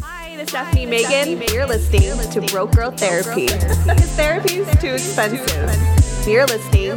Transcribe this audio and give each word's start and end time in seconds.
Hi, 0.00 0.36
this 0.36 0.44
is 0.44 0.48
Stephanie 0.48 0.86
Megan. 0.86 1.42
You're 1.52 1.66
listening 1.66 2.18
to 2.30 2.40
Broke 2.50 2.72
Girl 2.72 2.90
Therapy. 2.90 3.46
Because 3.46 4.10
therapy 4.16 4.54
is 4.54 4.80
too 4.80 4.94
expensive. 4.94 6.26
You're 6.26 6.46
listening 6.46 6.94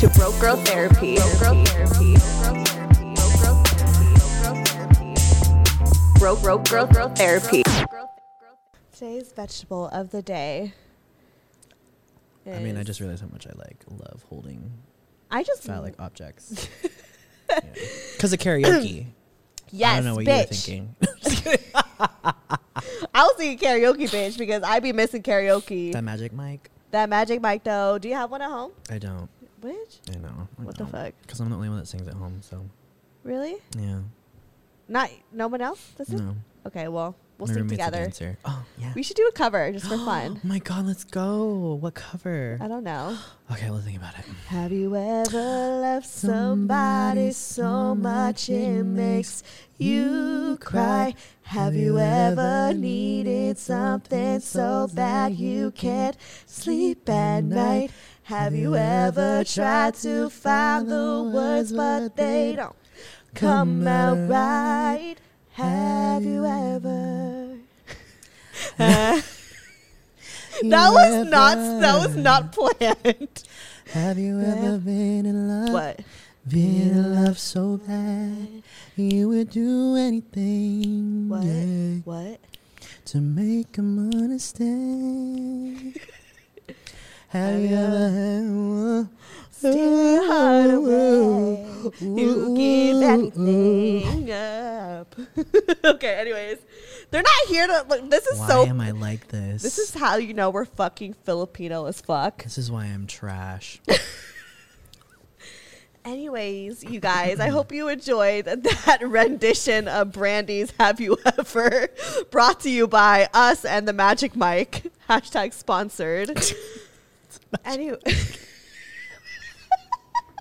to 0.00 0.08
Broke 0.18 0.38
Girl 0.40 0.56
Therapy. 0.56 1.18
Broke 1.18 1.38
Girl 1.38 1.64
Therapy. 1.66 2.16
Bro 6.18 6.36
Broke 6.36 6.68
Girl 6.68 6.86
Girl 6.86 7.08
Therapy. 7.10 7.62
Today's 8.92 9.30
vegetable 9.32 9.86
of 9.90 10.10
the 10.10 10.20
day. 10.20 10.74
I 12.44 12.58
mean, 12.58 12.76
I 12.76 12.82
just 12.82 12.98
realized 12.98 13.22
how 13.22 13.28
much 13.28 13.46
I 13.46 13.52
like 13.56 13.84
love 13.88 14.24
holding 14.28 14.72
I 15.30 15.44
just 15.44 15.62
phallic 15.62 15.94
objects. 15.98 16.68
Because 18.12 18.32
of 18.32 18.38
karaoke. 18.38 19.06
yes, 19.72 19.90
I 19.90 19.96
don't 19.96 20.04
know 20.04 20.14
what 20.14 20.24
bitch. 20.24 20.68
you 20.68 20.82
were 20.82 21.56
thinking. 21.56 21.74
I 23.14 23.24
was 23.24 23.34
thinking 23.36 23.68
karaoke, 23.68 24.08
bitch, 24.08 24.38
because 24.38 24.62
I'd 24.62 24.82
be 24.82 24.92
missing 24.92 25.22
karaoke. 25.22 25.92
that 25.92 26.04
magic 26.04 26.32
mic? 26.32 26.70
that 26.90 27.08
magic 27.08 27.40
mic, 27.40 27.62
though. 27.64 27.98
Do 27.98 28.08
you 28.08 28.14
have 28.14 28.30
one 28.30 28.42
at 28.42 28.50
home? 28.50 28.72
I 28.90 28.98
don't. 28.98 29.28
Bitch, 29.60 30.00
I 30.10 30.18
know. 30.18 30.48
What 30.56 30.78
the 30.78 30.86
fuck? 30.86 31.12
Because 31.22 31.40
I'm 31.40 31.50
the 31.50 31.56
only 31.56 31.68
one 31.68 31.78
that 31.78 31.86
sings 31.86 32.08
at 32.08 32.14
home. 32.14 32.40
So 32.40 32.64
really? 33.22 33.56
yeah. 33.76 34.00
Not 34.88 35.10
no 35.32 35.48
one 35.48 35.60
else? 35.60 35.92
Does 35.96 36.12
it? 36.12 36.22
Okay, 36.66 36.88
well, 36.88 37.14
we'll 37.40 37.48
My 37.48 37.54
sing 37.54 37.62
roommate's 37.62 37.82
a 37.82 37.84
together. 37.86 38.04
dancer. 38.04 38.38
Oh 38.44 38.64
yeah. 38.78 38.92
We 38.94 39.02
should 39.02 39.16
do 39.16 39.26
a 39.26 39.32
cover 39.32 39.72
just 39.72 39.86
for 39.86 39.96
fun. 40.10 40.40
Oh 40.44 40.46
my 40.46 40.58
god, 40.58 40.86
let's 40.86 41.04
go. 41.04 41.74
What 41.80 41.94
cover? 41.94 42.58
I 42.60 42.68
don't 42.68 42.84
know. 42.84 43.16
Okay, 43.50 43.68
let's 43.68 43.84
think 43.84 43.96
about 43.96 44.16
it. 44.16 44.24
Have 44.46 44.70
you 44.70 44.94
ever 44.94 45.32
loved 45.82 46.06
somebody 46.06 47.32
so 47.32 47.96
much 47.96 48.48
it 48.48 48.84
makes 48.84 49.42
you 49.76 50.56
cry? 50.60 51.16
Have 51.42 51.74
you 51.74 51.98
ever 51.98 52.72
needed 52.72 53.58
something 53.58 54.38
so 54.38 54.86
bad 54.94 55.32
you 55.34 55.72
can't 55.72 56.16
sleep 56.46 57.08
at 57.08 57.42
night? 57.42 57.90
Have 58.22 58.54
you 58.54 58.76
ever 58.76 59.42
tried 59.42 59.94
to 59.96 60.30
find 60.30 60.88
the 60.88 61.32
words 61.34 61.72
but 61.72 62.14
they 62.14 62.54
don't 62.54 62.76
come 63.34 63.84
out 63.88 64.28
right? 64.30 65.16
Have 65.52 66.24
you 66.24 66.46
ever? 66.46 67.56
that 68.78 69.22
was 70.62 71.26
not 71.28 71.56
that 71.80 71.94
was 72.06 72.16
not 72.16 72.52
planned. 72.52 73.42
Have 73.92 74.18
you 74.18 74.40
ever 74.40 74.78
been 74.78 75.26
in 75.26 75.48
love? 75.48 75.72
What? 75.72 76.00
Been 76.48 76.90
in 76.92 77.24
love 77.24 77.38
so 77.38 77.76
bad 77.78 78.62
you 78.96 79.28
would 79.28 79.50
do 79.50 79.96
anything 79.96 81.28
What? 81.28 81.44
yeah, 81.44 81.96
What? 82.04 82.40
to 83.06 83.18
make 83.18 83.76
him 83.76 83.98
understand. 84.14 85.98
Have 87.28 87.60
you 87.60 87.76
ever 87.76 88.08
had 88.10 88.50
one? 88.50 89.10
Your 89.62 90.26
heart 90.26 90.70
away. 90.70 91.66
You 92.00 92.54
give 92.56 93.02
up. 94.30 95.14
okay, 95.84 96.14
anyways. 96.14 96.58
They're 97.10 97.22
not 97.22 97.48
here 97.48 97.66
to 97.66 97.84
look 97.88 98.08
this 98.08 98.26
is 98.26 98.38
Why 98.38 98.48
so 98.48 98.66
am 98.66 98.80
I 98.80 98.92
like 98.92 99.28
this? 99.28 99.62
this 99.62 99.78
is 99.78 99.94
how 99.94 100.16
you 100.16 100.32
know 100.32 100.50
we're 100.50 100.64
fucking 100.64 101.14
Filipino 101.24 101.86
as 101.86 102.00
fuck. 102.00 102.44
This 102.44 102.58
is 102.58 102.70
why 102.70 102.84
I'm 102.84 103.06
trash. 103.06 103.80
Anyways, 106.04 106.82
you 106.82 106.98
guys, 106.98 107.40
I 107.40 107.48
hope 107.48 107.72
you 107.72 107.88
enjoyed 107.88 108.44
that 108.46 109.00
rendition 109.02 109.86
of 109.86 110.12
Brandy's 110.12 110.72
Have 110.80 110.98
You 110.98 111.18
Ever 111.38 111.88
brought 112.30 112.60
to 112.60 112.70
you 112.70 112.88
by 112.88 113.28
us 113.34 113.66
and 113.66 113.86
the 113.86 113.92
Magic 113.92 114.34
Mike. 114.34 114.84
Hashtag 115.10 115.52
sponsored. 115.52 116.40
anyway. 117.66 117.98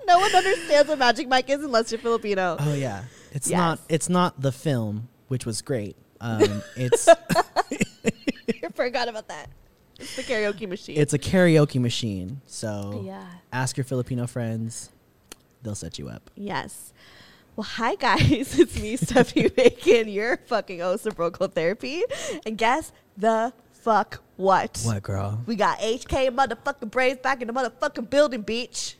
No 0.09 0.20
one 0.20 0.36
understands 0.36 0.90
what 0.90 0.97
Magic 1.00 1.28
Mike 1.28 1.50
is 1.50 1.64
unless 1.64 1.92
you're 1.92 2.00
Filipino. 2.02 2.58
oh 2.59 2.74
yeah, 2.74 3.03
it's 3.31 3.50
Yes. 3.50 3.58
not. 3.58 3.80
It's 3.90 4.09
not 4.09 4.42
the 4.42 4.52
film, 4.52 5.08
which 5.28 5.46
was 5.46 5.62
great. 5.62 5.96
Um, 6.20 6.64
it's 6.75 7.08
I 7.08 8.70
forgot 8.74 9.08
about 9.08 9.28
that. 9.28 9.50
It's 10.00 10.16
the 10.16 10.24
karaoke 10.24 10.68
machine. 10.68 10.97
it's 10.97 11.14
a 11.14 11.20
karaoke 11.20 11.80
machine. 11.80 12.42
So 12.47 13.03
yeah. 13.06 13.25
ask 13.53 13.78
your 13.78 13.84
Filipino 13.84 14.28
friends; 14.28 14.90
they'll 15.62 15.75
set 15.75 16.00
you 16.00 16.09
up. 16.09 16.31
Yes. 16.36 16.91
Well, 17.56 17.66
hi 17.66 17.96
guys. 17.96 18.58
It's 18.59 18.80
me, 18.80 18.96
Stephanie 18.96 19.50
Bacon, 19.56 20.08
your 20.08 20.38
fucking 20.47 20.81
Broke 21.16 21.53
Therapy. 21.53 22.03
And 22.46 22.58
guess 22.58 22.91
the 23.18 23.53
fuck 23.74 24.22
what? 24.38 24.81
What, 24.86 25.03
girl? 25.03 25.41
We 25.46 25.56
got 25.58 25.80
HK 25.80 26.30
motherfucking 26.34 26.90
brains 26.90 27.20
back 27.20 27.41
in 27.41 27.47
the 27.47 27.53
motherfucking 27.53 28.09
building, 28.09 28.44
bitch. 28.44 28.96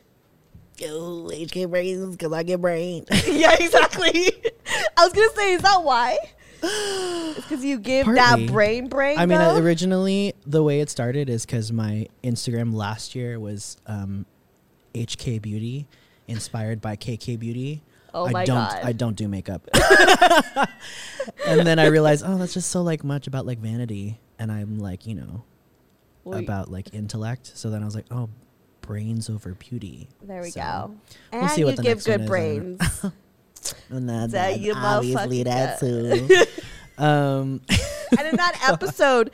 Yo, 0.80 1.28
HK 1.28 1.68
brains, 1.68 2.16
cause 2.16 2.32
I 2.32 2.42
get 2.42 2.58
brain. 2.58 3.04
yeah, 3.26 3.52
exactly. 3.52 4.32
I 4.96 5.04
was 5.04 5.12
gonna 5.12 5.28
say, 5.34 5.52
is 5.52 5.60
that 5.60 5.82
why? 5.84 6.16
It's 6.62 7.36
because 7.36 7.62
you 7.62 7.78
give 7.78 8.06
Partly. 8.06 8.46
that 8.46 8.50
brain 8.50 8.88
brain. 8.88 9.18
I 9.18 9.26
mean, 9.26 9.38
though? 9.38 9.56
uh, 9.56 9.60
originally 9.60 10.32
the 10.46 10.62
way 10.62 10.80
it 10.80 10.88
started 10.88 11.28
is 11.28 11.44
because 11.44 11.70
my 11.70 12.06
Instagram 12.24 12.72
last 12.72 13.14
year 13.14 13.38
was 13.38 13.76
um, 13.86 14.24
HK 14.94 15.42
Beauty, 15.42 15.86
inspired 16.26 16.80
by 16.80 16.96
KK 16.96 17.38
Beauty. 17.38 17.82
Oh 18.14 18.26
I 18.26 18.30
my 18.30 18.44
don't, 18.46 18.56
God. 18.56 18.80
I 18.82 18.92
don't 18.92 19.16
do 19.16 19.28
makeup. 19.28 19.68
and 21.46 21.66
then 21.66 21.78
I 21.78 21.86
realized, 21.88 22.24
oh, 22.26 22.38
that's 22.38 22.54
just 22.54 22.70
so 22.70 22.80
like 22.80 23.04
much 23.04 23.26
about 23.26 23.44
like 23.44 23.58
vanity, 23.58 24.18
and 24.38 24.50
I'm 24.50 24.78
like, 24.78 25.06
you 25.06 25.14
know, 25.14 25.44
Well, 26.24 26.38
about 26.38 26.70
like 26.70 26.94
intellect. 26.94 27.52
So 27.54 27.68
then 27.68 27.82
I 27.82 27.84
was 27.84 27.94
like, 27.94 28.06
oh, 28.10 28.30
brains 28.80 29.28
over 29.30 29.54
beauty. 29.54 30.08
there 30.22 30.42
we 30.42 30.50
So, 30.50 30.60
go. 30.60 30.94
we'll 31.32 31.42
And 31.42 31.50
see 31.50 31.64
what 31.64 31.70
you 31.72 31.76
the 31.76 31.82
give 31.82 31.96
next 31.98 32.06
good 32.06 32.26
brains. 32.26 32.80
And 33.90 34.08
that, 34.08 34.30
That 34.30 34.54
that 34.54 34.60
you 34.60 34.72
obviously 34.74 35.42
that 35.44 35.78
too. 35.80 36.28
um, 37.02 37.60
and 38.18 38.28
in 38.28 38.36
that 38.36 38.58
episode, 38.68 39.30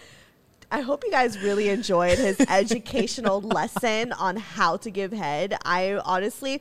I 0.71 0.81
hope 0.81 1.05
you 1.05 1.11
guys 1.13 1.39
really 1.39 1.69
enjoyed 1.69 2.19
his 2.19 2.41
educational 2.49 3.41
lesson 3.41 4.13
on 4.13 4.37
how 4.37 4.79
to 4.79 4.91
give 4.91 5.13
head. 5.13 5.57
I 5.65 6.01
honestly, 6.05 6.61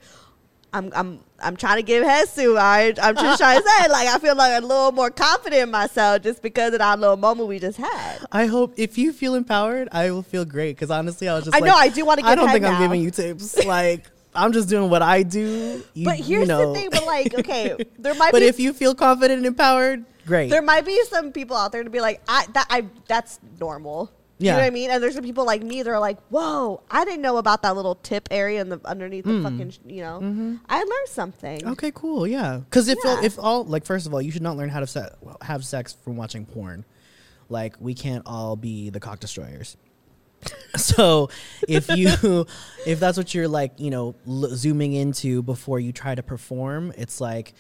I'm 0.76 0.92
I'm 0.94 1.20
I'm 1.40 1.56
trying 1.56 1.78
to 1.78 1.84
give 1.84 2.06
soon. 2.30 2.58
I 2.58 2.94
I'm 3.02 3.16
just 3.16 3.40
trying 3.40 3.62
to 3.62 3.68
say 3.80 3.88
like 3.88 4.08
I 4.10 4.20
feel 4.20 4.36
like 4.36 4.62
a 4.62 4.66
little 4.66 4.92
more 4.92 5.10
confident 5.10 5.62
in 5.64 5.72
myself 5.72 6.22
just 6.22 6.42
because 6.42 6.74
of 6.74 6.80
that 6.80 7.00
little 7.00 7.16
moment 7.16 7.48
we 7.48 7.60
just 7.60 7.78
had. 7.78 8.20
I 8.32 8.48
hope 8.48 8.74
if 8.76 8.98
you 8.98 9.14
feel 9.14 9.36
empowered, 9.36 9.88
I 9.94 10.12
will 10.12 10.22
feel 10.22 10.44
great. 10.44 10.76
Because 10.76 10.92
honestly, 10.92 11.30
I 11.30 11.36
was 11.36 11.46
just 11.46 11.56
I 11.56 11.60
like, 11.60 11.70
know, 11.70 11.76
I 11.76 11.88
do 11.88 12.06
want 12.06 12.20
to. 12.20 12.26
I 12.26 12.36
don't 12.36 12.50
think 12.50 12.64
now. 12.64 12.74
I'm 12.74 12.82
giving 12.82 13.02
you 13.02 13.10
tips. 13.10 13.66
like 13.66 14.06
I'm 14.36 14.52
just 14.52 14.68
doing 14.68 14.90
what 14.90 15.02
I 15.02 15.24
do. 15.24 15.82
You, 15.94 16.06
But 16.06 16.20
you 16.20 16.38
here's 16.38 16.48
know. 16.50 16.74
the 16.74 16.80
thing, 16.80 16.90
but 16.92 17.06
like 17.06 17.34
okay, 17.40 17.78
there 17.98 18.14
might 18.16 18.34
but 18.34 18.42
if 18.42 18.60
you 18.60 18.74
feel 18.74 18.94
confident 18.94 19.38
and 19.38 19.46
empowered, 19.46 20.04
great. 20.26 20.50
there 20.50 20.62
might 20.62 20.86
be 20.86 21.02
some 21.06 21.32
people 21.32 21.56
out 21.56 21.72
there 21.72 21.86
to 21.86 21.90
be 21.90 22.02
like 22.02 22.22
I 22.28 22.46
that 22.54 22.68
I 22.70 22.86
that's 23.08 23.40
normal. 23.62 24.12
You 24.38 24.48
know 24.48 24.52
Yeah. 24.52 24.58
what 24.58 24.66
I 24.66 24.70
mean? 24.70 24.90
And 24.92 25.02
there's 25.02 25.14
some 25.16 25.24
people 25.24 25.46
like 25.46 25.64
me 25.64 25.82
that 25.82 25.90
are 25.90 26.00
like, 26.00 26.18
"Whoa, 26.30 26.82
I 26.92 27.06
didn't 27.06 27.22
know 27.22 27.38
about 27.38 27.62
that 27.62 27.76
little 27.76 27.96
tip 27.96 28.28
area 28.32 28.60
in 28.60 28.68
the 28.70 28.82
underneath 28.84 29.24
the 29.26 29.42
fucking, 29.42 29.70
sh- 29.72 29.80
you 29.86 30.02
know." 30.02 30.18
I 30.68 30.80
learned 30.80 31.08
something. 31.08 31.60
Mm-hmm. 31.60 31.72
okay, 31.72 31.92
cool, 31.96 32.28
yeah. 32.28 32.58
Because 32.58 32.88
if 32.90 32.98
Yeah. 33.06 33.22
if 33.24 33.40
all 33.40 33.64
like 33.64 33.86
first 33.86 34.06
of 34.08 34.14
all, 34.14 34.22
you 34.22 34.32
should 34.32 34.42
not 34.42 34.58
learn 34.58 34.70
how 34.70 34.82
to 34.82 34.88
se- 34.88 35.10
have 35.42 35.64
sex 35.64 35.96
from 36.04 36.18
watching 36.18 36.46
porn. 36.46 36.84
Like 37.48 37.76
we 37.80 37.94
can't 37.94 38.24
all 38.26 38.56
be 38.58 38.90
the 38.90 39.00
cock 39.00 39.20
destroyers. 39.22 39.78
so 40.76 41.30
if 41.68 41.90
you 41.90 42.46
if 42.86 43.00
that's 43.00 43.18
what 43.18 43.34
you're 43.34 43.48
like 43.48 43.80
you 43.80 43.90
know 43.90 44.16
l- 44.28 44.50
zooming 44.56 44.94
into 44.94 45.42
before 45.42 45.80
you 45.80 45.92
try 45.92 46.14
to 46.14 46.22
perform 46.22 46.92
it's 46.98 47.20
like 47.22 47.54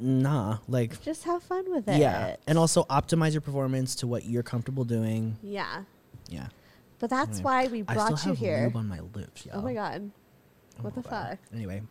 nah 0.00 0.58
like 0.68 1.02
Just 1.02 1.24
have 1.24 1.42
fun 1.42 1.70
with 1.70 1.88
it. 1.88 1.98
yeah 1.98 2.36
and 2.46 2.58
also 2.58 2.84
optimize 2.84 3.32
your 3.32 3.40
performance 3.40 3.94
to 3.96 4.06
what 4.06 4.24
you're 4.24 4.42
comfortable 4.42 4.84
doing 4.84 5.36
yeah. 5.42 5.82
yeah 6.28 6.48
But 6.98 7.10
that's 7.10 7.38
Anyway, 7.38 7.42
why 7.44 7.66
we 7.68 7.84
i 7.88 7.94
brought 7.94 8.18
still 8.18 8.30
you 8.32 8.36
have 8.36 8.38
here. 8.38 8.64
lube 8.64 8.76
on 8.76 8.88
my 8.88 9.00
lips 9.14 9.46
Oh 9.52 9.62
my 9.62 9.72
y'all. 9.72 9.90
god. 9.90 10.10
Oh 10.78 10.82
what 10.82 10.94
the 10.94 11.02
fuck? 11.02 11.38
anyway 11.54 11.82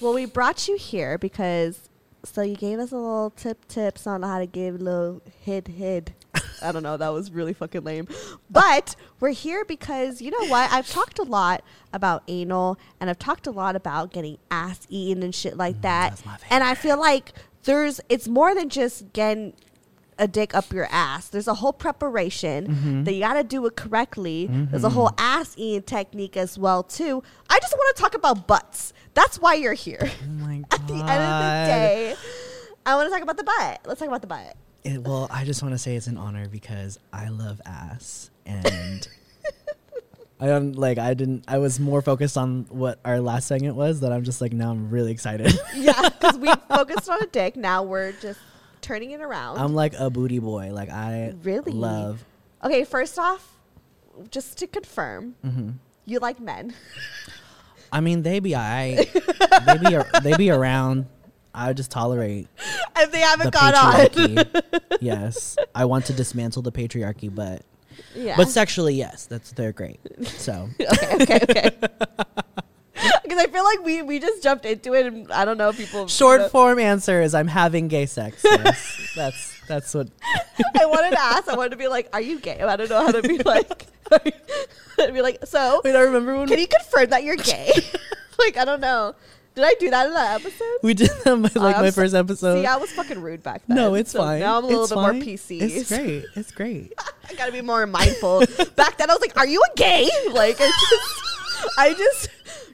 Well, 0.00 0.12
we 0.14 0.26
brought 0.26 0.68
you 0.68 0.76
here 0.76 1.18
because 1.18 1.88
so 2.24 2.40
you 2.42 2.56
gave 2.56 2.78
us 2.78 2.90
a 2.92 2.96
little 2.96 3.30
tip 3.30 3.66
tips 3.68 4.06
on 4.06 4.22
how 4.22 4.38
to 4.38 4.46
give 4.46 4.76
a 4.76 4.78
little 4.78 5.22
hid 5.42 5.68
hid 5.68 6.14
I 6.62 6.72
don't 6.72 6.82
know. 6.82 6.96
That 6.96 7.10
was 7.10 7.30
really 7.30 7.52
fucking 7.52 7.84
lame. 7.84 8.08
But 8.48 8.96
we're 9.20 9.30
here 9.32 9.66
because 9.66 10.22
you 10.22 10.30
know 10.30 10.46
what? 10.48 10.72
I've 10.72 10.88
talked 10.88 11.18
a 11.18 11.22
lot 11.22 11.62
about 11.92 12.22
anal, 12.26 12.78
and 12.98 13.10
I've 13.10 13.18
talked 13.18 13.46
a 13.46 13.50
lot 13.50 13.76
about 13.76 14.12
getting 14.12 14.38
ass 14.50 14.86
eaten 14.88 15.22
and 15.22 15.34
shit 15.34 15.58
like 15.58 15.76
mm, 15.76 15.82
that. 15.82 16.10
that's 16.10 16.24
my 16.24 16.38
And 16.50 16.64
I 16.64 16.74
feel 16.74 16.98
like 16.98 17.32
there's 17.64 18.00
it's 18.08 18.28
more 18.28 18.54
than 18.54 18.68
just 18.68 19.12
getting 19.12 19.52
a 20.18 20.28
dick 20.28 20.54
up 20.54 20.72
your 20.72 20.86
ass. 20.90 21.28
There's 21.28 21.48
a 21.48 21.54
whole 21.54 21.72
preparation 21.72 22.68
Mm-hmm. 22.68 23.04
that 23.04 23.12
you 23.14 23.20
got 23.20 23.34
to 23.34 23.42
do 23.44 23.66
it 23.66 23.74
correctly. 23.76 24.46
There's 24.48 24.84
a 24.84 24.90
whole 24.90 25.10
ass 25.18 25.54
eating 25.56 25.82
technique 25.82 26.36
as 26.36 26.56
well 26.58 26.82
too. 26.84 27.22
I 27.50 27.58
just 27.58 27.72
want 27.72 27.96
to 27.96 28.00
talk 28.02 28.14
about 28.14 28.46
butts. 28.46 28.92
That's 29.14 29.40
why 29.40 29.54
you're 29.54 29.72
here. 29.74 29.98
Oh 30.02 30.26
my 30.46 30.58
god. 30.68 30.80
At 30.80 30.86
the 30.86 30.94
end 30.94 31.02
of 31.02 31.08
the 31.08 31.66
day, 31.66 32.14
I 32.86 32.94
want 32.94 33.08
to 33.08 33.10
talk 33.12 33.22
about 33.22 33.36
the 33.38 33.44
butt. 33.44 33.80
Let's 33.86 33.98
talk 33.98 34.08
about 34.08 34.20
the 34.20 34.26
butt. 34.28 34.56
It, 34.84 35.02
well, 35.02 35.26
I 35.30 35.44
just 35.44 35.62
want 35.62 35.74
to 35.74 35.78
say 35.78 35.96
it's 35.96 36.06
an 36.06 36.18
honor 36.18 36.46
because 36.48 36.98
I 37.12 37.28
love 37.28 37.60
ass 37.66 38.30
and 38.46 39.08
I 40.40 40.46
don't 40.46 40.72
like 40.76 40.98
I 40.98 41.14
didn't 41.14 41.44
I 41.48 41.58
was 41.58 41.78
more 41.78 42.02
focused 42.02 42.36
on 42.36 42.66
what 42.68 42.98
our 43.04 43.20
last 43.20 43.46
segment 43.46 43.76
was 43.76 44.00
that 44.00 44.12
I'm 44.12 44.24
just 44.24 44.40
like 44.40 44.52
now 44.52 44.70
I'm 44.70 44.90
really 44.90 45.12
excited. 45.12 45.52
Yeah, 45.74 46.08
because 46.08 46.38
we 46.38 46.52
focused 46.68 47.08
on 47.08 47.22
a 47.22 47.26
dick. 47.26 47.56
Now 47.56 47.82
we're 47.82 48.12
just 48.12 48.40
turning 48.80 49.12
it 49.12 49.20
around. 49.20 49.58
I'm 49.58 49.74
like 49.74 49.94
a 49.98 50.10
booty 50.10 50.38
boy. 50.40 50.70
Like 50.72 50.90
I 50.90 51.34
Really? 51.42 51.72
love 51.72 52.24
okay, 52.62 52.84
first 52.84 53.18
off, 53.18 53.56
just 54.30 54.58
to 54.58 54.66
confirm, 54.66 55.34
hmm 55.42 55.70
you 56.06 56.18
like 56.18 56.38
men. 56.40 56.74
I 57.92 58.00
mean 58.00 58.22
they 58.22 58.40
be 58.40 58.54
I 58.56 59.06
they 59.66 59.78
be 59.78 59.96
ar- 59.96 60.20
they 60.22 60.36
be 60.36 60.50
around. 60.50 61.06
I 61.54 61.72
just 61.72 61.92
tolerate 61.92 62.48
if 62.98 63.12
they 63.12 63.20
haven't 63.20 63.52
gone 63.54 63.74
on. 63.76 63.94
patriarchy. 63.94 64.98
yes. 65.00 65.56
I 65.72 65.84
want 65.84 66.06
to 66.06 66.12
dismantle 66.12 66.62
the 66.62 66.72
patriarchy, 66.72 67.32
but 67.32 67.62
Yeah. 68.14 68.36
but 68.36 68.48
sexually 68.48 68.94
yes, 68.94 69.26
that's 69.26 69.52
they're 69.52 69.72
great. 69.72 70.00
So 70.26 70.68
okay, 70.80 71.14
okay, 71.22 71.40
okay. 71.50 71.70
Because 73.24 73.38
I 73.38 73.46
feel 73.48 73.64
like 73.64 73.82
we 73.84 74.02
we 74.02 74.18
just 74.20 74.42
jumped 74.42 74.64
into 74.64 74.94
it, 74.94 75.06
and 75.06 75.30
I 75.32 75.44
don't 75.44 75.58
know 75.58 75.70
if 75.70 75.76
people. 75.76 76.06
short 76.06 76.42
know- 76.42 76.48
form 76.48 76.78
answer 76.78 77.20
is 77.22 77.34
I'm 77.34 77.48
having 77.48 77.88
gay 77.88 78.06
sex. 78.06 78.42
Yes. 78.44 79.12
that's 79.16 79.60
that's 79.68 79.94
what 79.94 80.08
I 80.78 80.86
wanted 80.86 81.10
to 81.10 81.20
ask. 81.20 81.48
I 81.48 81.56
wanted 81.56 81.70
to 81.70 81.76
be 81.76 81.88
like, 81.88 82.08
"Are 82.12 82.20
you 82.20 82.38
gay?" 82.38 82.60
I 82.60 82.76
don't 82.76 82.88
know 82.88 83.00
how 83.04 83.10
to 83.10 83.22
be 83.22 83.38
like. 83.38 83.86
I'd 84.12 85.12
be 85.12 85.22
like, 85.22 85.38
"So, 85.44 85.80
Wait, 85.82 85.96
I 85.96 86.00
remember 86.00 86.36
when 86.36 86.46
can 86.46 86.58
you 86.58 86.68
confirm 86.68 87.10
that 87.10 87.24
you're 87.24 87.36
gay?" 87.36 87.72
like, 88.38 88.56
I 88.56 88.64
don't 88.64 88.80
know. 88.80 89.14
Did 89.54 89.64
I 89.64 89.74
do 89.78 89.90
that 89.90 90.06
in 90.08 90.14
that 90.14 90.40
episode? 90.40 90.78
we 90.82 90.94
did 90.94 91.10
that 91.24 91.36
my, 91.36 91.50
like 91.54 91.76
my 91.78 91.90
first 91.92 92.14
episode. 92.14 92.60
See, 92.62 92.66
I 92.66 92.76
was 92.76 92.90
fucking 92.92 93.20
rude 93.20 93.42
back 93.42 93.62
then. 93.68 93.76
no, 93.76 93.94
it's 93.94 94.10
So 94.10 94.18
fine. 94.18 94.40
Now 94.40 94.58
I'm 94.58 94.64
a 94.64 94.66
little 94.66 94.82
It's 94.82 94.92
bit 94.92 94.96
more 94.98 95.10
fine. 95.12 95.22
PC. 95.22 95.62
It's 95.62 95.88
great. 95.88 96.24
It's 96.34 96.50
great. 96.50 96.92
I 97.30 97.34
gotta 97.34 97.52
be 97.52 97.60
more 97.62 97.86
mindful. 97.86 98.40
Back 98.74 98.98
then, 98.98 99.10
I 99.10 99.14
was 99.14 99.20
like, 99.20 99.36
"Are 99.36 99.46
you 99.46 99.60
a 99.62 99.76
gay?" 99.76 100.08
Like, 100.32 100.56
I 100.60 100.66
just, 100.90 101.78
I 101.78 101.94
just, 101.94 102.28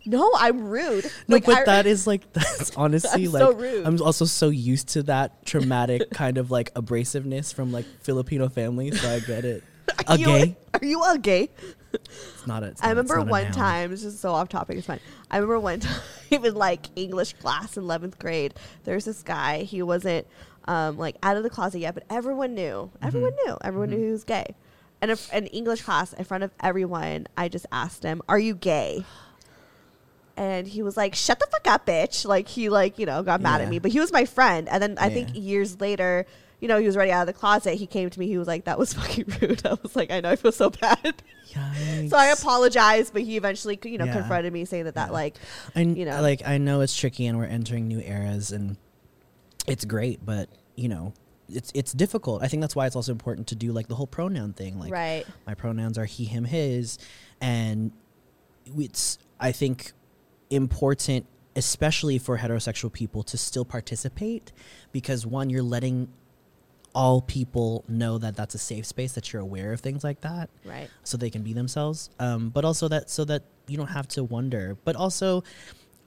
no, 0.06 0.32
I'm 0.37 0.65
rude. 0.65 1.05
No, 1.29 1.37
like, 1.37 1.44
but 1.44 1.59
I, 1.59 1.65
that 1.65 1.87
is 1.87 2.06
like 2.06 2.32
that's 2.32 2.75
honestly 2.77 3.26
I'm 3.26 3.33
like 3.33 3.41
so 3.43 3.53
rude. 3.53 3.87
I'm 3.87 4.00
also 4.03 4.25
so 4.25 4.49
used 4.49 4.88
to 4.91 5.03
that 5.05 5.44
traumatic 5.44 6.11
kind 6.15 6.38
of 6.38 6.50
like 6.50 6.73
abrasiveness 6.75 7.53
from 7.53 7.73
like 7.73 7.85
Filipino 8.00 8.49
families, 8.49 9.00
so 9.00 9.09
I 9.11 9.21
get 9.21 9.44
it. 9.44 9.62
are 10.09 10.15
A 10.15 10.19
you 10.19 10.25
gay? 10.26 10.56
Are 10.75 10.85
you 10.87 11.03
a 11.05 11.19
gay? 11.19 11.50
It's 11.92 12.46
not 12.46 12.62
a. 12.62 12.66
It's 12.66 12.82
I 12.82 12.92
not- 12.92 12.98
it's 13.04 13.10
remember 13.10 13.31
one 13.31 13.52
time. 13.52 13.90
This 13.90 14.04
is 14.04 14.19
so 14.19 14.32
off 14.32 14.48
topic. 14.48 14.78
It's 14.78 14.87
fine. 14.87 15.00
I 15.31 15.37
remember 15.37 15.60
one 15.60 15.81
time 15.81 16.00
in 16.31 16.54
like 16.54 16.87
English 16.96 17.34
class 17.34 17.76
in 17.76 17.82
eleventh 17.82 18.19
grade. 18.19 18.54
There's 18.84 19.04
this 19.04 19.22
guy. 19.22 19.62
He 19.62 19.82
wasn't 19.82 20.26
um, 20.66 20.98
like 20.98 21.16
out 21.22 21.37
of 21.37 21.42
the 21.42 21.50
closet 21.50 21.81
yet, 21.81 21.94
but 21.94 22.04
everyone 22.10 22.54
knew. 22.54 22.90
Everyone 23.02 23.32
knew. 23.44 23.56
Everyone 23.62 23.90
knew 23.90 23.98
he 23.98 24.10
was 24.10 24.25
gay. 24.25 24.54
And 25.02 25.10
if 25.10 25.32
in 25.32 25.46
English 25.48 25.82
class, 25.82 26.12
in 26.12 26.25
front 26.25 26.44
of 26.44 26.50
everyone, 26.60 27.26
I 27.37 27.48
just 27.48 27.66
asked 27.72 28.02
him, 28.02 28.22
"Are 28.28 28.38
you 28.38 28.54
gay?" 28.54 29.04
And 30.37 30.66
he 30.66 30.82
was 30.82 30.96
like, 30.96 31.14
"Shut 31.14 31.38
the 31.38 31.46
fuck 31.50 31.66
up, 31.66 31.87
bitch!" 31.87 32.25
Like 32.26 32.48
he 32.48 32.69
like 32.69 32.98
you 32.98 33.06
know 33.06 33.22
got 33.22 33.40
mad 33.40 33.60
at 33.60 33.69
me, 33.69 33.78
but 33.78 33.90
he 33.90 34.00
was 34.00 34.12
my 34.12 34.25
friend. 34.25 34.69
And 34.69 34.82
then 34.82 34.96
I 34.98 35.10
think 35.10 35.31
years 35.34 35.81
later, 35.81 36.26
you 36.61 36.69
know, 36.69 36.79
he 36.79 36.87
was 36.87 36.97
already 36.97 37.12
out 37.12 37.23
of 37.23 37.27
the 37.27 37.39
closet. 37.39 37.75
He 37.75 37.87
came 37.87 38.11
to 38.11 38.19
me. 38.21 38.27
He 38.27 38.39
was 38.39 38.47
like, 38.49 38.65
"That 38.65 38.79
was 38.79 38.93
fucking 38.95 39.27
rude." 39.41 39.67
I 39.67 39.77
was 39.83 39.97
like, 39.97 40.11
"I 40.11 40.21
know. 40.21 40.31
I 40.31 40.37
feel 40.37 40.53
so 40.53 40.71
bad." 40.71 41.23
So 42.09 42.17
I 42.17 42.27
apologized, 42.27 43.12
but 43.12 43.23
he 43.23 43.37
eventually, 43.37 43.77
you 43.85 43.99
know, 43.99 44.05
Yeah. 44.05 44.12
confronted 44.19 44.53
me 44.53 44.65
saying 44.65 44.85
that 44.85 44.95
that 44.95 45.09
Yeah. 45.09 45.12
like, 45.12 45.35
I 45.75 45.81
you 45.81 46.05
know, 46.05 46.21
like 46.23 46.43
I 46.47 46.59
know 46.59 46.81
it's 46.81 46.97
tricky 46.97 47.27
and 47.27 47.37
we're 47.39 47.45
entering 47.47 47.89
new 47.89 47.99
eras 48.01 48.53
and 48.53 48.77
it's 49.67 49.85
great, 49.85 50.25
but 50.25 50.49
you 50.77 50.89
know, 50.89 51.12
it's 51.49 51.73
it's 51.75 51.93
difficult. 51.93 52.43
I 52.45 52.49
think 52.49 52.61
that's 52.61 52.77
why 52.77 52.87
it's 52.87 52.95
also 52.95 53.11
important 53.11 53.49
to 53.49 53.57
do 53.57 53.73
like 53.73 53.89
the 53.89 53.97
whole 53.97 54.07
pronoun 54.07 54.53
thing. 54.53 54.79
Like 54.79 54.93
right, 54.93 55.27
my 55.47 55.55
pronouns 55.55 55.99
are 55.99 56.05
he, 56.05 56.25
him, 56.25 56.45
his, 56.45 56.99
and 57.41 57.91
it's 58.79 59.19
I 59.41 59.51
think 59.51 59.93
important, 60.51 61.27
especially 61.57 62.19
for 62.19 62.39
heterosexual 62.39 62.93
people, 62.93 63.23
to 63.25 63.37
still 63.37 63.65
participate 63.65 64.53
because 64.93 65.27
one, 65.27 65.51
you're 65.51 65.62
letting 65.65 66.09
all 66.94 67.20
people 67.22 67.84
know 67.88 68.19
that 68.19 68.37
that's 68.37 68.54
a 68.54 68.58
safe 68.58 68.84
space 68.87 69.12
that 69.12 69.32
you're 69.32 69.42
aware 69.42 69.72
of 69.72 69.81
things 69.81 70.02
like 70.04 70.20
that. 70.22 70.50
Right, 70.64 70.88
so 71.04 71.16
they 71.16 71.31
can 71.31 71.42
be 71.42 71.52
themselves. 71.52 72.10
Um, 72.19 72.50
but 72.50 72.64
also 72.64 72.88
that 72.88 73.10
so 73.10 73.25
that 73.26 73.44
you 73.69 73.76
don't 73.76 73.88
have 73.88 74.08
to 74.08 74.25
wonder. 74.25 74.76
But 74.84 74.96
also 74.96 75.44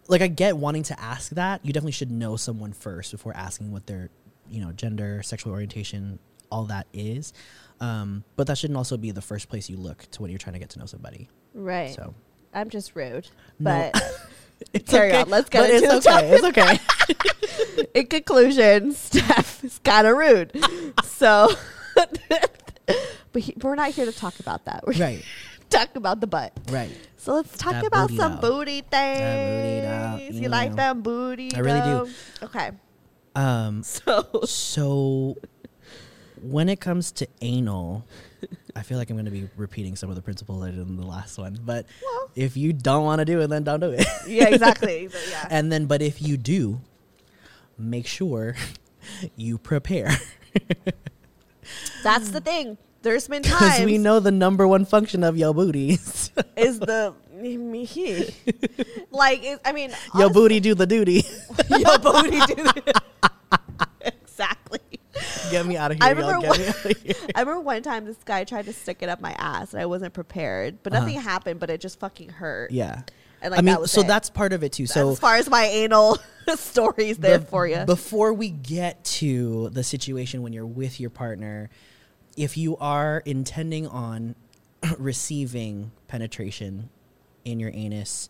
like 0.10 0.22
i 0.22 0.28
get 0.28 0.58
wanting 0.58 0.84
to 0.84 1.00
ask 1.00 1.32
that. 1.32 1.66
You 1.66 1.72
definitely 1.72 1.94
should 1.94 2.12
know 2.12 2.36
someone 2.36 2.74
first 2.74 3.12
before 3.12 3.36
asking 3.36 3.72
what 3.72 3.88
their 3.88 4.10
you 4.50 4.60
know 4.62 4.72
gender 4.74 5.24
sexual 5.24 5.54
orientation 5.54 6.20
all 6.52 6.66
that 6.66 6.88
is. 6.94 7.34
Um, 7.80 8.24
but 8.36 8.48
that 8.48 8.58
shouldn't 8.58 8.78
also 8.78 8.96
be 8.98 9.12
the 9.12 9.22
first 9.22 9.50
place 9.50 9.70
you 9.70 9.78
look 9.78 10.06
to 10.12 10.22
when 10.22 10.30
you're 10.32 10.38
trying 10.38 10.54
to 10.54 10.60
get 10.60 10.70
to 10.72 10.80
know 10.80 10.86
somebody. 10.86 11.30
Right. 11.54 11.94
so. 11.94 12.14
I'm 12.54 12.70
just 12.70 12.96
rude, 12.96 13.28
No. 13.58 13.90
but 13.92 14.04
it's 14.74 14.90
Carry 14.92 15.10
okay, 15.10 15.22
on, 15.22 15.30
let's 15.30 15.50
get 15.50 15.62
but 15.62 15.70
into 15.72 15.96
it's 15.96 16.08
okay 16.08 16.30
it's 16.34 16.44
okay 17.78 17.90
in 18.00 18.08
conclusion, 18.08 18.92
Steph 18.94 19.64
is 19.64 19.80
kind 19.84 20.08
of 20.08 20.16
rude. 20.18 20.52
so, 21.04 21.50
but 21.96 23.42
he, 23.42 23.54
we're 23.62 23.76
not 23.76 23.92
here 23.92 24.06
to 24.06 24.12
talk 24.12 24.40
about 24.40 24.66
that. 24.66 24.84
We're 24.86 24.94
right 24.94 25.24
talk 25.70 25.96
about 25.96 26.22
the 26.22 26.28
butt. 26.28 26.54
right 26.70 26.92
So 27.18 27.34
let's 27.34 27.58
talk 27.58 27.72
That 27.74 27.86
about 27.88 28.10
booty 28.10 28.18
some 28.20 28.36
though. 28.36 28.42
booty 28.60 28.82
things. 28.82 28.92
Though, 29.86 30.18
You 30.20 30.42
you 30.44 30.50
like 30.50 30.70
know. 30.72 30.76
them 30.76 31.02
booty? 31.02 31.52
I 31.56 31.60
really 31.60 31.82
do. 31.82 32.10
Okay, 32.44 32.72
um 33.36 33.82
so 33.84 34.28
So, 34.46 35.36
when 36.42 36.70
it 36.70 36.80
comes 36.80 37.12
to 37.14 37.28
anal, 37.42 38.06
I 38.76 38.82
feel 38.84 38.98
like 38.98 39.10
I'm 39.10 39.16
going 39.16 39.26
to 39.26 39.32
be 39.32 39.48
repeating 39.58 39.96
some 39.96 40.10
of 40.10 40.16
the 40.16 40.22
principles 40.22 40.64
I 40.64 40.72
did 40.72 40.80
in 40.80 40.98
the 40.98 41.06
last 41.06 41.38
one. 41.38 41.58
But 41.64 41.86
Well. 42.04 42.32
if 42.36 42.56
you 42.58 42.74
don't 42.74 43.04
want 43.04 43.20
to 43.20 43.26
do 43.26 43.40
it, 43.42 43.48
then 43.48 43.64
don't 43.64 43.80
do 43.80 43.92
it. 43.92 44.06
yeah, 44.28 44.48
exactly. 44.50 45.08
So, 45.10 45.18
yeah. 45.30 45.48
and 45.50 45.72
then, 45.72 45.86
but 45.86 46.02
if 46.02 46.22
you 46.22 46.38
do, 46.38 46.82
make 47.78 48.08
sure 48.08 48.56
you 49.36 49.58
prepare 49.58 50.12
That's 52.04 52.30
the 52.30 52.42
thing. 52.42 52.78
There's 53.02 53.28
been 53.28 53.42
because 53.42 53.60
times 53.60 53.86
we 53.86 53.98
know 53.98 54.20
the 54.20 54.32
number 54.32 54.68
one 54.68 54.86
function 54.86 55.24
of 55.24 55.38
your 55.38 55.54
booties. 55.54 56.32
is 56.56 56.80
the 56.80 57.14
like 59.12 59.44
it, 59.44 59.60
I 59.66 59.72
mean 59.74 59.90
your 60.14 60.24
honest- 60.26 60.34
booty 60.34 60.60
do 60.62 60.76
the 60.76 60.86
duty. 60.86 61.26
your 61.70 62.00
booty 62.00 62.30
do 62.40 62.54
exactly. 62.54 62.94
Get 65.54 65.66
me 65.66 65.78
out 65.78 65.92
of 65.92 65.98
I 66.02 66.08
here, 66.14 66.20
y'all. 66.20 66.28
remember 66.28 66.48
one- 66.48 66.62
out 66.62 66.86
of 66.86 66.98
here. 67.02 67.16
I 67.36 67.40
remember 67.42 67.62
one 67.62 67.82
time 67.84 68.06
this 68.06 68.18
guy 68.26 68.44
tried 68.44 68.66
to 68.66 68.74
stick 68.74 68.98
it 69.02 69.10
up 69.10 69.22
my 69.22 69.32
ass 69.38 69.74
and 69.74 69.82
I 69.82 69.86
wasn't 69.86 70.14
prepared, 70.14 70.84
but 70.84 70.94
nothing 70.94 71.20
happened. 71.20 71.60
But 71.60 71.70
it 71.70 71.82
just 71.82 72.00
fucking 72.00 72.30
hurt. 72.30 72.72
Uh-huh. 72.72 72.78
Yeah. 72.78 73.02
and 73.42 73.52
like 73.52 73.60
I 73.60 73.62
mean, 73.62 73.82
that 73.82 73.88
so 73.88 74.02
it. 74.02 74.08
that's 74.08 74.30
part 74.30 74.54
of 74.54 74.64
it 74.64 74.72
too. 74.74 74.86
So 74.88 75.12
as 75.12 75.20
far 75.20 75.36
as 75.38 75.50
my 75.50 75.66
anal 75.66 76.18
stories 76.56 77.18
there 77.18 77.40
Be- 77.40 77.46
for 77.46 77.68
you. 77.68 77.84
Before 77.86 78.34
we 78.34 78.50
get 78.50 79.04
to 79.06 79.70
the 79.70 79.84
situation 79.84 80.42
when 80.42 80.54
you're 80.54 80.66
with 80.66 81.00
your 81.00 81.10
partner, 81.10 81.70
if 82.36 82.58
you 82.58 82.78
are 82.78 83.22
intending 83.26 83.88
on 83.88 84.36
receiving 84.98 85.92
penetration 86.08 86.90
in 87.46 87.60
your 87.60 87.72
anus, 87.74 88.30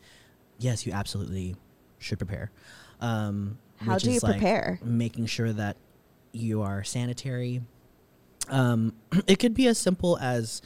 yes, 0.60 0.86
you 0.86 0.92
absolutely 0.94 1.56
should 2.00 2.18
prepare. 2.18 2.51
Um, 3.00 3.58
How 3.77 3.98
do 3.98 4.12
you 4.12 4.20
like, 4.22 4.34
prepare? 4.34 4.80
Making 4.84 5.25
sure 5.25 5.51
that 5.53 5.77
you 6.34 6.62
are 6.62 6.84
sanitary. 6.84 7.62
Um, 8.50 8.94
it 9.28 9.40
could 9.40 9.54
be 9.54 9.68
as 9.68 9.78
simple 9.78 10.18
as, 10.20 10.62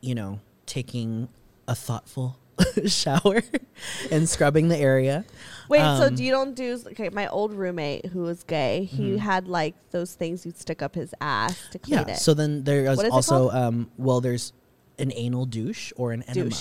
you 0.00 0.14
know, 0.14 0.38
taking 0.66 1.28
a 1.66 1.74
thoughtful 1.74 2.38
shower 2.86 3.42
and 4.10 4.28
scrubbing 4.28 4.68
the 4.68 4.76
area. 4.76 5.24
Wait, 5.68 5.80
so 5.80 6.06
Um, 6.08 6.14
do 6.14 6.22
you 6.22 6.30
don't 6.30 6.54
do 6.54 6.78
okay? 6.88 7.08
My 7.08 7.26
old 7.28 7.54
roommate 7.54 8.06
who 8.06 8.20
was 8.20 8.44
gay, 8.44 8.84
he 8.84 9.12
Mhm. 9.12 9.18
had 9.18 9.48
like 9.48 9.74
those 9.90 10.14
things 10.14 10.44
you'd 10.44 10.58
stick 10.58 10.82
up 10.82 10.94
his 10.94 11.14
ass 11.20 11.56
to 11.70 11.78
clean 11.78 11.98
Yeah. 12.06 12.14
it. 12.14 12.18
So 12.18 12.34
then 12.34 12.62
there 12.64 12.86
is 12.86 12.96
What 12.98 13.06
is 13.06 13.12
it 13.12 13.14
also 13.14 13.50
um 13.50 13.90
well 13.96 14.20
there's 14.20 14.52
an 14.98 15.12
anal 15.14 15.46
douche 15.46 15.92
or 15.96 16.12
an 16.12 16.22
enema. 16.24 16.54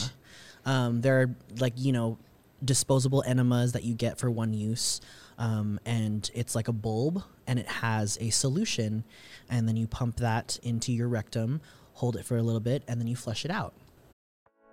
Um 0.66 1.02
there 1.02 1.22
are 1.22 1.36
like 1.60 1.74
you 1.76 1.92
know 1.92 2.18
disposable 2.64 3.24
enemas 3.28 3.74
that 3.74 3.84
you 3.84 3.94
get 3.96 4.18
for 4.18 4.32
one 4.32 4.54
use. 4.54 5.02
Um, 5.41 5.79
and 5.88 6.29
it's 6.36 6.53
like 6.53 6.67
a 6.67 6.71
bulb 6.71 7.24
and 7.48 7.57
it 7.57 7.67
has 7.67 8.15
a 8.21 8.29
solution. 8.29 9.03
And 9.50 9.67
then 9.67 9.75
you 9.75 9.88
pump 9.88 10.17
that 10.17 10.60
into 10.62 10.93
your 10.93 11.07
rectum, 11.07 11.62
hold 11.93 12.15
it 12.15 12.25
for 12.25 12.38
a 12.38 12.43
little 12.43 12.60
bit, 12.60 12.83
and 12.88 13.01
then 13.01 13.07
you 13.07 13.15
flush 13.15 13.43
it 13.43 13.50
out. 13.50 13.74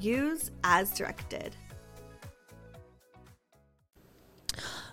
Use 0.00 0.50
as 0.64 0.90
directed. 0.96 1.54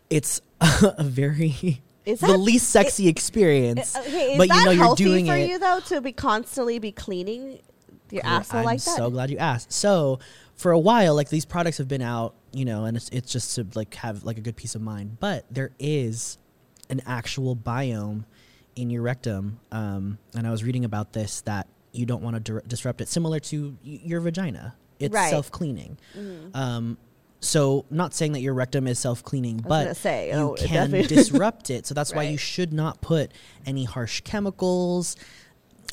It's 0.09 0.41
a 0.61 1.03
very 1.03 1.81
Is 2.05 2.19
the 2.19 2.37
least 2.37 2.69
sexy 2.69 3.07
experience, 3.07 3.95
Okay, 3.95 4.33
is 4.33 4.37
but 4.37 4.47
that 4.49 4.59
you 4.59 4.65
know 4.65 4.71
you're 4.71 4.83
healthy 4.83 5.03
doing 5.03 5.25
for 5.27 5.35
it. 5.35 5.49
you 5.49 5.59
though 5.59 5.79
to 5.87 6.01
be 6.01 6.11
constantly 6.11 6.79
be 6.79 6.91
cleaning 6.91 7.59
your 8.11 8.21
Yeah, 8.23 8.35
asshole 8.37 8.59
I'm 8.59 8.65
like 8.65 8.83
that? 8.83 8.95
so 8.97 9.09
glad 9.09 9.31
you 9.31 9.37
asked. 9.37 9.71
So 9.73 10.19
for 10.55 10.71
a 10.71 10.79
while, 10.79 11.15
like 11.15 11.29
these 11.29 11.45
products 11.45 11.79
have 11.79 11.87
been 11.87 12.01
out, 12.03 12.35
you 12.53 12.65
know, 12.65 12.85
and 12.85 12.95
it's 12.95 13.09
it's 13.09 13.31
just 13.31 13.55
to 13.55 13.67
like 13.73 13.95
have 13.95 14.23
like 14.23 14.37
a 14.37 14.41
good 14.41 14.55
peace 14.55 14.75
of 14.75 14.81
mind. 14.81 15.17
But 15.19 15.45
there 15.51 15.71
is 15.79 16.37
an 16.89 17.01
actual 17.07 17.55
biome 17.55 18.25
in 18.75 18.89
your 18.91 19.01
rectum, 19.01 19.59
um, 19.71 20.17
and 20.35 20.45
I 20.45 20.51
was 20.51 20.63
reading 20.63 20.85
about 20.85 21.13
this 21.13 21.41
that 21.41 21.67
you 21.93 22.05
don't 22.05 22.21
want 22.21 22.35
to 22.35 22.39
dir- 22.41 22.63
disrupt 22.67 23.01
it, 23.01 23.07
similar 23.07 23.39
to 23.39 23.77
y- 23.83 23.99
your 24.03 24.19
vagina. 24.21 24.75
It's 24.99 25.13
Right. 25.13 25.29
self 25.29 25.51
cleaning. 25.51 25.97
Um, 26.53 26.97
so 27.41 27.85
not 27.91 28.13
saying 28.13 28.31
that 28.31 28.41
your 28.41 28.53
rectum 28.53 28.87
is 28.87 28.97
self 28.97 29.23
cleaning, 29.23 29.57
but 29.57 29.95
say, 29.97 30.29
you 30.29 30.33
oh, 30.35 30.53
can 30.57 30.89
definitely- 30.91 31.15
disrupt 31.15 31.69
it. 31.69 31.85
So 31.85 31.93
that's 31.93 32.13
why 32.13 32.23
you 32.23 32.37
should 32.37 32.73
not 32.73 33.01
put 33.01 33.31
any 33.65 33.83
harsh 33.83 34.21
chemicals, 34.21 35.15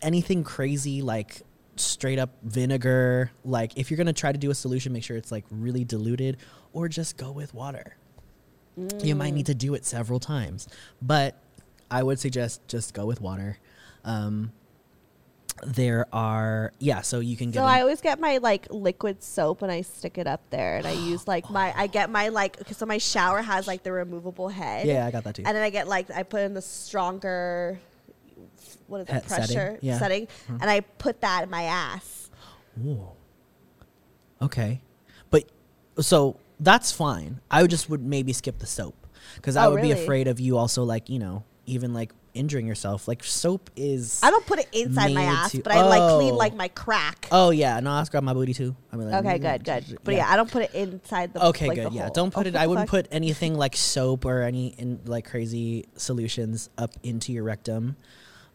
anything 0.02 0.44
crazy 0.44 1.02
like 1.02 1.42
straight 1.76 2.18
up 2.18 2.30
vinegar. 2.42 3.32
Like 3.44 3.76
if 3.76 3.90
you're 3.90 3.98
gonna 3.98 4.12
try 4.12 4.32
to 4.32 4.38
do 4.38 4.50
a 4.50 4.54
solution, 4.54 4.92
make 4.92 5.04
sure 5.04 5.16
it's 5.16 5.32
like 5.32 5.44
really 5.50 5.84
diluted, 5.84 6.36
or 6.72 6.88
just 6.88 7.16
go 7.16 7.30
with 7.32 7.52
water. 7.54 7.96
You 9.02 9.14
might 9.14 9.32
Mm. 9.32 9.36
need 9.36 9.46
to 9.46 9.54
do 9.54 9.74
it 9.74 9.84
several 9.84 10.18
times, 10.20 10.66
but 11.02 11.36
I 11.90 12.02
would 12.02 12.18
suggest 12.18 12.66
just 12.68 12.94
go 12.94 13.04
with 13.04 13.20
water. 13.20 13.58
Um, 14.04 14.52
there 15.64 16.06
are 16.12 16.72
yeah, 16.78 17.02
so 17.02 17.20
you 17.20 17.36
can 17.36 17.50
get 17.50 17.58
So 17.60 17.64
an- 17.64 17.68
I 17.70 17.80
always 17.82 18.00
get 18.00 18.18
my 18.18 18.38
like 18.38 18.66
liquid 18.70 19.22
soap 19.22 19.62
and 19.62 19.70
I 19.70 19.82
stick 19.82 20.18
it 20.18 20.26
up 20.26 20.40
there, 20.50 20.76
and 20.78 20.86
I 20.86 20.92
use 21.12 21.28
like 21.28 21.48
my 21.50 21.72
I 21.76 21.86
get 21.86 22.10
my 22.10 22.28
like 22.28 22.56
so 22.72 22.86
my 22.86 22.98
shower 22.98 23.42
has 23.42 23.66
like 23.66 23.82
the 23.82 23.92
removable 23.92 24.48
head. 24.48 24.86
yeah, 24.86 25.06
I 25.06 25.10
got 25.10 25.24
that 25.24 25.34
too. 25.36 25.42
And 25.46 25.54
then 25.56 25.62
I 25.62 25.70
get 25.70 25.86
like 25.88 26.10
I 26.10 26.22
put 26.24 26.40
in 26.42 26.54
the 26.54 26.62
stronger, 26.62 27.78
what 28.86 29.02
is 29.02 29.08
it 29.08 29.12
Head 29.12 29.28
setting, 29.28 29.56
pressure 29.56 29.78
yeah. 29.82 29.98
setting, 29.98 30.26
Mhm. 30.48 30.58
and 30.62 30.70
I 30.70 30.80
put 30.80 31.20
that 31.20 31.44
in 31.44 31.50
my 31.50 31.64
ass. 31.64 32.30
Ooh. 32.84 33.06
Okay, 34.40 34.80
but 35.30 35.44
so 36.00 36.36
that's 36.58 36.90
fine. 36.90 37.40
I 37.50 37.62
would 37.62 37.70
just 37.70 37.88
would 37.88 38.02
maybe 38.02 38.32
skip 38.32 38.58
the 38.58 38.66
soap 38.66 39.06
because 39.36 39.56
I 39.56 39.66
Oh, 39.66 39.72
would 39.72 39.82
be 39.82 39.92
afraid 39.92 40.26
of 40.26 40.40
you 40.40 40.56
also 40.58 40.82
like 40.82 41.08
you 41.08 41.18
know 41.20 41.44
even 41.66 41.94
like 41.94 42.12
injuring 42.34 42.66
yourself. 42.66 43.08
Like 43.08 43.24
soap 43.24 43.70
is. 43.76 44.20
I 44.22 44.30
don't 44.30 44.44
put 44.46 44.58
it 44.58 44.68
inside 44.72 45.14
my 45.14 45.22
ass, 45.22 45.52
to- 45.52 45.62
but 45.62 45.72
I 45.72 45.82
like 45.82 46.14
clean 46.16 46.32
Oh. 46.32 46.36
like 46.36 46.54
my 46.54 46.68
crack. 46.68 47.28
Oh 47.32 47.50
yeah, 47.50 47.80
no, 47.80 47.90
I 47.90 48.04
grab 48.10 48.22
my 48.22 48.34
booty 48.34 48.54
too. 48.54 48.76
I 48.92 48.96
mean, 48.96 49.10
like, 49.10 49.24
okay, 49.24 49.38
good, 49.38 49.64
good. 49.64 49.98
But 50.04 50.14
yeah. 50.14 50.30
I 50.30 50.36
don't 50.36 50.50
put 50.50 50.62
it 50.64 50.74
inside 50.74 51.32
the. 51.34 51.44
Okay, 51.46 51.68
like, 51.68 51.76
good. 51.76 51.92
the 51.92 51.96
Yeah, 51.96 52.08
don't 52.12 52.32
put 52.32 52.46
Oh, 52.46 52.50
it. 52.50 52.56
I 52.56 52.66
wouldn't 52.66 52.88
fuck? 52.88 53.04
put 53.04 53.08
anything 53.12 53.54
like 53.54 53.76
soap 53.76 54.24
or 54.24 54.42
any 54.42 54.68
in 54.78 55.00
like 55.06 55.28
crazy 55.28 55.86
solutions 55.96 56.70
up 56.78 56.92
into 57.02 57.32
your 57.32 57.44
rectum. 57.44 57.96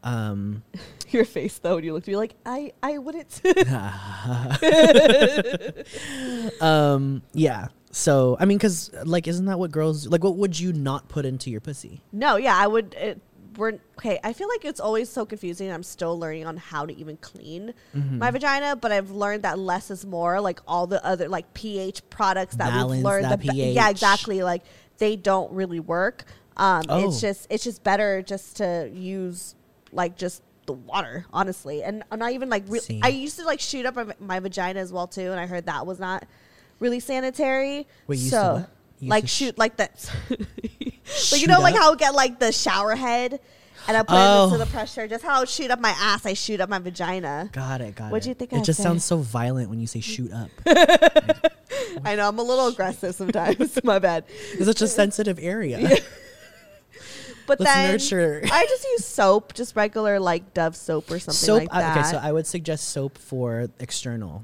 Um, 0.04 0.64
your 1.10 1.26
face 1.26 1.58
though 1.58 1.76
when 1.76 1.84
you 1.84 1.92
looked 1.94 2.08
at 2.08 2.12
me 2.12 2.18
like 2.18 2.36
I 2.46 2.72
I 2.84 2.98
wouldn't. 3.00 3.42
um, 6.62 7.22
yeah. 7.34 7.68
So 7.92 8.38
I 8.40 8.46
mean, 8.46 8.58
because 8.58 8.92
like, 9.06 9.28
isn't 9.28 9.46
that 9.46 9.58
what 9.58 9.72
girls 9.72 10.08
like? 10.08 10.24
What 10.24 10.36
would 10.38 10.60
you 10.60 10.74
not 10.74 11.08
put 11.10 11.26
into 11.26 11.50
your 11.50 11.62
pussy? 11.62 12.02
No, 12.12 12.36
yeah, 12.36 12.56
I 12.56 12.68
would. 12.68 12.94
It, 12.96 13.22
we're 13.58 13.74
okay. 13.98 14.20
I 14.24 14.34
feel 14.34 14.48
like 14.48 14.64
it's 14.66 14.80
always 14.80 15.10
so 15.10 15.26
confusing. 15.26 15.72
I'm 15.72 15.84
still 15.84 16.18
learning 16.18 16.46
on 16.46 16.58
how 16.58 16.86
to 16.86 16.96
even 16.96 17.18
clean 17.18 17.74
Mm-hmm. 17.96 18.18
my 18.20 18.32
vagina, 18.32 18.76
but 18.76 18.92
I've 18.92 19.12
learned 19.12 19.44
that 19.44 19.58
less 19.60 19.90
is 19.92 20.06
more. 20.06 20.40
Like 20.40 20.60
all 20.68 20.88
the 20.88 21.04
other 21.06 21.28
like 21.30 21.54
pH 21.54 22.10
products 22.10 22.56
that 22.58 22.70
Balance 22.70 22.92
we've 22.92 23.04
learned. 23.04 23.26
that 23.26 23.42
the, 23.42 23.48
ba- 23.48 23.54
yeah, 23.56 23.90
exactly. 23.90 24.44
Like 24.44 24.64
they 24.98 25.16
don't 25.16 25.52
really 25.52 25.80
work. 25.80 26.26
Um, 26.56 26.84
Oh. 26.90 27.08
It's 27.08 27.22
just 27.22 27.48
it's 27.50 27.64
just 27.64 27.84
better 27.84 28.22
just 28.22 28.58
to 28.58 28.90
use 28.94 29.56
like 29.92 30.16
just 30.18 30.42
the 30.66 30.74
water, 30.74 31.26
honestly, 31.32 31.82
and 31.84 32.04
I'm 32.12 32.20
not 32.20 32.32
even 32.34 32.50
like. 32.50 32.64
Re- 32.68 33.00
I 33.02 33.08
used 33.10 33.38
to 33.40 33.46
like 33.46 33.60
shoot 33.60 33.86
up 33.86 33.96
my, 33.96 34.14
my 34.20 34.40
vagina 34.40 34.80
as 34.80 34.92
well 34.92 35.08
too, 35.08 35.32
and 35.32 35.40
I 35.40 35.46
heard 35.46 35.66
that 35.68 35.86
was 35.88 35.98
not 36.00 36.26
really 36.80 37.00
sanitary. 37.00 37.88
Wait, 38.08 38.18
you 38.18 38.24
used 38.24 38.34
to 38.34 38.38
so 38.38 38.66
like 39.02 39.24
to 39.24 39.28
sh- 39.28 39.34
shoot 39.34 39.58
like 39.58 39.78
that. 39.78 40.12
like 41.32 41.42
you 41.42 41.48
know, 41.48 41.60
like 41.60 41.76
up? 41.76 41.82
how 41.82 41.94
I 41.94 41.96
get 41.96 42.14
like 42.16 42.40
the 42.40 42.52
shower 42.52 42.96
head, 42.96 43.40
and 43.88 43.96
I 43.98 44.02
put 44.02 44.10
Oh. 44.12 44.42
it 44.42 44.46
into 44.46 44.58
the 44.58 44.64
oh. 44.66 44.68
pressure. 44.68 45.08
Just 45.08 45.24
how 45.24 45.42
I 45.42 45.46
shoot 45.46 45.72
up 45.72 45.80
my 45.80 45.94
ass, 45.98 46.26
I 46.26 46.34
shoot 46.34 46.60
up 46.62 46.70
my 46.70 46.80
vagina. 46.80 47.50
Got 47.52 47.82
it. 47.82 47.96
Got 47.96 48.08
it. 48.08 48.12
What'd 48.12 48.26
it. 48.28 48.30
you 48.30 48.36
think 48.36 48.54
It 48.54 48.58
I'd 48.60 48.66
just 48.66 48.82
sounds 48.82 49.04
so 49.06 49.18
violent 49.18 49.70
when 49.70 49.80
you 49.80 49.88
say 49.88 50.00
shoot 50.02 50.32
up. 50.32 50.50
I 52.06 52.16
know 52.16 52.28
I'm 52.28 52.38
a 52.40 52.44
little 52.44 52.68
aggressive 52.68 53.16
sometimes. 53.16 53.80
my 53.84 54.00
bad. 54.00 54.26
it's 54.54 54.66
such 54.66 54.82
a 54.82 54.88
sensitive 54.88 55.40
area. 55.42 55.98
But 57.46 57.62
Let's 57.62 57.74
then 57.74 57.92
nurture. 57.92 58.42
I 58.52 58.66
just 58.66 58.84
use 58.84 59.06
soap, 59.06 59.54
just 59.54 59.74
regular 59.78 60.20
like 60.20 60.54
Dove 60.54 60.76
soap 60.76 61.10
or 61.10 61.18
something 61.18 61.34
soap. 61.34 61.60
like 61.62 61.70
I- 61.72 61.80
that. 61.80 61.98
okay, 61.98 62.12
so 62.12 62.18
I 62.18 62.34
would 62.34 62.46
suggest 62.46 62.90
soap 62.90 63.18
for 63.18 63.70
external. 63.80 64.44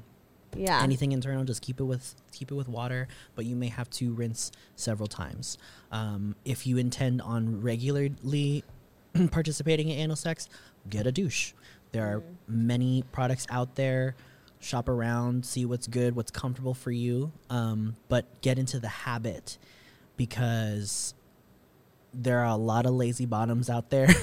Yeah. 0.56 0.82
anything 0.82 1.12
internal 1.12 1.44
just 1.44 1.62
keep 1.62 1.80
it 1.80 1.84
with 1.84 2.14
keep 2.32 2.50
it 2.50 2.54
with 2.54 2.68
water 2.68 3.08
but 3.34 3.44
you 3.44 3.56
may 3.56 3.68
have 3.68 3.88
to 3.90 4.12
rinse 4.12 4.50
several 4.76 5.06
times 5.08 5.58
um, 5.92 6.34
if 6.44 6.66
you 6.66 6.76
intend 6.76 7.20
on 7.22 7.60
regularly 7.60 8.64
participating 9.30 9.88
in 9.88 9.98
anal 9.98 10.16
sex 10.16 10.48
get 10.88 11.06
a 11.06 11.12
douche 11.12 11.52
there 11.92 12.04
are 12.06 12.22
many 12.48 13.04
products 13.12 13.46
out 13.50 13.74
there 13.76 14.14
shop 14.60 14.88
around 14.88 15.44
see 15.44 15.64
what's 15.64 15.86
good 15.86 16.16
what's 16.16 16.30
comfortable 16.30 16.74
for 16.74 16.90
you 16.90 17.30
um, 17.50 17.96
but 18.08 18.40
get 18.40 18.58
into 18.58 18.78
the 18.80 18.88
habit 18.88 19.58
because 20.16 21.14
there 22.12 22.38
are 22.40 22.46
a 22.46 22.56
lot 22.56 22.86
of 22.86 22.92
lazy 22.92 23.26
bottoms 23.26 23.68
out 23.68 23.90
there 23.90 24.08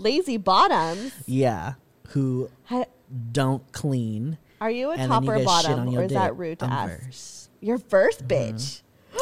lazy 0.00 0.36
bottoms. 0.36 1.12
Yeah, 1.26 1.74
who 2.08 2.50
Ha- 2.64 2.86
don't 3.32 3.70
clean. 3.72 4.38
Are 4.60 4.70
you 4.70 4.90
a 4.90 4.94
and 4.94 5.10
top 5.10 5.22
or 5.22 5.26
you 5.26 5.32
a 5.32 5.34
get 5.36 5.40
shit 5.40 5.46
bottom, 5.76 5.96
or 5.96 6.02
is 6.02 6.12
that 6.12 6.36
rude 6.36 6.58
to 6.58 6.66
I'm 6.66 6.72
ask? 6.72 7.00
verse. 7.02 7.48
Your 7.60 7.78
first 7.78 8.26
bitch. 8.28 8.82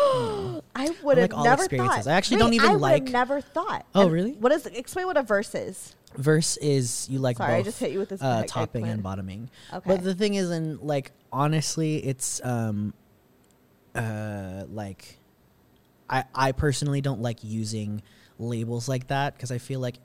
I 0.75 0.91
would 1.03 1.19
have 1.19 1.33
like 1.33 1.45
never 1.45 1.67
thought. 1.67 2.07
I 2.07 2.13
actually 2.13 2.37
Wait, 2.37 2.43
don't 2.43 2.53
even 2.55 2.71
I 2.71 2.75
like- 2.75 3.05
Never 3.05 3.41
thought. 3.41 3.87
Oh, 3.95 4.03
And 4.03 4.13
really? 4.13 4.33
What 4.33 4.53
is? 4.53 4.67
Explain 4.67 5.07
what 5.07 5.17
a 5.17 5.23
verse 5.23 5.55
is. 5.55 5.95
Verse 6.17 6.57
is 6.59 7.07
you 7.11 7.19
like 7.19 7.37
Sorry, 7.37 7.55
I 7.55 7.59
both 7.59 7.67
just 7.67 7.81
hit 7.81 7.93
you 7.93 7.99
with 7.99 8.09
this 8.11 8.23
uh, 8.23 8.45
topping 8.47 8.87
and 8.87 9.03
bottoming. 9.03 9.51
Okay. 9.73 9.83
But 9.87 10.03
the 10.03 10.15
thing 10.15 10.35
is, 10.35 10.51
in 10.51 10.79
like 10.85 11.13
honestly, 11.33 11.97
it's 12.05 12.41
um, 12.45 12.93
uh, 13.95 14.65
like 14.71 15.19
I 16.09 16.25
I 16.35 16.53
personally 16.53 17.01
don't 17.01 17.21
like 17.21 17.39
using 17.45 18.03
labels 18.39 18.89
like 18.89 19.09
that 19.09 19.35
because 19.37 19.51
I 19.51 19.59
feel 19.59 19.81
like 19.81 19.97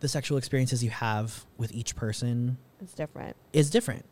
the 0.00 0.08
sexual 0.08 0.38
experiences 0.38 0.82
you 0.84 0.90
have 0.90 1.44
with 1.56 1.72
each 1.72 1.96
person 1.96 2.56
It's 2.80 2.94
different. 2.94 3.36
is 3.52 3.70
different. 3.70 4.04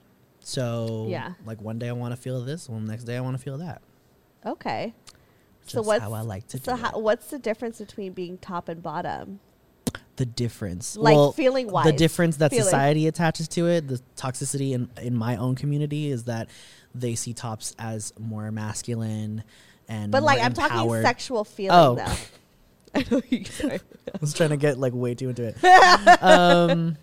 So 0.46 1.06
Yeah. 1.08 1.32
like 1.44 1.60
one 1.60 1.76
day 1.80 1.88
I 1.88 1.92
want 1.92 2.12
to 2.14 2.16
feel 2.16 2.40
this, 2.44 2.68
one 2.68 2.84
next 2.86 3.02
day 3.02 3.16
I 3.16 3.20
want 3.20 3.36
to 3.36 3.42
feel 3.42 3.58
that. 3.58 3.82
Okay. 4.46 4.94
so 5.66 5.78
Just 5.78 5.86
what's 5.88 6.02
how 6.04 6.12
I 6.12 6.20
like 6.20 6.46
to 6.48 6.58
so 6.58 6.76
do 6.76 6.82
how, 6.82 6.98
what's 7.00 7.26
the 7.30 7.38
difference 7.40 7.78
between 7.78 8.12
being 8.12 8.38
top 8.38 8.68
and 8.68 8.80
bottom? 8.80 9.40
the 10.14 10.24
difference 10.24 10.96
Like 10.96 11.14
well, 11.16 11.32
feeling 11.32 11.66
the 11.66 11.92
difference 11.92 12.36
that 12.38 12.50
feeling. 12.50 12.64
society 12.64 13.06
attaches 13.08 13.48
to 13.48 13.66
it 13.66 13.88
the 13.88 14.00
toxicity 14.16 14.70
in 14.72 14.88
in 15.02 15.16
my 15.16 15.36
own 15.36 15.56
community 15.56 16.10
is 16.10 16.24
that 16.24 16.48
they 16.94 17.16
see 17.16 17.34
tops 17.34 17.74
as 17.78 18.12
more 18.18 18.50
masculine 18.52 19.42
and 19.88 20.12
But 20.12 20.22
like 20.22 20.38
more 20.38 20.46
I'm 20.46 20.52
talking 20.54 21.02
sexual 21.02 21.42
feeling 21.44 21.76
Oh. 21.76 21.94
though. 21.96 22.14
I 22.94 23.04
know 23.10 23.20
you. 23.28 23.44
Sorry. 23.46 23.80
i 24.14 24.18
was 24.20 24.32
trying 24.32 24.50
to 24.50 24.56
get 24.56 24.78
like 24.78 24.94
way 24.94 25.14
too 25.16 25.28
into 25.28 25.42
it 25.42 25.56
um 26.22 26.96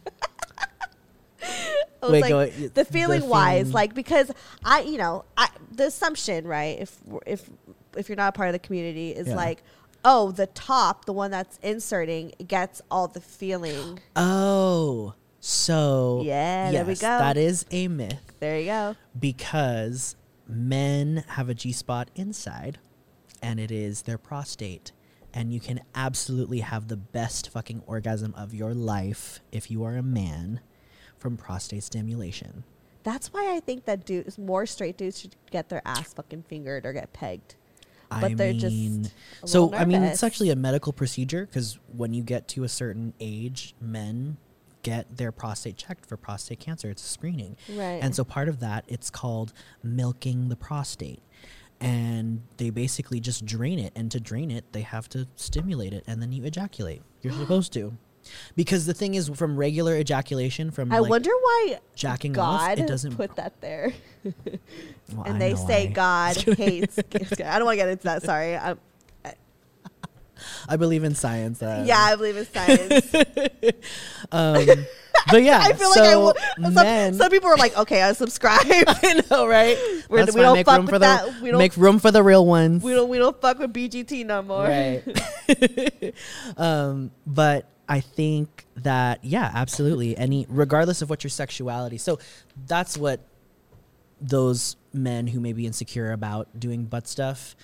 I 2.04 2.12
was 2.12 2.22
Wait, 2.22 2.32
like, 2.32 2.58
go- 2.60 2.68
the 2.70 2.86
feeling 2.86 3.22
the 3.22 3.28
wise, 3.28 3.74
like 3.74 3.94
because 3.96 4.32
I, 4.64 4.82
you 4.82 4.98
know, 4.98 5.26
I 5.38 5.50
the 5.72 5.88
assumption, 5.88 6.46
right? 6.48 6.80
If 6.80 6.98
if 7.26 7.50
if 7.98 8.10
you're 8.10 8.16
not 8.16 8.30
a 8.30 8.32
part 8.38 8.50
of 8.50 8.54
the 8.54 8.60
community, 8.60 9.12
is 9.12 9.28
Yeah. 9.28 9.36
like, 9.36 9.64
oh, 10.06 10.32
the 10.32 10.48
top, 10.48 11.06
the 11.06 11.14
one 11.14 11.32
that's 11.32 11.58
inserting, 11.64 12.34
gets 12.48 12.82
all 12.92 13.08
the 13.08 13.22
feeling. 13.22 14.00
oh 14.16 15.14
so 15.40 16.22
Yeah, 16.26 16.72
there 16.72 16.86
we 16.86 16.92
yes, 16.92 17.02
go. 17.02 17.08
that 17.08 17.36
is 17.38 17.66
a 17.70 17.88
myth 17.90 18.34
There 18.40 18.58
you 18.60 18.66
go. 18.68 18.96
because 19.20 20.16
men 20.48 21.24
have 21.30 21.50
a 21.50 21.54
G 21.54 21.72
spot 21.74 22.10
inside 22.16 22.80
and 23.42 23.60
it 23.60 23.70
is 23.72 24.04
their 24.04 24.18
prostate. 24.18 24.92
And 25.34 25.52
you 25.52 25.60
can 25.60 25.82
absolutely 25.96 26.60
have 26.60 26.88
the 26.88 26.96
best 26.96 27.50
fucking 27.50 27.82
orgasm 27.88 28.34
of 28.38 28.54
your 28.54 28.74
life 28.74 29.42
if 29.52 29.70
you 29.72 29.84
are 29.84 29.98
a 29.98 30.04
man 30.04 30.60
from 31.20 31.38
prostate 31.38 31.84
stimulation. 31.84 32.64
That's 33.04 33.34
why 33.34 33.54
I 33.56 33.60
think 33.60 33.86
that 33.86 34.06
dudes, 34.06 34.38
more 34.38 34.66
straight 34.66 34.98
dudes, 34.98 35.20
should 35.20 35.36
get 35.52 35.70
their 35.70 35.82
ass 35.86 36.14
fucking 36.14 36.44
fingered 36.44 36.86
or 36.86 36.94
get 36.94 37.12
pegged. 37.14 37.56
But 38.10 38.32
I 38.32 38.34
they're 38.36 38.54
mean, 38.54 39.04
just 39.04 39.16
so 39.52 39.74
I 39.74 39.86
mean, 39.86 40.04
it's 40.04 40.24
actually 40.24 40.52
a 40.52 40.56
medical 40.56 40.94
procedure 40.94 41.46
because 41.46 41.80
when 41.96 42.14
you 42.14 42.22
get 42.22 42.48
to 42.50 42.64
a 42.64 42.70
certain 42.70 43.14
age, 43.20 43.74
men 43.82 44.38
get 44.84 45.18
their 45.18 45.32
prostate 45.32 45.78
checked 45.78 46.06
for 46.06 46.18
prostate 46.18 46.60
cancer. 46.60 46.90
It's 46.90 47.04
a 47.04 47.08
screening. 47.08 47.56
Right. 47.70 48.00
And 48.02 48.14
so 48.14 48.24
part 48.24 48.50
of 48.50 48.60
that, 48.60 48.86
it's 48.88 49.10
called 49.10 49.54
milking 49.82 50.50
the 50.50 50.56
prostate. 50.56 51.22
And 51.80 52.44
they 52.58 52.70
basically 52.70 53.20
just 53.20 53.46
drain 53.46 53.80
it. 53.80 53.92
And 53.96 54.12
to 54.12 54.20
drain 54.20 54.52
it, 54.52 54.66
they 54.74 54.82
have 54.82 55.10
to 55.10 55.28
stimulate 55.36 55.94
it. 55.94 56.04
And 56.06 56.22
then 56.22 56.32
you 56.32 56.44
ejaculate. 56.44 57.02
You're 57.22 57.34
supposed 57.40 57.74
to. 57.74 57.98
Because 58.56 58.86
the 58.86 58.94
thing 58.94 59.16
is, 59.16 59.30
from 59.30 59.58
regular 59.58 59.96
ejaculation, 59.98 60.72
from 60.72 60.92
I 60.92 61.00
like 61.00 61.10
wonder 61.10 61.30
why 61.32 61.80
jacking 61.96 62.34
God 62.34 62.72
off, 62.72 62.78
it 62.80 62.88
doesn't. 62.88 63.16
put 63.16 63.36
that 63.36 63.60
there. 63.62 63.94
well, 64.24 65.26
and 65.26 65.36
I 65.36 65.40
they 65.40 65.56
say 65.56 65.88
why. 65.88 65.94
God 65.94 66.36
hates. 66.58 66.98
I 66.98 67.58
don't 67.60 67.66
want 67.66 67.74
to 67.74 67.76
get 67.78 67.90
into 67.90 68.04
that. 68.06 68.24
Sorry. 68.24 68.56
I'm, 68.56 68.80
I 70.68 70.76
believe 70.78 71.04
in 71.04 71.16
science. 71.16 71.62
Uh, 71.62 71.84
yeah, 71.88 72.00
I 72.00 72.16
believe 72.16 72.38
in 72.38 72.46
science. 72.46 73.14
Um, 74.32 74.66
but 75.30 75.44
yeah, 75.44 75.60
I 75.60 75.74
feel 75.74 75.92
so 75.92 76.00
like 76.02 76.10
I 76.10 76.16
will. 76.16 76.34
Some, 76.64 76.74
men, 76.74 77.14
some 77.14 77.30
people 77.30 77.50
are 77.50 77.56
like, 77.58 77.78
okay, 77.78 78.02
I 78.02 78.14
subscribe. 78.14 78.62
I 78.66 79.22
know, 79.30 79.46
right? 79.46 79.78
We're- 80.10 80.26
we 80.26 80.42
don't 80.42 80.56
make 80.56 80.66
fuck 80.66 80.78
room 80.78 80.86
with 80.86 80.90
for 80.96 81.00
the 81.00 81.06
that. 81.06 81.42
We 81.42 81.52
don't- 81.52 81.60
make 81.60 81.78
room 81.78 82.00
for 82.00 82.10
the 82.10 82.24
real 82.24 82.46
ones. 82.46 82.82
we 82.82 82.94
don't 82.94 83.10
we 83.10 83.20
don't 83.20 83.40
fuck 83.40 83.60
with 83.60 83.72
BGT 83.74 84.26
no 84.26 84.42
more. 84.42 84.64
right. 84.64 85.04
um, 86.58 87.12
but 87.28 87.70
I 87.88 88.00
think 88.00 88.66
that 88.78 89.24
yeah, 89.24 89.52
absolutely. 89.54 90.18
Any 90.18 90.46
regardless 90.50 91.02
of 91.02 91.10
what 91.10 91.24
your 91.24 91.30
sexuality. 91.30 91.98
So 91.98 92.20
that's 92.68 92.98
what 92.98 93.20
those 94.22 94.78
men 94.94 95.28
who 95.28 95.40
may 95.40 95.54
be 95.54 95.66
insecure 95.66 96.12
about 96.12 96.60
doing 96.60 96.86
butt 96.86 97.08
stuff. 97.08 97.56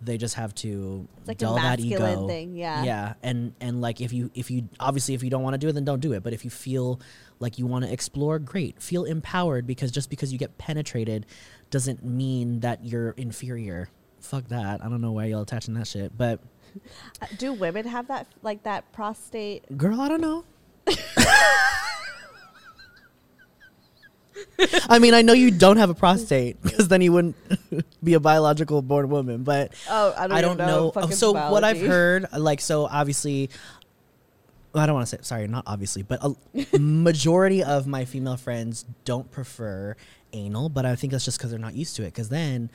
They 0.00 0.16
just 0.16 0.36
have 0.36 0.54
to 0.56 1.08
It's 1.18 1.28
like 1.28 1.38
dull 1.38 1.56
that 1.56 1.80
ego. 1.80 2.28
thing, 2.28 2.56
yeah. 2.56 2.84
Yeah, 2.84 3.14
and 3.22 3.52
and 3.60 3.80
like 3.80 4.00
if 4.00 4.12
you 4.12 4.30
if 4.32 4.48
you 4.48 4.68
obviously 4.78 5.14
if 5.14 5.24
you 5.24 5.30
don't 5.30 5.42
want 5.42 5.54
to 5.54 5.58
do 5.58 5.66
it, 5.68 5.72
then 5.72 5.84
don't 5.84 5.98
do 6.00 6.12
it. 6.12 6.22
But 6.22 6.32
if 6.32 6.44
you 6.44 6.50
feel 6.50 7.00
like 7.40 7.58
you 7.58 7.66
want 7.66 7.84
to 7.84 7.92
explore, 7.92 8.38
great. 8.38 8.80
Feel 8.80 9.04
empowered 9.04 9.66
because 9.66 9.90
just 9.90 10.08
because 10.08 10.32
you 10.32 10.38
get 10.38 10.56
penetrated 10.56 11.26
doesn't 11.70 12.04
mean 12.04 12.60
that 12.60 12.84
you're 12.84 13.10
inferior. 13.10 13.88
Fuck 14.20 14.48
that. 14.48 14.84
I 14.84 14.88
don't 14.88 15.00
know 15.00 15.12
why 15.12 15.26
y'all 15.26 15.42
attaching 15.42 15.74
that 15.74 15.88
shit, 15.88 16.16
but 16.16 16.40
Do 17.38 17.52
women 17.52 17.86
have 17.86 18.08
that 18.08 18.26
like 18.42 18.62
that 18.64 18.90
prostate? 18.92 19.76
Girl, 19.76 20.00
I 20.00 20.08
don't 20.08 20.20
know. 20.20 20.44
I 24.88 24.98
mean, 24.98 25.14
I 25.14 25.22
know 25.22 25.32
you 25.32 25.50
don't 25.50 25.76
have 25.78 25.90
a 25.90 25.94
prostate 25.94 26.62
because 26.62 26.88
then 26.88 27.00
you 27.00 27.12
wouldn't 27.12 27.36
be 28.04 28.14
a 28.14 28.20
biological 28.20 28.82
born 28.82 29.08
woman. 29.08 29.42
But 29.42 29.72
Oh, 29.88 30.14
I 30.16 30.26
don't, 30.28 30.36
I 30.36 30.40
don't 30.40 30.56
know. 30.58 30.90
fucking 30.92 31.12
So 31.12 31.32
what 31.32 31.64
I've 31.64 31.80
heard, 31.80 32.26
like, 32.36 32.60
so 32.60 32.86
obviously, 32.86 33.50
I 34.74 34.86
don't 34.86 34.94
want 34.94 35.08
to 35.08 35.16
say 35.16 35.22
sorry, 35.22 35.48
not 35.48 35.64
obviously, 35.66 36.02
but 36.02 36.20
a 36.22 36.78
majority 36.78 37.62
of 37.64 37.86
my 37.86 38.04
female 38.04 38.36
friends 38.36 38.84
don't 39.04 39.30
prefer 39.30 39.96
anal. 40.32 40.68
But 40.68 40.86
I 40.86 40.94
think 40.94 41.12
that's 41.12 41.24
just 41.24 41.38
because 41.38 41.50
they're 41.50 41.58
not 41.58 41.74
used 41.74 41.96
to 41.96 42.02
it. 42.02 42.06
Because 42.06 42.28
then 42.28 42.70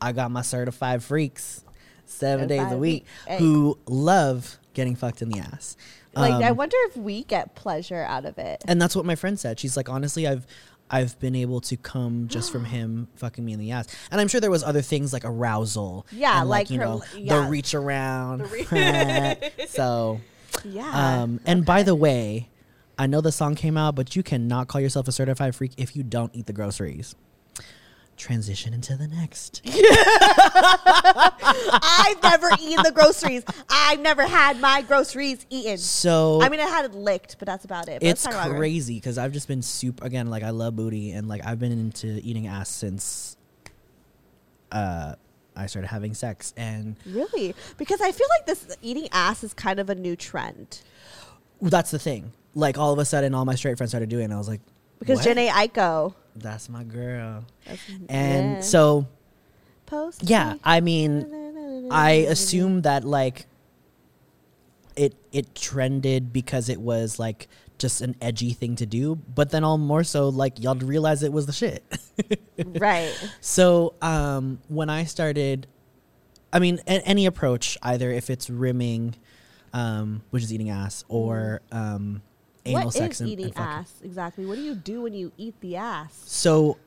I 0.00 0.12
got 0.12 0.30
my 0.30 0.42
certified 0.42 1.02
freaks 1.02 1.62
seven 2.06 2.48
days 2.48 2.70
a 2.72 2.76
week. 2.78 3.04
Who 3.38 3.78
love 3.86 4.58
getting 4.74 4.94
fucked 4.96 5.22
in 5.22 5.28
the 5.30 5.38
ass. 5.40 5.76
Like, 6.14 6.32
I 6.32 6.50
Um, 6.50 6.56
wonder 6.56 6.76
if 6.88 6.96
we 6.96 7.24
get 7.24 7.54
pleasure 7.54 8.02
out 8.02 8.24
of 8.24 8.38
it. 8.38 8.62
and 8.66 8.80
that's 8.80 8.96
what 8.96 9.04
my 9.04 9.14
friend 9.16 9.38
said. 9.38 9.58
She's 9.60 9.76
like, 9.76 9.88
honestly, 9.88 10.26
I've 10.26 10.46
I've 10.88 11.18
been 11.18 11.34
able 11.34 11.60
to 11.62 11.76
come 11.76 12.28
just 12.28 12.52
from 12.52 12.64
him 12.76 13.08
fucking 13.16 13.44
me 13.44 13.52
in 13.52 13.58
the 13.58 13.72
ass. 13.72 13.86
And 14.10 14.20
I'm 14.20 14.28
sure 14.28 14.40
there 14.40 14.50
was 14.52 14.62
other 14.62 14.82
things 14.82 15.12
like 15.12 15.24
arousal. 15.24 16.06
Yeah, 16.12 16.40
and 16.40 16.48
like 16.48 16.70
you 16.70 16.78
her- 16.78 16.84
know 16.84 17.02
yeah. 17.16 17.40
the 17.42 17.50
reach 17.50 17.74
around. 17.74 18.42
The 18.42 19.52
so, 19.68 20.20
Yeah. 20.64 21.22
um, 21.22 21.40
and 21.44 21.64
by 21.66 21.82
the 21.82 21.94
way, 21.96 22.48
I 22.98 23.06
know 23.08 23.20
the 23.20 23.32
song 23.32 23.56
came 23.56 23.76
out, 23.76 23.94
but 23.96 24.14
you 24.16 24.22
cannot 24.22 24.68
call 24.68 24.80
yourself 24.80 25.08
a 25.08 25.12
certified 25.12 25.54
freak 25.56 25.72
if 25.76 25.96
you 25.96 26.02
don't 26.02 26.34
eat 26.36 26.46
the 26.46 26.52
groceries. 26.54 27.14
Transition 28.16 28.72
into 28.74 28.96
the 28.96 29.06
next. 29.08 29.60
I've 30.86 32.22
never 32.22 32.48
eaten 32.60 32.82
the 32.82 32.92
groceries. 32.92 33.44
I've 33.68 34.00
never 34.00 34.22
had 34.26 34.60
my 34.60 34.82
groceries 34.82 35.44
eaten. 35.50 35.78
So 35.78 36.40
I 36.42 36.48
mean, 36.48 36.60
I 36.60 36.64
had 36.66 36.84
it 36.86 36.94
licked, 36.94 37.38
but 37.38 37.46
that's 37.46 37.64
about 37.64 37.88
it. 37.88 38.00
But 38.00 38.08
it's 38.08 38.24
let's 38.24 38.36
talk 38.36 38.46
about- 38.46 38.56
crazy 38.56 38.94
because 38.94 39.18
I've 39.18 39.32
just 39.32 39.48
been 39.48 39.62
super 39.62 40.04
again 40.06 40.28
like 40.30 40.42
I 40.42 40.50
love 40.50 40.76
booty 40.76 41.12
and 41.12 41.28
like 41.28 41.44
I've 41.46 41.58
been 41.58 41.72
into 41.72 42.20
eating 42.22 42.46
ass 42.46 42.68
since 42.68 43.36
uh 44.72 45.14
I 45.54 45.66
started 45.66 45.88
having 45.88 46.12
sex 46.14 46.52
and 46.56 46.96
Really? 47.06 47.54
Because 47.78 48.00
I 48.00 48.12
feel 48.12 48.26
like 48.38 48.46
this 48.46 48.76
eating 48.82 49.08
ass 49.12 49.42
is 49.44 49.54
kind 49.54 49.78
of 49.80 49.88
a 49.90 49.94
new 49.94 50.16
trend. 50.16 50.80
that's 51.62 51.90
the 51.90 51.98
thing. 51.98 52.32
Like 52.54 52.78
all 52.78 52.92
of 52.92 52.98
a 52.98 53.04
sudden 53.04 53.34
all 53.34 53.44
my 53.44 53.54
straight 53.54 53.76
friends 53.76 53.90
started 53.90 54.08
doing 54.08 54.30
it. 54.30 54.34
I 54.34 54.38
was 54.38 54.48
like 54.48 54.60
Because 54.98 55.24
what? 55.24 55.36
Aiko. 55.36 56.14
That's 56.36 56.68
my 56.68 56.84
girl. 56.84 57.44
That's, 57.66 57.80
And 58.08 58.54
yeah. 58.56 58.60
so 58.60 59.06
post. 59.86 60.22
yeah, 60.24 60.54
I 60.64 60.80
mean 60.80 61.88
I 61.90 62.10
assume 62.28 62.82
that 62.82 63.04
like 63.04 63.46
it 64.96 65.14
it 65.32 65.54
trended 65.54 66.32
because 66.32 66.68
it 66.68 66.80
was 66.80 67.18
like 67.18 67.48
just 67.78 68.00
an 68.00 68.16
edgy 68.22 68.52
thing 68.54 68.74
to 68.76 68.86
do, 68.86 69.16
but 69.34 69.50
then 69.50 69.62
all 69.62 69.76
more 69.76 70.02
so 70.02 70.30
like 70.30 70.62
y'all 70.62 70.74
realize 70.74 71.22
it 71.22 71.32
was 71.32 71.44
the 71.46 71.52
shit. 71.52 71.84
right. 72.64 73.12
So 73.42 73.92
um, 74.00 74.58
when 74.68 74.88
I 74.88 75.04
started, 75.04 75.66
I 76.52 76.58
mean, 76.58 76.80
a- 76.86 77.06
any 77.06 77.26
approach, 77.26 77.76
either 77.82 78.10
if 78.10 78.30
it's 78.30 78.48
rimming, 78.48 79.14
um, 79.74 80.22
which 80.30 80.42
is 80.42 80.54
eating 80.54 80.70
ass, 80.70 81.04
or 81.08 81.60
um, 81.70 82.22
anal 82.66 82.84
What 82.84 82.94
sex 82.94 83.16
is 83.16 83.20
and, 83.22 83.30
eating 83.30 83.46
and 83.46 83.58
ass 83.58 83.92
exactly? 84.02 84.46
What 84.46 84.56
do 84.56 84.62
you 84.62 84.74
do 84.74 85.02
when 85.02 85.14
you 85.14 85.32
eat 85.36 85.60
the 85.60 85.76
ass? 85.76 86.22
So 86.26 86.78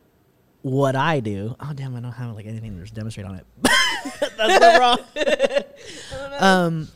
what 0.61 0.95
I 0.95 1.19
do? 1.19 1.55
Oh 1.59 1.71
damn! 1.73 1.95
I 1.95 2.01
don't 2.01 2.11
have 2.11 2.35
like 2.35 2.45
anything 2.45 2.83
to 2.83 2.93
demonstrate 2.93 3.25
on 3.25 3.35
it. 3.35 3.45
That's 4.37 5.69
so 6.09 6.17
wrong. 6.19 6.39
um, 6.39 6.87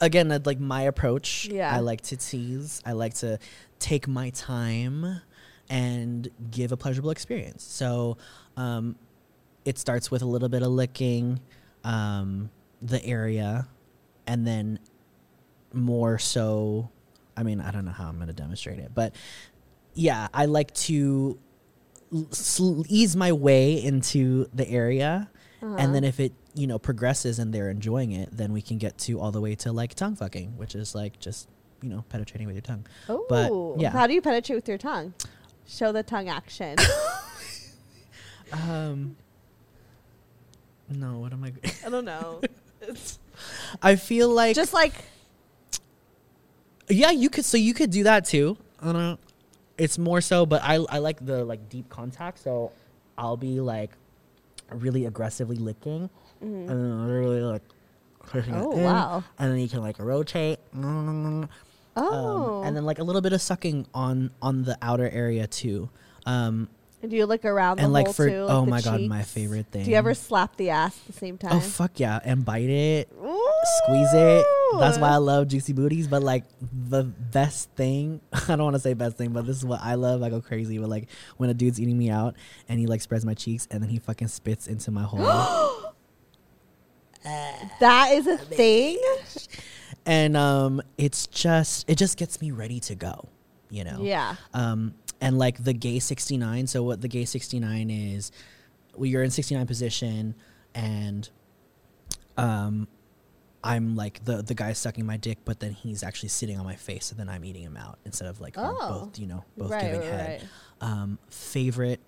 again, 0.00 0.30
uh, 0.30 0.40
like 0.44 0.60
my 0.60 0.82
approach. 0.82 1.46
Yeah. 1.46 1.74
I 1.74 1.80
like 1.80 2.00
to 2.02 2.16
tease. 2.16 2.82
I 2.84 2.92
like 2.92 3.14
to 3.14 3.38
take 3.78 4.08
my 4.08 4.30
time 4.30 5.20
and 5.70 6.28
give 6.50 6.72
a 6.72 6.76
pleasurable 6.76 7.10
experience. 7.10 7.62
So, 7.62 8.18
um, 8.56 8.96
it 9.64 9.78
starts 9.78 10.10
with 10.10 10.22
a 10.22 10.26
little 10.26 10.48
bit 10.48 10.62
of 10.62 10.68
licking 10.68 11.40
um, 11.84 12.50
the 12.82 13.04
area, 13.04 13.68
and 14.26 14.46
then 14.46 14.80
more 15.72 16.18
so. 16.18 16.90
I 17.36 17.42
mean, 17.42 17.60
I 17.60 17.70
don't 17.70 17.84
know 17.84 17.92
how 17.92 18.08
I'm 18.08 18.16
going 18.16 18.28
to 18.28 18.32
demonstrate 18.34 18.78
it, 18.78 18.92
but 18.94 19.14
yeah, 19.94 20.28
I 20.34 20.44
like 20.46 20.72
to 20.74 21.38
sl- 22.30 22.82
ease 22.88 23.16
my 23.16 23.32
way 23.32 23.82
into 23.82 24.46
the 24.54 24.68
area, 24.68 25.30
Uh-huh. 25.62 25.76
and 25.78 25.94
then 25.94 26.04
if 26.04 26.18
it 26.20 26.32
you 26.54 26.66
know 26.66 26.78
progresses 26.78 27.38
and 27.38 27.52
they're 27.54 27.70
enjoying 27.70 28.12
it, 28.12 28.28
then 28.36 28.52
we 28.52 28.60
can 28.60 28.76
get 28.78 28.98
to 28.98 29.18
all 29.20 29.30
the 29.32 29.40
way 29.40 29.54
to 29.56 29.72
like 29.72 29.94
tongue 29.94 30.16
fucking, 30.16 30.56
which 30.58 30.74
is 30.74 30.94
like 30.94 31.18
just 31.20 31.48
you 31.82 31.88
know 31.88 32.04
penetrating 32.10 32.46
with 32.46 32.56
your 32.56 32.62
tongue. 32.62 32.86
Oh, 33.08 33.24
But, 33.28 33.80
yeah. 33.80 33.90
How 33.90 34.06
do 34.06 34.12
you 34.14 34.20
penetrate 34.22 34.56
with 34.56 34.68
your 34.68 34.78
tongue? 34.78 35.14
Show 35.66 35.92
the 35.92 36.02
tongue 36.02 36.28
action. 36.28 36.76
Um, 38.52 39.16
no, 40.90 41.18
what 41.20 41.32
am 41.32 41.42
I? 41.44 41.52
I 41.86 41.88
don't 41.88 42.04
know. 42.04 42.42
It's 42.82 43.18
I 43.82 43.96
feel 43.96 44.28
like 44.28 44.54
just 44.54 44.74
like 44.74 44.92
yeah, 46.88 47.10
you 47.10 47.30
could. 47.30 47.44
So 47.44 47.56
you 47.56 47.74
could 47.74 47.90
do 47.90 48.04
that 48.04 48.24
too. 48.24 48.56
I 48.80 48.84
don't 48.86 48.94
know. 48.94 49.18
It's 49.78 49.98
more 49.98 50.20
so, 50.20 50.44
but 50.46 50.62
I 50.62 50.76
I 50.88 50.98
like 50.98 51.24
the 51.24 51.44
like 51.44 51.68
deep 51.68 51.88
contact. 51.88 52.38
So 52.40 52.72
I'll 53.16 53.36
be 53.36 53.60
like 53.60 53.90
really 54.70 55.06
aggressively 55.06 55.56
licking, 55.56 56.10
and 56.40 56.68
then 56.68 57.06
really 57.06 57.40
like. 57.42 57.62
pushing 58.26 58.54
it 58.54 58.56
Mm-hmm. 58.56 58.66
Oh, 58.66 58.72
in, 58.78 58.84
wow. 58.84 59.24
And 59.38 59.50
then 59.52 59.58
you 59.58 59.68
can 59.68 59.80
like 59.80 59.98
rotate. 59.98 60.58
oh, 60.76 61.48
Um, 61.96 62.64
and 62.66 62.76
then 62.76 62.84
like 62.84 62.98
a 62.98 63.04
little 63.04 63.20
bit 63.20 63.32
of 63.32 63.40
sucking 63.42 63.86
on 63.94 64.30
on 64.40 64.62
the 64.64 64.76
outer 64.80 65.08
area 65.10 65.46
too. 65.46 65.90
Um, 66.26 66.68
And 67.02 67.10
do 67.10 67.16
you 67.16 67.26
look 67.26 67.44
around 67.44 67.78
the 67.78 67.84
and 67.84 67.92
like 67.92 68.12
for 68.12 68.28
too? 68.30 68.44
like 68.44 68.54
oh 68.54 68.64
my 68.66 68.80
god, 68.80 69.00
my 69.02 69.22
favorite 69.22 69.66
thing. 69.72 69.84
Do 69.84 69.90
you 69.90 69.96
ever 69.96 70.14
slap 70.14 70.56
the 70.56 70.70
ass 70.70 70.96
at 71.00 71.06
the 71.14 71.18
same 71.18 71.36
time? 71.36 71.52
Oh 71.56 71.60
fuck 71.60 71.98
yeah, 71.98 72.20
and 72.24 72.44
bite 72.44 72.70
it, 72.70 73.08
squeeze 73.82 74.12
it. 74.14 74.46
That's 74.78 74.98
why 74.98 75.10
I 75.10 75.16
love 75.16 75.48
juicy 75.48 75.72
booties. 75.72 76.08
But 76.08 76.22
like 76.22 76.44
the 76.60 77.04
best 77.04 77.70
thing, 77.72 78.20
I 78.32 78.56
don't 78.56 78.62
want 78.62 78.74
to 78.74 78.80
say 78.80 78.94
best 78.94 79.16
thing, 79.16 79.32
but 79.32 79.46
this 79.46 79.56
is 79.56 79.64
what 79.64 79.80
I 79.82 79.94
love. 79.94 80.22
I 80.22 80.30
go 80.30 80.40
crazy. 80.40 80.78
But 80.78 80.88
like 80.88 81.08
when 81.36 81.50
a 81.50 81.54
dude's 81.54 81.80
eating 81.80 81.98
me 81.98 82.10
out 82.10 82.36
and 82.68 82.78
he 82.78 82.86
like 82.86 83.00
spreads 83.00 83.24
my 83.24 83.34
cheeks 83.34 83.68
and 83.70 83.82
then 83.82 83.90
he 83.90 83.98
fucking 83.98 84.28
spits 84.28 84.66
into 84.66 84.90
my 84.90 85.02
hole. 85.02 85.22
that 87.80 88.10
is 88.12 88.26
a 88.26 88.38
thing. 88.38 88.98
and 90.06 90.36
um, 90.36 90.82
it's 90.98 91.26
just 91.26 91.88
it 91.88 91.96
just 91.96 92.16
gets 92.18 92.40
me 92.40 92.50
ready 92.50 92.80
to 92.80 92.94
go. 92.94 93.28
You 93.70 93.84
know. 93.84 93.98
Yeah. 94.02 94.36
um, 94.52 94.94
and 95.22 95.38
like 95.38 95.62
the 95.62 95.72
gay 95.72 96.00
69 96.00 96.66
so 96.66 96.82
what 96.82 97.00
the 97.00 97.06
gay 97.08 97.24
69 97.24 97.90
is 97.90 98.32
well, 98.96 99.06
you're 99.06 99.22
in 99.22 99.30
69 99.30 99.66
position 99.66 100.34
and 100.74 101.30
um 102.36 102.88
i'm 103.64 103.94
like 103.96 104.24
the 104.24 104.42
the 104.42 104.54
guy's 104.54 104.78
sucking 104.78 105.06
my 105.06 105.16
dick 105.16 105.38
but 105.44 105.60
then 105.60 105.72
he's 105.72 106.02
actually 106.02 106.28
sitting 106.28 106.58
on 106.58 106.64
my 106.64 106.74
face 106.76 107.06
so 107.06 107.14
then 107.14 107.28
i'm 107.28 107.44
eating 107.44 107.62
him 107.62 107.76
out 107.76 107.98
instead 108.04 108.28
of 108.28 108.40
like 108.40 108.54
Oh. 108.56 109.04
both 109.04 109.18
you 109.18 109.26
know 109.26 109.44
both 109.56 109.70
Right, 109.70 109.82
giving 109.82 110.00
right, 110.00 110.08
head 110.10 110.48
um 110.80 111.18
favorite 111.30 112.00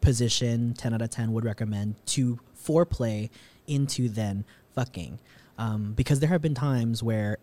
position 0.00 0.74
10 0.74 0.94
out 0.94 1.02
of 1.02 1.10
10 1.10 1.32
would 1.32 1.44
recommend 1.44 1.94
to 2.06 2.38
foreplay 2.62 3.30
into 3.66 4.08
then 4.08 4.44
fucking 4.74 5.18
um 5.58 5.92
because 5.94 6.20
there 6.20 6.28
have 6.28 6.42
been 6.42 6.54
times 6.54 7.02
where 7.02 7.38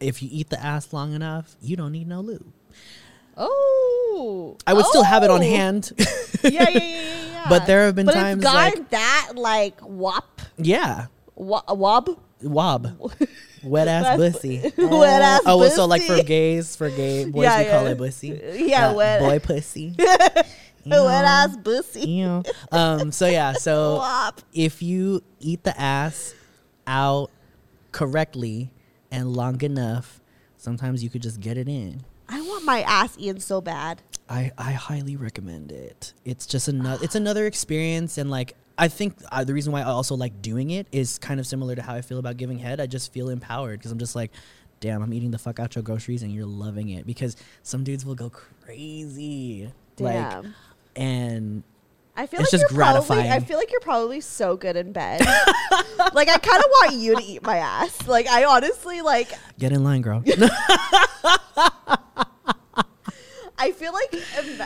if 0.00 0.22
you 0.22 0.28
eat 0.32 0.48
the 0.50 0.60
ass 0.60 0.92
long 0.92 1.12
enough 1.12 1.54
you 1.60 1.76
don't 1.76 1.92
need 1.92 2.08
no 2.08 2.20
lube 2.20 2.52
Oh. 3.36 4.56
I 4.66 4.74
would 4.74 4.84
still 4.86 5.02
have 5.04 5.22
it 5.22 5.30
on 5.30 5.40
Oh. 5.40 5.42
hand. 5.42 5.92
yeah, 5.98 6.50
yeah, 6.50 6.50
yeah, 6.50 6.78
yeah, 6.78 6.78
yeah. 7.32 7.46
But 7.48 7.66
there 7.66 7.86
have 7.86 7.94
been 7.94 8.06
but 8.06 8.14
times 8.14 8.44
it's 8.44 8.52
like- 8.52 8.90
that 8.90 9.32
like 9.36 9.80
wop 9.82 10.42
yeah. 10.58 11.06
wa- 11.34 11.62
wob. 11.68 12.18
Wob. 12.42 13.12
Wet 13.62 13.86
ass 13.88 14.16
pussy. 14.16 14.60
Wet 14.76 15.22
ass 15.22 15.42
Oh, 15.46 15.66
so 15.68 15.84
like 15.86 16.02
for 16.02 16.22
gays, 16.22 16.74
for 16.76 16.90
gay 16.90 17.24
boys, 17.30 17.44
Yeah, 17.44 17.58
we 17.62 17.70
call 17.70 17.86
it 17.86 17.98
pussy. 17.98 18.40
Yeah, 18.54 18.88
Uh, 18.90 18.94
wet- 18.94 19.20
boy 19.20 19.38
pussy. 19.42 19.94
Wet 19.96 20.46
ass 21.24 21.56
pussy. 21.62 22.00
Ew. 22.08 22.42
Um. 22.72 23.12
So 23.12 23.26
yeah. 23.26 23.52
So 23.52 23.96
Wop. 23.96 24.40
if 24.52 24.82
you 24.82 25.22
eat 25.40 25.62
the 25.62 25.78
ass 25.80 26.34
out 26.86 27.30
correctly 27.92 28.70
and 29.10 29.32
long 29.32 29.60
enough, 29.62 30.20
sometimes 30.56 31.04
you 31.04 31.10
could 31.10 31.22
just 31.22 31.40
get 31.40 31.56
it 31.56 31.68
in. 31.68 32.02
I 32.28 32.40
want 32.40 32.64
my 32.64 32.80
ass 32.82 33.14
eaten 33.18 33.40
so 33.40 33.60
bad. 33.60 34.02
I, 34.28 34.50
I 34.56 34.72
highly 34.72 35.16
recommend 35.16 35.70
it. 35.70 36.14
It's 36.24 36.46
just 36.46 36.66
another 36.66 37.04
it's 37.04 37.14
another 37.14 37.46
experience 37.46 38.16
and 38.18 38.30
like 38.30 38.56
I 38.82 38.88
think 38.88 39.14
uh, 39.30 39.44
the 39.44 39.54
reason 39.54 39.72
why 39.72 39.82
I 39.82 39.84
also 39.84 40.16
like 40.16 40.42
doing 40.42 40.70
it 40.70 40.88
is 40.90 41.16
kind 41.16 41.38
of 41.38 41.46
similar 41.46 41.76
to 41.76 41.82
how 41.82 41.94
I 41.94 42.02
feel 42.02 42.18
about 42.18 42.36
giving 42.36 42.58
head. 42.58 42.80
I 42.80 42.86
just 42.86 43.12
feel 43.12 43.28
empowered 43.28 43.78
because 43.78 43.92
I'm 43.92 43.98
just 43.98 44.16
like, 44.16 44.32
damn, 44.80 45.04
I'm 45.04 45.14
eating 45.14 45.30
the 45.30 45.38
fuck 45.38 45.60
out 45.60 45.76
your 45.76 45.84
groceries 45.84 46.24
and 46.24 46.32
you're 46.32 46.46
loving 46.46 46.88
it 46.88 47.06
because 47.06 47.36
some 47.62 47.84
dudes 47.84 48.04
will 48.04 48.16
go 48.16 48.28
crazy. 48.28 49.70
Like 50.00 50.44
and 50.96 51.62
I 52.16 52.26
feel 52.26 52.40
It's 52.40 52.52
like 52.52 52.60
just 52.60 52.72
you're 52.72 52.80
probably. 52.80 53.20
I 53.20 53.38
feel 53.38 53.56
like 53.56 53.70
you're 53.70 53.78
probably 53.82 54.20
so 54.20 54.56
good 54.56 54.74
in 54.76 54.90
bed. 54.90 55.20
like 56.12 56.28
I 56.28 56.38
kind 56.38 56.58
of 56.58 56.70
want 56.80 56.94
you 56.94 57.14
to 57.14 57.22
eat 57.22 57.44
my 57.44 57.58
ass. 57.58 58.08
Like 58.08 58.26
I 58.26 58.46
honestly 58.46 59.00
like. 59.00 59.28
get 59.60 59.70
in 59.70 59.84
line, 59.84 60.02
girl. 60.02 60.24
I 63.56 63.70
feel 63.70 63.92
like 63.92 64.12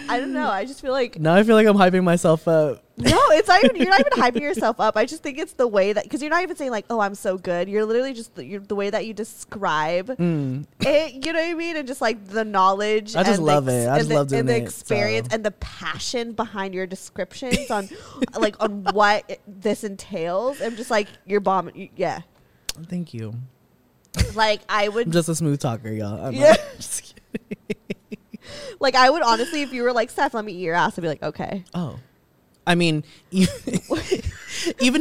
I 0.09 0.19
don't 0.19 0.33
know. 0.33 0.49
I 0.49 0.65
just 0.65 0.81
feel 0.81 0.93
like 0.93 1.21
now 1.21 1.35
I 1.35 1.43
feel 1.43 1.55
like 1.55 1.67
I'm 1.67 1.77
hyping 1.77 2.03
myself 2.03 2.49
up. 2.49 2.83
No. 2.99 3.21
It's 3.31 3.49
not 3.49 3.63
even. 3.65 3.77
You're 3.77 3.91
not 3.91 4.01
even 4.01 4.13
hyping 4.13 4.41
yourself 4.41 4.81
up. 4.81 4.97
I 4.97 5.05
just 5.05 5.23
think 5.23 5.39
it's 5.39 5.53
the 5.53 5.67
way 5.69 5.93
that 5.93 6.05
because 6.05 6.23
you're 6.23 6.31
not 6.31 6.43
even 6.43 6.57
saying 6.57 6.71
like, 6.71 6.87
oh, 6.89 7.01
I'm 7.01 7.15
so 7.15 7.37
good. 7.37 7.69
You're 7.69 7.85
literally 7.85 8.15
just 8.15 8.35
the, 8.35 8.45
you're, 8.45 8.61
the 8.61 8.75
way 8.75 8.89
that 8.91 9.05
you 9.07 9.13
describe 9.15 10.09
Mm. 10.17 10.65
it. 10.81 11.27
You 11.27 11.33
know 11.33 11.39
what 11.41 11.49
I 11.51 11.55
mean? 11.55 11.77
And 11.77 11.87
just 11.87 12.01
like 12.01 12.27
the 12.29 12.45
knowledge. 12.45 13.15
I 13.17 13.23
just 13.25 13.39
and 13.39 13.47
love 13.47 13.67
the, 13.67 13.73
it. 13.85 13.89
I 13.89 13.99
just 13.99 14.09
the, 14.09 14.15
love 14.15 14.29
doing 14.29 14.41
and 14.41 14.49
the 14.49 14.57
it, 14.57 14.63
experience 14.63 15.29
so. 15.29 15.35
and 15.35 15.45
the 15.45 15.51
passion 15.53 16.33
behind 16.33 16.75
your 16.75 16.87
descriptions 16.87 17.71
on 17.71 17.89
like 18.39 18.57
on 18.63 18.85
what 18.93 19.25
it- 19.29 19.41
this 19.47 19.85
entails. 19.85 20.61
I'm 20.63 20.77
just 20.77 20.91
like 20.91 21.09
you're 21.27 21.41
bombing. 21.41 21.91
Yeah. 21.97 22.21
Thank 22.89 23.13
you. 23.15 23.35
Like 24.35 24.63
I 24.69 24.87
I'm 24.87 24.95
would 24.95 25.13
just 25.13 25.29
a 25.29 25.35
smooth 25.35 25.61
talker, 25.61 25.91
y'all. 25.91 26.25
I'm 26.27 26.33
Yeah. 26.33 26.51
not- 26.53 26.61
just 26.77 27.15
kidding. 27.33 27.79
like 28.81 28.95
I 28.95 29.11
would 29.11 29.23
honestly 29.23 29.63
if 29.63 29.73
you 29.73 29.83
were 29.83 29.93
like 29.93 30.09
Steph, 30.11 30.33
let 30.35 30.45
me 30.45 30.53
eat 30.53 30.61
your 30.63 30.75
ass, 30.75 30.99
I'd 30.99 31.03
be 31.03 31.09
like, 31.09 31.23
okay. 31.23 31.65
Oh. 31.75 31.99
I 32.67 32.75
mean, 32.75 33.05
even 33.31 33.53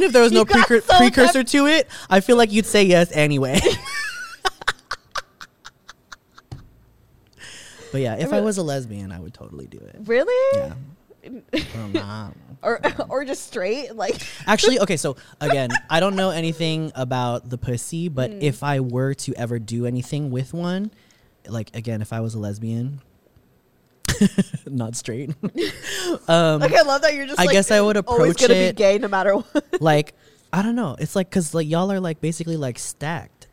if 0.02 0.12
there 0.12 0.22
was 0.22 0.32
no 0.32 0.44
precur- 0.44 0.82
so 0.82 0.96
precursor 0.98 1.42
to 1.44 1.66
it, 1.66 1.88
I 2.08 2.20
feel 2.20 2.36
like 2.36 2.52
you'd 2.52 2.66
say 2.66 2.84
yes 2.84 3.10
anyway. 3.12 3.58
but 7.92 8.00
yeah, 8.00 8.16
if 8.16 8.32
I 8.32 8.40
was 8.40 8.58
a 8.58 8.62
lesbian, 8.62 9.12
I 9.12 9.20
would 9.20 9.34
totally 9.34 9.66
do 9.66 9.78
it. 9.78 9.96
Really? 10.04 10.58
Yeah. 10.58 10.74
Well. 11.92 12.32
Or 12.62 12.80
or 13.08 13.24
just 13.24 13.48
straight 13.48 13.96
like 13.96 14.14
Actually, 14.46 14.78
okay, 14.78 14.96
so 14.96 15.16
again, 15.40 15.70
I 15.90 15.98
don't 15.98 16.14
know 16.14 16.30
anything 16.30 16.92
about 16.94 17.50
the 17.50 17.58
pussy, 17.58 18.08
but 18.08 18.30
Hmm. 18.30 18.38
if 18.42 18.62
I 18.62 18.78
were 18.78 19.12
to 19.14 19.34
ever 19.34 19.58
do 19.58 19.86
anything 19.86 20.30
with 20.30 20.54
one, 20.54 20.92
like 21.48 21.74
again, 21.74 22.00
if 22.00 22.12
I 22.12 22.20
was 22.20 22.34
a 22.34 22.38
lesbian, 22.38 23.00
not 24.66 24.96
straight, 24.96 25.30
um, 26.28 26.60
like 26.60 26.72
I 26.74 26.82
love 26.82 27.02
that 27.02 27.14
you're 27.14 27.26
just 27.26 27.38
I 27.40 27.44
like, 27.44 27.52
guess 27.54 27.70
I 27.70 27.80
would 27.80 27.96
always 27.96 28.32
approach 28.32 28.40
gonna 28.48 28.54
it- 28.60 28.76
be 28.76 28.78
gay 28.82 28.98
no 28.98 29.08
matter 29.08 29.34
what. 29.34 29.64
like 29.80 30.14
I 30.52 30.62
don't 30.62 30.76
know. 30.76 30.96
It's 30.98 31.14
like 31.16 31.28
because 31.30 31.54
like 31.54 31.68
y'all 31.68 31.90
are 31.92 32.00
like 32.00 32.20
basically 32.20 32.56
like 32.56 32.78
stacked. 32.78 33.48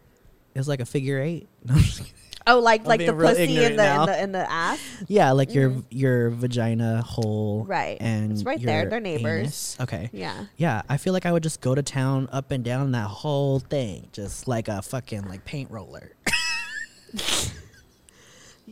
It's 0.56 0.68
like 0.68 0.80
a 0.80 0.86
figure 0.86 1.20
eight. 1.22 1.48
No, 1.66 1.74
I'm 1.76 1.82
just 1.82 1.98
kidding. 2.00 2.14
Oh, 2.46 2.60
like 2.60 2.82
I'm 2.82 2.88
like 2.88 3.06
the 3.06 3.14
pussy 3.14 3.64
in 3.64 3.78
the, 3.78 3.84
now. 3.84 4.02
in 4.04 4.06
the 4.10 4.24
in 4.24 4.32
the 4.34 4.52
ass. 4.52 4.80
yeah, 5.08 5.32
like 5.32 5.54
your 5.54 5.74
your 5.90 6.30
vagina 6.30 7.02
hole. 7.02 7.62
Mm-hmm. 7.62 7.72
Right. 7.72 7.98
And 8.02 8.32
It's 8.34 8.44
right 8.44 8.62
there. 8.62 8.82
your 8.82 8.90
They're 8.90 9.00
neighbors. 9.00 9.40
anus. 9.40 9.78
Okay. 9.80 10.10
Yeah. 10.12 10.46
Yeah, 10.58 10.82
I 10.90 10.98
feel 10.98 11.14
like 11.14 11.26
I 11.26 11.32
would 11.32 11.42
just 11.44 11.62
go 11.62 11.74
to 11.74 11.82
town 11.82 12.28
up 12.34 12.52
and 12.52 12.62
down 12.64 12.92
that 12.92 13.08
whole 13.08 13.60
thing, 13.60 14.10
just 14.12 14.48
like 14.50 14.68
a 14.68 14.82
fucking 14.82 15.24
like 15.30 15.46
paint 15.46 15.72
roller. 15.72 16.12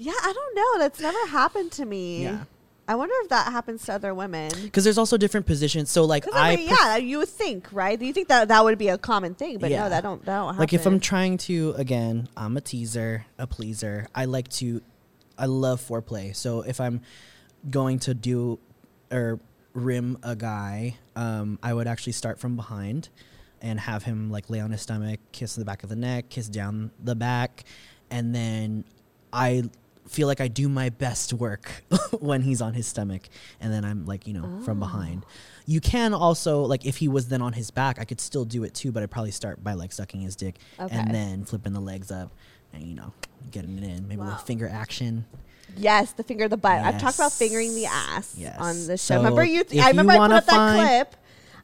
Yeah, 0.03 0.13
I 0.21 0.33
don't 0.33 0.55
know. 0.55 0.79
That's 0.79 0.99
never 0.99 1.27
happened 1.27 1.71
to 1.73 1.85
me. 1.85 2.23
Yeah. 2.23 2.43
I 2.87 2.95
wonder 2.95 3.13
if 3.19 3.29
that 3.29 3.51
happens 3.51 3.85
to 3.85 3.93
other 3.93 4.13
women. 4.13 4.51
Because 4.63 4.83
there's 4.83 4.97
also 4.97 5.15
different 5.15 5.45
positions. 5.45 5.89
So 5.91 6.03
like 6.03 6.25
I, 6.33 6.55
mean, 6.55 6.67
yeah, 6.69 6.97
you 6.97 7.19
would 7.19 7.29
think, 7.29 7.67
right? 7.71 7.97
Do 7.97 8.05
you 8.05 8.11
think 8.11 8.27
that 8.29 8.47
that 8.47 8.63
would 8.63 8.77
be 8.77 8.89
a 8.89 8.97
common 8.97 9.35
thing? 9.35 9.59
But 9.59 9.69
Yeah. 9.69 9.83
no, 9.83 9.89
that 9.89 10.01
don't 10.01 10.25
that 10.25 10.35
don't 10.37 10.47
happen. 10.47 10.59
like 10.59 10.73
if 10.73 10.85
I'm 10.85 10.99
trying 10.99 11.37
to 11.49 11.73
again, 11.77 12.27
I'm 12.35 12.57
a 12.57 12.61
teaser, 12.61 13.25
a 13.37 13.45
pleaser. 13.47 14.07
I 14.13 14.25
like 14.25 14.49
to, 14.59 14.81
I 15.37 15.45
love 15.45 15.79
foreplay. 15.87 16.35
So 16.35 16.61
if 16.61 16.81
I'm 16.81 17.01
going 17.69 17.99
to 17.99 18.13
do 18.13 18.59
or 19.11 19.39
rim 19.73 20.17
a 20.23 20.35
guy, 20.35 20.97
um, 21.15 21.59
I 21.61 21.73
would 21.73 21.87
actually 21.87 22.13
start 22.13 22.39
from 22.39 22.55
behind. 22.55 23.09
and 23.63 23.79
have 23.79 24.01
him 24.03 24.31
like 24.31 24.49
lay 24.49 24.59
on 24.59 24.71
his 24.71 24.81
stomach, 24.81 25.19
kiss 25.31 25.53
the 25.53 25.63
back 25.63 25.83
of 25.83 25.89
the 25.89 25.95
neck, 25.95 26.29
kiss 26.29 26.47
down 26.49 26.89
the 26.99 27.13
back, 27.13 27.63
and 28.09 28.33
then 28.33 28.83
I 29.31 29.69
feel 30.07 30.27
like 30.27 30.41
I 30.41 30.47
do 30.47 30.67
my 30.67 30.89
best 30.89 31.33
work 31.33 31.83
when 32.19 32.41
he's 32.41 32.61
on 32.61 32.73
his 32.73 32.87
stomach, 32.87 33.23
and 33.59 33.71
then 33.73 33.85
I'm 33.85 34.05
like 34.05 34.27
you 34.27 34.33
know 34.33 34.61
from 34.63 34.77
oh. 34.77 34.85
behind. 34.85 35.25
You 35.65 35.79
can 35.79 36.13
also 36.13 36.63
like 36.63 36.85
if 36.85 36.97
he 36.97 37.07
was 37.07 37.27
then 37.27 37.41
on 37.41 37.53
his 37.53 37.71
back, 37.71 37.99
I 37.99 38.05
could 38.05 38.19
still 38.19 38.45
do 38.45 38.63
it 38.63 38.73
too, 38.73 38.91
but 38.91 39.03
I'd 39.03 39.11
probably 39.11 39.31
start 39.31 39.63
by 39.63 39.73
like 39.73 39.91
sucking 39.91 40.21
his 40.21 40.35
dick 40.35 40.55
Okay. 40.79 40.95
and 40.95 41.13
then 41.13 41.45
flipping 41.45 41.73
the 41.73 41.79
legs 41.79 42.11
up, 42.11 42.31
and 42.73 42.83
you 42.83 42.95
know 42.95 43.13
getting 43.51 43.77
it 43.77 43.83
in, 43.83 44.07
maybe 44.07 44.21
a 44.21 44.25
little 44.25 44.39
finger 44.39 44.67
action. 44.67 45.25
Yes, 45.77 46.13
the 46.13 46.23
finger 46.23 46.45
of 46.45 46.49
the 46.49 46.57
butt. 46.57 46.83
I've 46.83 46.99
talked 46.99 47.15
about 47.15 47.31
fingering 47.31 47.75
the 47.75 47.85
ass 47.85 48.35
Yes. 48.37 48.57
on 48.59 48.75
the 48.87 48.97
show. 48.97 49.15
So 49.15 49.17
remember 49.17 49.43
you? 49.43 49.61
if 49.61 49.81
I 49.81 49.89
remember 49.89 50.13
you 50.13 50.19
I 50.19 50.27
put 50.27 50.35
up 50.35 50.45
that 50.45 50.75
clip. 50.75 51.15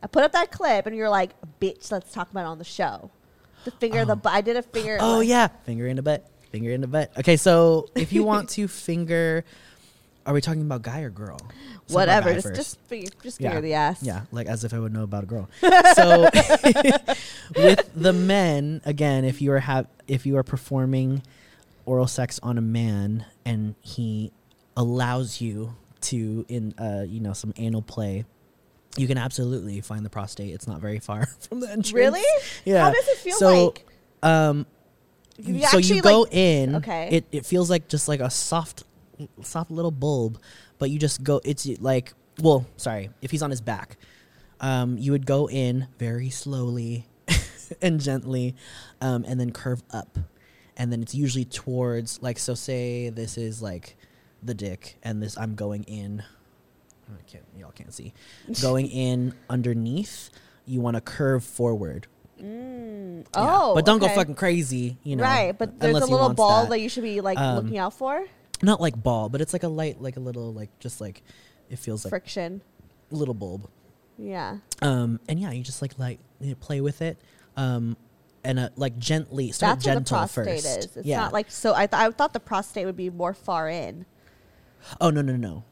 I 0.02 0.08
put 0.08 0.23
up 0.23 0.32
that 0.34 0.52
clip, 0.52 0.86
and 0.86 0.95
you're 0.95 1.10
like, 1.10 1.32
"Bitch, 1.60 1.91
let's 1.91 2.12
talk 2.12 2.30
about 2.32 2.41
it 2.41 2.47
on 2.47 2.60
the 2.60 2.63
show." 2.63 3.12
The 3.65 3.71
finger 3.71 4.00
of 4.00 4.08
the 4.08 4.13
oh. 4.13 4.17
butt. 4.17 4.34
I 4.34 4.41
did 4.41 4.56
a 4.56 4.62
finger. 4.62 4.97
Oh 5.02 5.17
like- 5.17 5.28
yeah, 5.28 5.47
finger 5.65 5.88
in 5.88 5.95
the 5.95 6.04
butt, 6.04 6.30
finger 6.48 6.72
in 6.72 6.82
the 6.82 6.88
butt. 6.88 7.12
Okay, 7.20 7.38
so 7.38 7.90
if 7.96 8.14
you 8.14 8.24
want 8.24 8.50
to 8.50 8.68
finger, 8.68 9.44
are 10.26 10.34
we 10.34 10.42
talking 10.42 10.62
about 10.62 10.82
guy 10.82 11.02
or 11.02 11.10
girl? 11.10 11.40
Let's 11.42 11.94
whatever. 11.94 12.34
Just, 12.34 12.56
just 12.56 12.80
finger, 12.82 13.12
just 13.24 13.38
finger 13.38 13.62
the 13.62 13.74
ass. 13.74 14.04
Yeah, 14.04 14.24
like 14.32 14.48
as 14.48 14.64
if 14.64 14.74
I 14.74 14.80
would 14.80 14.94
know 14.94 15.04
about 15.04 15.24
a 15.24 15.28
girl. 15.28 15.50
so 15.96 16.30
with 17.56 17.90
the 17.96 18.14
men, 18.14 18.82
again, 18.86 19.24
if 19.24 19.42
you 19.42 19.52
are 19.54 19.60
have 19.60 19.88
if 20.08 20.26
you 20.26 20.38
are 20.38 20.44
performing 20.44 21.24
oral 21.86 22.08
sex 22.08 22.40
on 22.44 22.58
a 22.58 22.62
man 22.62 23.26
and 23.46 23.76
he 23.82 24.32
allows 24.76 25.40
you 25.40 25.74
to 26.00 26.46
in 26.50 26.74
uh 26.78 27.04
you 27.08 27.20
know 27.20 27.34
some 27.34 27.54
anal 27.58 27.82
play, 27.82 28.26
you 28.98 29.08
can 29.08 29.18
absolutely 29.18 29.80
find 29.82 30.06
the 30.06 30.10
prostate. 30.10 30.54
It's 30.54 30.68
not 30.68 30.82
very 30.82 31.00
far 31.00 31.26
from 31.26 31.62
the 31.62 31.68
entrance. 31.68 31.94
Really? 31.94 32.24
Yeah. 32.66 32.84
How 32.84 32.92
does 32.92 33.08
it 33.08 33.18
feel 33.18 33.38
so, 33.38 33.66
like? 33.66 33.86
Um, 34.24 34.66
You 35.38 35.62
so 35.67 35.78
you 35.78 36.02
go 36.02 36.21
like- 36.21 36.34
in. 36.34 36.76
Okay. 36.76 37.10
It 37.12 37.26
it 37.32 37.45
feels 37.45 37.69
like 37.69 37.88
just 37.88 38.08
like 38.08 38.19
a 38.19 38.30
soft, 38.30 38.84
soft 39.41 39.69
little 39.71 39.91
bulb, 39.91 40.39
but 40.80 40.89
you 40.89 41.00
just 41.00 41.23
go. 41.23 41.41
It's 41.43 41.67
like 41.80 42.13
well, 42.41 42.65
sorry, 42.78 43.10
if 43.21 43.32
he's 43.32 43.41
on 43.41 43.50
his 43.50 43.62
back, 43.62 43.97
um, 44.60 44.97
you 44.97 45.12
would 45.12 45.26
go 45.26 45.50
in 45.50 45.88
very 45.97 46.30
slowly 46.30 47.08
and 47.82 48.00
gently, 48.00 48.56
um, 49.02 49.26
and 49.28 49.39
then 49.39 49.52
curve 49.52 49.82
up, 49.91 50.17
and 50.76 50.91
then 50.91 51.02
it's 51.02 51.15
usually 51.15 51.45
towards 51.45 52.21
like 52.21 52.39
so. 52.39 52.54
Say 52.54 53.10
this 53.10 53.38
is 53.38 53.62
like 53.62 53.97
the 54.43 54.54
dick, 54.54 54.97
and 55.04 55.21
this 55.21 55.38
I'm 55.38 55.56
going 55.56 55.84
in. 55.84 56.23
I 57.10 57.21
can't, 57.26 57.45
y'all 57.58 57.71
can't 57.71 57.93
see. 57.93 58.13
Going 58.62 58.88
in 58.88 59.34
underneath, 59.50 60.30
you 60.65 60.82
want 60.82 60.95
to 60.95 61.02
curve 61.02 61.41
forward. 61.41 62.06
Mm. 62.41 63.19
Yeah. 63.21 63.26
Oh, 63.36 63.73
but 63.76 63.86
don't 63.86 64.02
okay. 64.02 64.13
go 64.13 64.15
fucking 64.21 64.36
crazy, 64.36 64.97
you 65.04 65.15
know. 65.15 65.23
right, 65.23 65.58
but 65.58 65.80
there's 65.80 65.95
a 65.97 66.06
little 66.06 66.34
ball 66.34 66.63
that. 66.63 66.69
that. 66.71 66.80
you 66.80 66.89
should 66.89 67.04
be 67.04 67.21
like 67.21 67.38
Um, 67.38 67.56
looking 67.58 67.78
out 67.78 67.93
for. 67.93 68.26
not 68.62 68.80
like 68.82 69.02
ball, 69.02 69.30
but 69.30 69.41
it's 69.41 69.54
like 69.54 69.63
a 69.63 69.67
light, 69.67 70.02
like 70.02 70.17
a 70.17 70.19
little, 70.19 70.54
like 70.54 70.69
just 70.80 71.02
like 71.02 71.23
it 71.69 71.80
feels 71.80 72.06
like 72.06 72.10
Friction. 72.12 72.62
little 73.12 73.34
bulb. 73.34 73.69
Yeah. 74.17 74.58
Um, 74.82 75.19
and 75.28 75.39
yeah, 75.39 75.52
you 75.52 75.63
just 75.63 75.82
like 75.82 75.97
like 76.00 76.19
you 76.39 76.50
know, 76.50 76.56
play 76.56 76.82
with 76.82 77.02
it, 77.02 77.17
um, 77.56 77.97
and 78.43 78.60
uh, 78.60 78.69
like 78.76 78.97
gently 78.97 79.52
start 79.52 79.80
That's 79.80 79.86
what 79.88 79.93
the 79.93 80.00
gentle 80.00 80.17
prostate 80.17 80.45
first. 80.63 80.65
is. 80.65 80.97
It's 80.97 81.08
yeah. 81.08 81.19
not 81.21 81.34
like 81.34 81.52
so. 81.52 81.73
I, 81.73 81.88
th- 81.88 82.00
I 82.02 82.10
thought 82.12 82.34
the 82.34 82.39
prostate 82.39 82.86
would 82.86 82.97
be 82.97 83.10
more 83.10 83.34
far 83.34 83.69
in. 83.69 84.06
oh 85.02 85.10
no 85.10 85.21
no 85.21 85.36
no. 85.36 85.63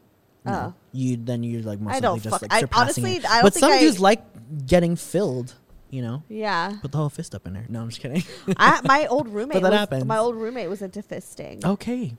No. 0.44 0.52
Oh. 0.52 0.74
You 0.92 1.16
then 1.16 1.42
you're 1.42 1.62
like 1.62 1.80
most 1.80 1.94
I 1.94 1.98
likely 2.06 2.20
just 2.20 2.30
fuck- 2.34 2.42
like 2.42 2.52
I- 2.52 2.60
surpassing 2.60 3.04
honestly, 3.04 3.16
it. 3.24 3.30
I 3.30 3.34
don't 3.36 3.42
but 3.42 3.54
some 3.54 3.72
I- 3.72 3.78
dudes 3.80 3.98
like 4.00 4.22
getting 4.66 4.94
filled. 4.96 5.54
You 5.90 6.02
know, 6.02 6.22
Yeah. 6.28 6.78
put 6.82 6.90
the 6.92 6.98
whole 6.98 7.08
fist 7.08 7.34
up 7.34 7.46
in 7.46 7.54
there. 7.54 7.64
No, 7.68 7.80
I'm 7.82 7.88
just 7.90 8.00
kidding. 8.00 8.24
I, 8.56 8.80
my 8.84 9.06
old 9.06 9.28
roommate. 9.32 9.62
that 9.62 9.70
was, 9.70 9.78
happens. 9.78 10.04
My 10.04 10.18
old 10.18 10.34
roommate 10.36 10.68
was 10.68 10.82
into 10.82 11.00
fisting. 11.02 11.64
okay. 11.74 12.14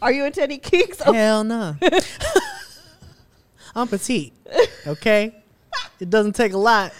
Are 0.00 0.10
you 0.12 0.24
into 0.24 0.42
any 0.42 0.58
kinks? 0.58 1.00
Hell 1.02 1.44
no. 1.44 1.76
I'm 3.74 3.88
petite. 3.88 4.32
Okay. 4.86 5.34
It 6.00 6.08
doesn't 6.08 6.34
take 6.34 6.52
a 6.52 6.58
lot. 6.58 6.92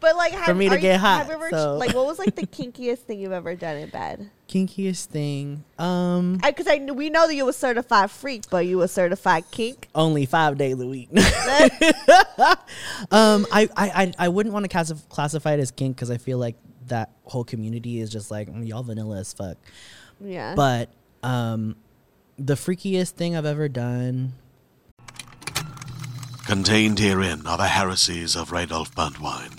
But 0.00 0.16
like, 0.16 0.32
have, 0.32 0.56
me 0.56 0.68
to 0.68 0.74
are 0.74 0.76
you- 0.76 0.82
get 0.82 1.00
hot, 1.00 1.28
ever, 1.30 1.48
so- 1.50 1.76
like, 1.76 1.94
what 1.94 2.06
was 2.06 2.18
like 2.18 2.34
the 2.34 2.46
kinkiest 2.46 2.98
thing 3.00 3.20
you've 3.20 3.32
ever 3.32 3.54
done 3.54 3.76
in 3.76 3.88
bed? 3.90 4.30
Kinkiest 4.48 5.06
thing. 5.06 5.64
Um. 5.78 6.38
Because 6.42 6.66
I, 6.66 6.78
knew 6.78 6.94
we 6.94 7.10
know 7.10 7.26
that 7.26 7.34
you 7.34 7.44
were 7.44 7.52
certified 7.52 8.10
freak, 8.10 8.44
but 8.50 8.64
you 8.66 8.78
were 8.78 8.88
certified 8.88 9.44
kink. 9.50 9.88
only 9.94 10.24
five 10.26 10.56
days 10.56 10.80
a 10.80 10.86
week. 10.86 11.10
um, 13.10 13.46
I, 13.52 13.68
I, 13.68 13.68
I, 13.76 14.12
I 14.18 14.28
wouldn't 14.28 14.52
want 14.52 14.64
to 14.64 14.68
classif- 14.68 15.08
classify 15.08 15.52
it 15.52 15.60
as 15.60 15.70
kink 15.70 15.96
because 15.96 16.10
I 16.10 16.16
feel 16.16 16.38
like 16.38 16.56
that 16.86 17.10
whole 17.24 17.44
community 17.44 18.00
is 18.00 18.08
just 18.10 18.30
like 18.30 18.48
"Mm, 18.48 18.66
y'all 18.66 18.82
vanilla 18.82 19.18
as 19.18 19.32
fuck. 19.34 19.58
yeah. 20.20 20.54
But 20.54 20.88
um, 21.22 21.76
the 22.38 22.54
freakiest 22.54 23.10
thing 23.10 23.36
I've 23.36 23.44
ever 23.44 23.68
done. 23.68 24.32
Contained 26.46 26.98
herein 26.98 27.46
are 27.46 27.58
the 27.58 27.66
heresies 27.66 28.34
of 28.34 28.48
Radolf 28.50 28.94
Burntwine, 28.94 29.58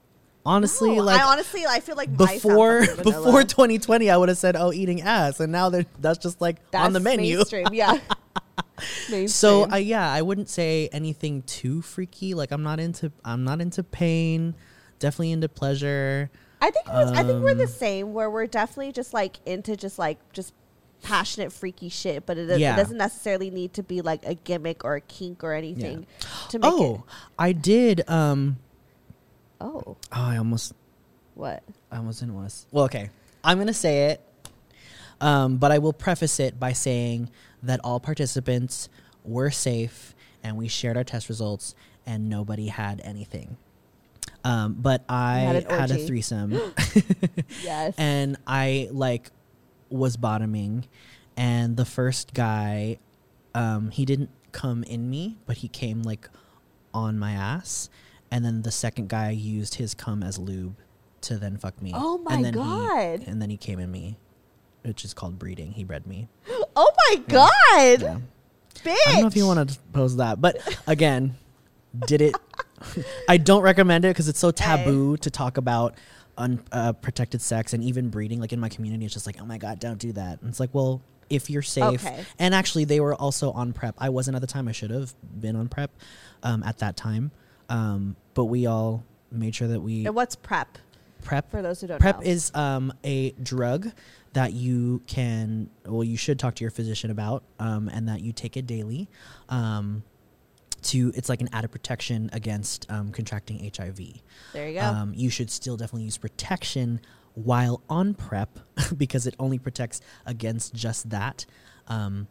Honestly, 0.45 0.95
No, 0.95 1.03
like 1.03 1.21
I 1.21 1.23
honestly, 1.31 1.65
I 1.67 1.79
feel 1.81 1.95
like 1.95 2.15
before 2.17 2.81
before 3.03 3.43
2020, 3.43 4.09
I 4.09 4.17
would 4.17 4.29
have 4.29 4.37
said, 4.39 4.55
"Oh, 4.55 4.73
eating 4.73 5.01
ass," 5.01 5.39
and 5.39 5.51
now 5.51 5.69
they're, 5.69 5.85
that's 5.99 6.17
just 6.17 6.41
like 6.41 6.57
on 6.73 6.93
the 6.93 6.99
menu. 6.99 7.35
Mainstream, 7.37 7.67
yeah. 7.73 7.99
So 8.79 9.11
Mainstream. 9.11 9.67
I 9.73 9.77
yeah, 9.77 10.11
I 10.11 10.23
wouldn't 10.23 10.49
say 10.49 10.89
anything 10.91 11.43
too 11.43 11.83
freaky. 11.83 12.33
Like 12.33 12.51
I'm 12.51 12.63
not 12.63 12.79
into 12.79 13.11
I'm 13.23 13.43
not 13.43 13.61
into 13.61 13.83
pain. 13.83 14.55
Definitely 14.97 15.31
into 15.33 15.47
pleasure. 15.49 16.31
I 16.59 16.71
think 16.71 16.87
we're, 16.87 17.13
I 17.13 17.23
think 17.23 17.43
we're 17.43 17.53
the 17.53 17.63
Um, 17.63 17.69
same 17.69 18.13
where 18.13 18.29
we're 18.29 18.47
definitely 18.47 18.91
just 18.91 19.13
like 19.13 19.37
into 19.45 19.75
just 19.75 19.99
like 19.99 20.17
just 20.33 20.53
passionate 21.03 21.51
freaky 21.51 21.89
shit, 21.89 22.25
but 22.25 22.37
it, 22.39 22.59
Yeah. 22.59 22.73
it 22.73 22.77
doesn't 22.77 22.97
necessarily 22.97 23.51
need 23.51 23.73
to 23.75 23.83
be 23.83 24.01
like 24.01 24.25
a 24.25 24.33
gimmick 24.33 24.83
or 24.83 24.95
a 24.95 25.01
kink 25.01 25.43
or 25.43 25.53
anything 25.53 26.07
to 26.49 26.57
make 26.59 26.71
Oh, 26.71 26.95
it. 26.95 27.01
I 27.37 27.51
did. 27.51 28.07
Um. 28.09 28.57
Oh, 29.61 29.83
Oh, 29.87 29.97
I 30.11 30.37
almost 30.37 30.73
what? 31.35 31.63
I 31.91 31.97
almost 31.97 32.19
didn't 32.19 32.35
want 32.35 32.49
to. 32.49 32.55
Well, 32.71 32.85
okay. 32.85 33.09
I'm 33.43 33.57
gonna 33.57 33.73
say 33.73 34.07
it. 34.11 34.21
Um, 35.21 35.57
but 35.57 35.71
I 35.71 35.77
will 35.77 35.93
preface 35.93 36.39
it 36.39 36.59
by 36.59 36.73
saying 36.73 37.29
that 37.63 37.79
all 37.83 37.99
participants 37.99 38.89
were 39.23 39.51
safe 39.51 40.15
and 40.43 40.57
we 40.57 40.67
shared 40.67 40.97
our 40.97 41.03
test 41.03 41.29
results 41.29 41.75
and 42.07 42.27
nobody 42.27 42.67
had 42.67 43.01
anything. 43.03 43.57
Um, 44.43 44.73
but 44.79 45.03
I 45.07 45.39
had 45.39 45.71
had 45.71 45.91
a 45.91 45.97
threesome. 45.97 46.53
Yes. 47.63 47.93
and 47.97 48.37
I 48.47 48.89
like 48.91 49.29
was 49.89 50.17
bottoming, 50.17 50.85
and 51.37 51.77
the 51.77 51.85
first 51.85 52.33
guy, 52.33 52.97
um, 53.53 53.91
he 53.91 54.05
didn't 54.05 54.29
come 54.51 54.83
in 54.83 55.09
me, 55.09 55.37
but 55.45 55.57
he 55.57 55.67
came 55.67 56.01
like 56.01 56.27
on 56.93 57.19
my 57.19 57.33
ass, 57.33 57.89
and 58.31 58.43
then 58.45 58.61
the 58.61 58.71
second 58.71 59.09
guy 59.09 59.29
used 59.31 59.75
his 59.75 59.93
cum 59.93 60.23
as 60.23 60.37
lube 60.39 60.75
to 61.21 61.37
then 61.37 61.57
fuck 61.57 61.79
me. 61.81 61.91
Oh 61.93 62.17
my 62.19 62.35
and 62.35 62.45
then 62.45 62.53
God. 62.53 63.19
He, 63.19 63.25
and 63.27 63.41
then 63.41 63.49
he 63.49 63.57
came 63.57 63.77
in 63.79 63.91
me, 63.91 64.17
which 64.83 65.05
is 65.05 65.13
called 65.13 65.37
breeding. 65.37 65.73
He 65.73 65.83
bred 65.83 66.07
me. 66.07 66.27
oh 66.75 66.91
my 67.09 67.15
god, 67.27 68.01
Yeah. 68.01 68.17
bitch! 68.83 68.95
I 69.07 69.11
don't 69.13 69.21
know 69.21 69.27
if 69.27 69.35
you 69.35 69.45
want 69.45 69.69
to 69.69 69.77
post 69.93 70.17
that, 70.17 70.41
but 70.41 70.57
again, 70.87 71.35
did 72.07 72.21
it? 72.21 72.35
I 73.29 73.37
don't 73.37 73.61
recommend 73.61 74.05
it 74.05 74.09
because 74.09 74.27
it's 74.27 74.39
so 74.39 74.49
taboo 74.51 75.17
to 75.17 75.29
talk 75.29 75.57
about 75.57 75.93
unprotected 76.37 77.41
sex 77.41 77.73
and 77.73 77.83
even 77.83 78.09
breeding. 78.09 78.39
Like 78.39 78.53
in 78.53 78.59
my 78.59 78.69
community, 78.69 79.05
it's 79.05 79.13
just 79.13 79.25
like, 79.27 79.37
oh 79.41 79.45
my 79.45 79.57
god, 79.57 79.79
don't 79.79 79.99
do 79.99 80.11
that. 80.13 80.41
And 80.41 80.49
it's 80.49 80.59
like, 80.59 80.71
well, 80.73 81.01
if 81.29 81.49
you're 81.49 81.61
safe, 81.61 82.03
Okay. 82.05 82.25
and 82.39 82.55
actually, 82.55 82.85
they 82.85 82.99
were 82.99 83.13
also 83.15 83.51
on 83.51 83.71
prep. 83.73 83.95
I 83.99 84.09
wasn't 84.09 84.35
at 84.35 84.41
the 84.41 84.47
time. 84.47 84.67
I 84.67 84.71
should 84.71 84.89
have 84.91 85.13
been 85.39 85.55
on 85.55 85.67
prep 85.69 85.91
um, 86.43 86.63
at 86.63 86.79
that 86.79 86.97
time, 86.97 87.31
um, 87.69 88.15
but 88.33 88.45
we 88.45 88.65
all 88.65 89.03
made 89.31 89.55
sure 89.55 89.67
that 89.67 89.79
we 89.81 90.05
And 90.05 90.15
what's 90.15 90.35
prep 90.35 90.77
prep 91.21 91.51
for 91.51 91.61
those 91.61 91.81
who 91.81 91.87
don't 91.87 91.99
prep 91.99 92.19
know? 92.19 92.25
is 92.25 92.51
um, 92.55 92.91
a 93.03 93.31
drug 93.31 93.91
that 94.33 94.53
you 94.53 95.01
can 95.05 95.69
well 95.85 96.03
you 96.03 96.17
should 96.17 96.39
talk 96.39 96.55
to 96.55 96.63
your 96.63 96.71
physician 96.71 97.11
about 97.11 97.43
um, 97.59 97.89
and 97.89 98.07
that 98.09 98.21
you 98.21 98.33
take 98.33 98.57
it 98.57 98.65
daily 98.65 99.07
um, 99.49 100.03
to 100.81 101.11
it's 101.15 101.29
like 101.29 101.41
an 101.41 101.49
added 101.53 101.69
protection 101.71 102.29
against 102.33 102.89
um, 102.89 103.11
contracting 103.11 103.59
hiv 103.75 103.99
there 104.53 104.67
you 104.67 104.79
go. 104.79 104.81
um, 104.81 105.13
you 105.15 105.29
should 105.29 105.51
still 105.51 105.77
definitely 105.77 106.03
use 106.05 106.17
protection 106.17 106.99
while 107.33 107.81
on 107.89 108.13
prep 108.13 108.59
because 108.97 109.27
it 109.27 109.35
only 109.39 109.59
protects 109.59 110.01
against 110.25 110.73
just 110.73 111.09
that. 111.09 111.45
Um, 111.87 112.27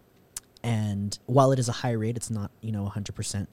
and 0.62 1.18
while 1.26 1.52
it 1.52 1.58
is 1.58 1.68
a 1.68 1.72
high 1.72 1.92
rate, 1.92 2.16
it's 2.16 2.30
not 2.30 2.50
you 2.60 2.72
know 2.72 2.90
100% 2.94 3.46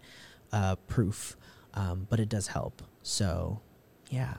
uh, 0.51 0.75
proof, 0.87 1.37
um, 1.77 2.07
but 2.09 2.19
it 2.19 2.29
does 2.29 2.47
help. 2.47 2.81
So, 3.03 3.61
yeah, 4.09 4.33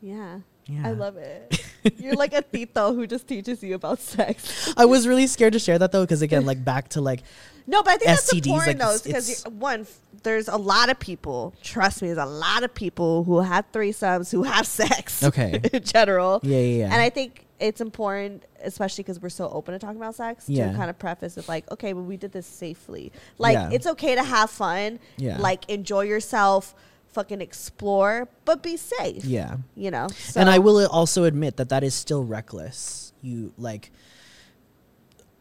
Yeah. 0.00 0.40
yeah. 0.66 0.86
I 0.88 0.92
love 0.92 1.16
it. 1.16 1.60
You're 1.98 2.14
like 2.14 2.32
a 2.32 2.42
tito 2.42 2.94
who 2.94 3.06
just 3.06 3.26
teaches 3.26 3.62
you 3.62 3.74
about 3.74 3.98
sex. 4.00 4.72
I 4.76 4.84
was 4.84 5.06
really 5.06 5.26
scared 5.26 5.54
to 5.54 5.58
share 5.58 5.78
that 5.78 5.90
though, 5.92 6.04
because 6.04 6.22
again, 6.22 6.44
like 6.46 6.64
back 6.64 6.90
to 6.90 7.00
like 7.00 7.22
No, 7.66 7.82
but 7.82 7.92
I 7.94 7.96
think 7.96 8.08
that's 8.08 8.32
important 8.32 8.78
like, 8.78 8.78
though, 8.78 8.98
because 9.04 9.42
one, 9.44 9.86
there's 10.22 10.48
a 10.48 10.56
lot 10.56 10.88
of 10.90 10.98
people. 10.98 11.54
Trust 11.62 12.02
me, 12.02 12.08
there's 12.08 12.18
a 12.18 12.26
lot 12.26 12.62
of 12.62 12.74
people 12.74 13.24
who 13.24 13.40
have 13.40 13.70
threesomes 13.72 14.30
who 14.30 14.42
have 14.44 14.66
sex. 14.66 15.22
Okay. 15.24 15.60
in 15.72 15.82
general. 15.82 16.40
yeah, 16.42 16.58
yeah, 16.58 16.78
yeah. 16.80 16.92
And 16.92 17.00
I 17.02 17.10
think 17.10 17.46
it's 17.60 17.80
important, 17.80 18.44
especially 18.62 19.02
because 19.02 19.20
we're 19.20 19.28
so 19.28 19.48
open 19.50 19.72
to 19.72 19.78
talking 19.78 19.96
about 19.96 20.14
sex, 20.14 20.48
Yeah. 20.48 20.70
to 20.72 20.76
kind 20.76 20.90
of 20.90 20.98
preface 20.98 21.36
with 21.36 21.48
like, 21.48 21.70
okay, 21.72 21.92
but 21.92 22.02
we 22.02 22.16
did 22.16 22.32
this 22.32 22.46
safely. 22.46 23.12
Like, 23.38 23.54
Yeah. 23.54 23.70
it's 23.72 23.86
okay 23.86 24.14
to 24.14 24.22
have 24.22 24.50
fun. 24.50 24.98
Yeah. 25.16 25.38
Like, 25.38 25.68
enjoy 25.68 26.02
yourself, 26.02 26.74
fucking 27.08 27.40
explore, 27.40 28.28
but 28.44 28.62
be 28.62 28.76
safe. 28.76 29.24
yeah. 29.24 29.56
You 29.74 29.90
know. 29.90 30.08
and 30.36 30.48
I 30.48 30.58
will 30.58 30.86
also 30.86 31.24
admit 31.24 31.56
that 31.56 31.68
that 31.70 31.82
is 31.82 31.94
still 31.94 32.22
reckless. 32.24 33.12
You 33.22 33.52
like, 33.58 33.90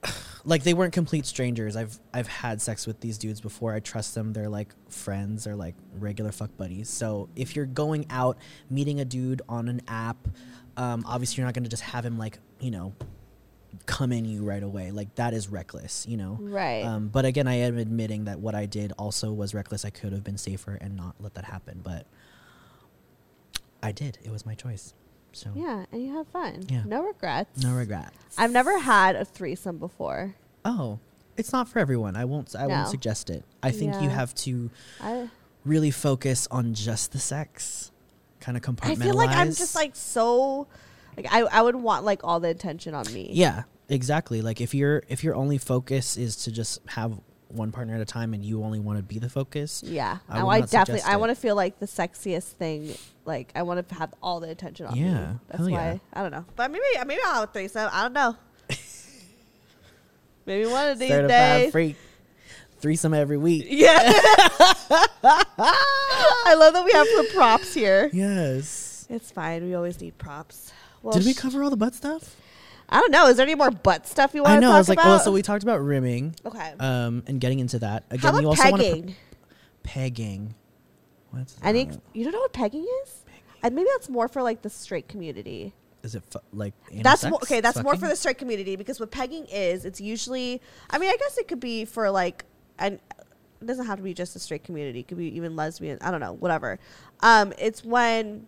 like 0.45 0.63
they 0.63 0.73
weren't 0.73 0.93
complete 0.93 1.25
strangers. 1.25 1.75
I've 1.75 1.99
I've 2.13 2.27
had 2.27 2.61
sex 2.61 2.87
with 2.87 3.01
these 3.01 3.17
dudes 3.17 3.41
before. 3.41 3.73
I 3.73 3.79
trust 3.79 4.15
them. 4.15 4.33
They're 4.33 4.49
like 4.49 4.73
friends. 4.89 5.43
They're 5.43 5.55
like 5.55 5.75
regular 5.99 6.31
fuck 6.31 6.55
buddies. 6.57 6.89
So 6.89 7.29
if 7.35 7.55
you're 7.55 7.65
going 7.65 8.05
out 8.09 8.37
meeting 8.69 8.99
a 8.99 9.05
dude 9.05 9.41
on 9.49 9.67
an 9.67 9.81
app, 9.87 10.17
um, 10.77 11.03
obviously 11.05 11.41
you're 11.41 11.47
not 11.47 11.53
gonna 11.53 11.67
just 11.67 11.83
have 11.83 12.05
him 12.05 12.17
like 12.17 12.39
you 12.59 12.71
know 12.71 12.93
come 13.85 14.11
in 14.11 14.25
you 14.25 14.43
right 14.43 14.63
away. 14.63 14.91
Like 14.91 15.15
that 15.15 15.33
is 15.33 15.49
reckless. 15.49 16.05
You 16.07 16.17
know. 16.17 16.37
Right. 16.39 16.83
Um, 16.83 17.09
but 17.09 17.25
again, 17.25 17.47
I 17.47 17.55
am 17.55 17.77
admitting 17.77 18.25
that 18.25 18.39
what 18.39 18.55
I 18.55 18.65
did 18.65 18.93
also 18.97 19.33
was 19.33 19.53
reckless. 19.53 19.83
I 19.85 19.89
could 19.89 20.13
have 20.13 20.23
been 20.23 20.37
safer 20.37 20.77
and 20.79 20.95
not 20.95 21.15
let 21.19 21.33
that 21.35 21.45
happen, 21.45 21.81
but 21.83 22.05
I 23.83 23.91
did. 23.91 24.17
It 24.23 24.31
was 24.31 24.45
my 24.45 24.55
choice. 24.55 24.93
So 25.33 25.51
yeah, 25.55 25.85
and 25.91 26.03
you 26.03 26.13
have 26.13 26.27
fun. 26.27 26.63
Yeah. 26.69 26.83
No 26.85 27.03
regrets. 27.03 27.63
no 27.63 27.73
regrets. 27.73 28.15
I've 28.37 28.51
never 28.51 28.79
had 28.79 29.15
a 29.15 29.25
threesome 29.25 29.77
before. 29.77 30.35
Oh, 30.65 30.99
it's 31.37 31.53
not 31.53 31.67
for 31.67 31.79
everyone. 31.79 32.15
I 32.15 32.25
won't. 32.25 32.55
I 32.55 32.67
won't 32.67 32.89
suggest 32.89 33.29
it. 33.29 33.43
I 33.61 33.71
think 33.71 34.01
you 34.01 34.09
have 34.09 34.33
to 34.35 34.71
I 35.01 35.29
really 35.63 35.91
focus 35.91 36.47
on 36.49 36.73
just 36.73 37.11
the 37.11 37.19
sex, 37.19 37.91
kind 38.47 38.55
of 38.55 38.63
compartmentalize. 38.63 39.01
I 39.01 39.03
feel 39.03 39.15
like 39.15 39.29
I'm 39.29 39.47
just 39.47 39.75
like 39.75 39.93
so 39.93 40.67
like 41.17 41.27
I, 41.29 41.41
I 41.41 41.61
would 41.61 41.75
want 41.75 42.05
like 42.05 42.21
all 42.23 42.39
the 42.39 42.47
attention 42.47 42.93
on 42.93 43.11
me. 43.13 43.29
yeah, 43.33 43.63
exactly. 43.89 44.41
Like 44.41 44.61
if 44.61 44.73
your 44.73 45.03
if 45.09 45.21
your 45.23 45.35
only 45.35 45.57
focus 45.57 46.15
is 46.15 46.37
to 46.45 46.51
just 46.51 46.79
have 46.87 47.19
one 47.49 47.71
partner 47.73 47.95
at 47.95 48.01
a 48.01 48.05
time 48.05 48.33
and 48.33 48.43
you 48.43 48.63
only 48.63 48.79
want 48.79 48.99
to 48.99 49.03
be 49.03 49.19
the 49.19 49.29
focus, 49.29 49.83
Yeah. 49.85 50.19
I 50.29 50.39
I, 50.39 50.43
would 50.43 50.51
I 50.51 50.59
not 50.61 50.69
definitely 50.69 51.01
I 51.03 51.17
want 51.17 51.31
to 51.31 51.35
feel 51.35 51.55
like 51.57 51.79
the 51.79 51.87
sexiest 51.87 52.51
thing. 52.53 52.95
Like 53.25 53.51
I 53.53 53.63
want 53.63 53.85
to 53.89 53.95
have 53.95 54.13
all 54.23 54.39
the 54.39 54.49
attention 54.49 54.85
on 54.85 54.93
me. 54.93 55.01
Yeah, 55.01 55.33
That's 55.49 55.59
hell 55.59 55.69
why 55.71 55.91
yeah. 55.91 55.97
I 56.13 56.21
don't 56.21 56.31
know. 56.31 56.45
But 56.55 56.71
maybe 56.71 56.83
maybe 57.05 57.21
I'll 57.25 57.41
have 57.41 57.49
a 57.49 57.51
threesome. 57.51 57.89
I 57.91 58.03
don't 58.03 58.13
know. 58.13 58.37
maybe 60.45 60.69
one 60.69 60.87
of 60.89 60.99
these 60.99 61.09
certified 61.09 61.29
days. 61.29 61.71
freak, 61.73 61.95
threesome 62.79 63.13
every 63.13 63.37
week. 63.37 63.65
Yeah. 63.69 63.97
I 65.59 66.55
love 66.57 66.73
that 66.73 66.83
we 66.85 66.91
have 66.91 67.07
some 67.15 67.27
props 67.29 67.73
here. 67.73 68.09
Yes. 68.13 69.05
It's 69.09 69.31
fine. 69.31 69.63
We 69.65 69.73
always 69.75 69.99
need 70.01 70.17
props. 70.17 70.71
Well, 71.03 71.13
Did 71.13 71.25
we 71.25 71.33
cover 71.33 71.63
all 71.63 71.69
the 71.69 71.77
butt 71.77 71.95
stuff? 71.95 72.35
I 72.89 72.99
don't 72.99 73.11
know. 73.11 73.27
Is 73.27 73.37
there 73.37 73.45
any 73.45 73.55
more 73.55 73.71
butt 73.71 74.07
stuff 74.07 74.33
you 74.33 74.43
want 74.43 74.53
I 74.53 74.55
to 74.55 74.61
know. 74.61 74.67
talk 74.69 74.75
I 74.75 74.79
was 74.79 74.89
like, 74.89 74.97
about? 74.99 75.07
well, 75.07 75.19
so 75.19 75.31
we 75.31 75.41
talked 75.41 75.63
about 75.63 75.79
rimming, 75.81 76.35
okay. 76.45 76.73
um, 76.79 77.23
and 77.27 77.39
getting 77.41 77.59
into 77.59 77.79
that 77.79 78.05
again. 78.09 78.19
How 78.21 78.29
about 78.29 78.41
you 78.41 78.47
also 78.47 78.71
want 78.71 78.81
to 78.81 78.89
pegging? 78.89 79.15
pegging. 79.83 80.55
What's 81.31 81.57
I 81.61 81.73
think 81.73 81.93
you 82.13 82.23
don't 82.23 82.31
know 82.33 82.39
what 82.39 82.53
pegging 82.53 82.87
is. 83.03 83.25
And 83.63 83.75
maybe 83.75 83.89
that's 83.93 84.07
more 84.09 84.27
for 84.29 84.41
like 84.41 84.61
the 84.61 84.69
straight 84.69 85.07
community. 85.09 85.73
is 86.03 86.15
it 86.15 86.23
fu- 86.29 86.39
like 86.53 86.73
That's 86.93 87.25
more, 87.25 87.39
okay. 87.43 87.59
That's 87.59 87.81
more 87.83 87.95
for 87.97 88.07
the 88.07 88.15
straight 88.15 88.37
community 88.37 88.75
because 88.77 88.99
what 88.99 89.11
pegging 89.11 89.45
is, 89.47 89.83
it's 89.83 89.99
usually. 89.99 90.61
I 90.89 90.97
mean, 90.97 91.09
I 91.09 91.17
guess 91.17 91.37
it 91.37 91.47
could 91.49 91.59
be 91.59 91.83
for 91.83 92.09
like, 92.09 92.45
and 92.79 92.99
it 93.61 93.65
doesn't 93.65 93.85
have 93.85 93.97
to 93.97 94.03
be 94.03 94.13
just 94.13 94.35
a 94.35 94.39
straight 94.39 94.63
community. 94.63 94.99
It 94.99 95.07
could 95.07 95.17
be 95.17 95.35
even 95.35 95.55
lesbian. 95.55 95.97
I 96.01 96.11
don't 96.11 96.19
know. 96.19 96.33
Whatever. 96.33 96.79
Um, 97.21 97.53
it's 97.57 97.83
when 97.83 98.47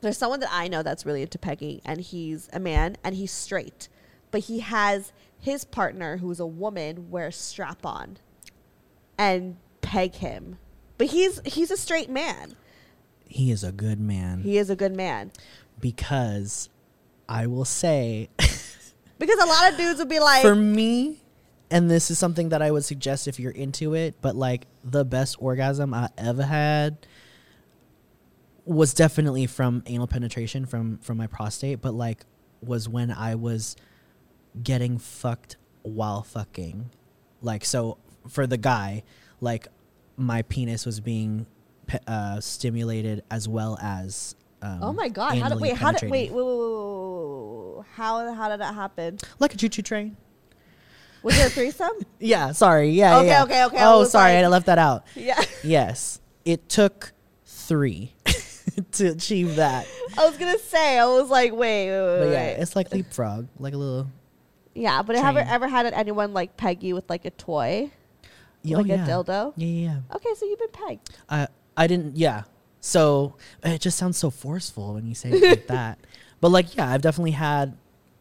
there's 0.00 0.16
someone 0.16 0.40
that 0.40 0.50
I 0.52 0.68
know 0.68 0.82
that's 0.82 1.04
really 1.04 1.22
into 1.22 1.38
pegging, 1.38 1.80
and 1.84 2.00
he's 2.00 2.48
a 2.52 2.60
man 2.60 2.96
and 3.02 3.14
he's 3.14 3.32
straight, 3.32 3.88
but 4.30 4.42
he 4.42 4.60
has 4.60 5.12
his 5.40 5.64
partner 5.64 6.18
who's 6.18 6.40
a 6.40 6.46
woman 6.46 7.10
wear 7.10 7.28
a 7.28 7.32
strap 7.32 7.84
on, 7.84 8.18
and 9.16 9.56
peg 9.80 10.16
him, 10.16 10.58
but 10.96 11.08
he's 11.08 11.40
he's 11.44 11.70
a 11.70 11.76
straight 11.76 12.10
man. 12.10 12.56
He 13.30 13.50
is 13.50 13.62
a 13.62 13.72
good 13.72 14.00
man 14.00 14.40
He 14.40 14.56
is 14.56 14.70
a 14.70 14.76
good 14.76 14.96
man 14.96 15.32
because 15.78 16.70
I 17.28 17.46
will 17.46 17.66
say 17.66 18.30
because 19.18 19.38
a 19.38 19.46
lot 19.46 19.70
of 19.70 19.78
dudes 19.78 19.98
would 19.98 20.08
be 20.08 20.20
like, 20.20 20.42
for 20.42 20.54
me, 20.54 21.20
and 21.70 21.90
this 21.90 22.10
is 22.10 22.18
something 22.18 22.50
that 22.50 22.62
I 22.62 22.70
would 22.70 22.84
suggest 22.84 23.28
if 23.28 23.38
you're 23.38 23.52
into 23.52 23.94
it, 23.94 24.16
but 24.20 24.34
like 24.36 24.66
the 24.84 25.04
best 25.04 25.36
orgasm 25.38 25.92
I 25.92 26.08
ever 26.16 26.42
had 26.42 27.06
was 28.64 28.92
definitely 28.94 29.46
from 29.46 29.82
anal 29.86 30.06
penetration 30.06 30.66
from 30.66 30.98
from 30.98 31.16
my 31.16 31.26
prostate, 31.26 31.80
but 31.80 31.94
like 31.94 32.24
was 32.62 32.88
when 32.88 33.10
I 33.10 33.34
was 33.34 33.76
getting 34.62 34.98
fucked 34.98 35.56
while 35.82 36.22
fucking. 36.22 36.90
Like 37.42 37.64
so 37.64 37.98
for 38.28 38.46
the 38.46 38.58
guy, 38.58 39.04
like 39.40 39.68
my 40.16 40.42
penis 40.42 40.84
was 40.84 41.00
being 41.00 41.46
uh, 42.06 42.40
stimulated 42.40 43.22
as 43.30 43.48
well 43.48 43.78
as 43.80 44.34
um, 44.60 44.80
Oh 44.82 44.92
my 44.92 45.08
god! 45.08 45.38
How 45.38 45.48
did 45.48 45.60
wait? 45.60 45.74
How 45.74 45.92
did 45.92 46.10
wait? 46.10 46.32
Wait, 46.32 46.44
wait, 46.44 47.76
wait, 47.76 47.86
How 47.92 48.34
how 48.34 48.48
did 48.48 48.60
that 48.60 48.74
happen? 48.74 49.18
like 49.38 49.54
a 49.54 49.56
choo 49.56 49.68
choo 49.68 49.82
train. 49.82 50.16
Was 51.22 51.36
there 51.36 51.46
a 51.46 51.50
threesome? 51.50 51.90
Yeah, 52.20 52.52
sorry. 52.52 52.90
Yeah. 52.90 53.18
Okay, 53.18 53.26
yeah. 53.28 53.42
okay, 53.44 53.64
okay, 53.64 53.78
I 53.78 53.92
Oh, 53.92 54.00
was 54.00 54.10
sorry, 54.12 54.34
like- 54.34 54.44
I 54.44 54.48
left 54.48 54.66
that 54.66 54.78
out. 54.78 55.06
yeah, 55.14 55.40
Yes, 55.64 56.20
it 56.44 56.68
took 56.68 57.12
three 57.44 58.14
to 58.92 59.08
achieve 59.08 59.56
that. 59.56 59.86
I 60.16 60.26
was 60.28 60.36
gonna 60.36 60.58
say. 60.58 60.98
I 60.98 61.04
was 61.06 61.28
like, 61.30 61.52
wait, 61.52 61.90
wait, 61.90 62.00
wait, 62.00 62.18
But 62.18 62.26
wait. 62.28 62.32
yeah, 62.32 62.62
it's 62.62 62.74
like 62.76 62.92
leapfrog, 62.92 63.48
like 63.58 63.74
a 63.74 63.76
little. 63.76 64.08
yeah. 64.74 65.02
But 65.02 65.16
I 65.16 65.20
have 65.20 65.34
you 65.34 65.42
train. 65.42 65.52
ever 65.54 65.68
had 65.68 65.86
anyone 65.92 66.32
like 66.34 66.56
peg 66.56 66.82
you 66.82 66.94
with 66.94 67.08
like 67.10 67.24
a 67.24 67.30
toy, 67.30 67.90
oh, 68.24 68.28
like 68.64 68.86
oh, 68.86 68.88
yeah. 68.88 69.04
a 69.04 69.08
dildo? 69.08 69.52
Yeah, 69.56 69.66
yeah. 69.66 69.90
yeah. 70.10 70.16
Okay, 70.16 70.30
so 70.36 70.46
you've 70.46 70.58
been 70.58 70.68
pegged. 70.72 71.10
I 71.28 71.48
I 71.76 71.86
didn't. 71.86 72.16
Yeah. 72.16 72.44
So 72.80 73.34
it 73.64 73.80
just 73.80 73.98
sounds 73.98 74.16
so 74.18 74.30
forceful 74.30 74.94
when 74.94 75.06
you 75.06 75.14
say 75.14 75.30
it 75.30 75.42
like 75.42 75.66
that. 75.66 75.98
But 76.40 76.50
like, 76.50 76.76
yeah, 76.76 76.88
I've 76.88 77.02
definitely 77.02 77.32
had, 77.32 77.76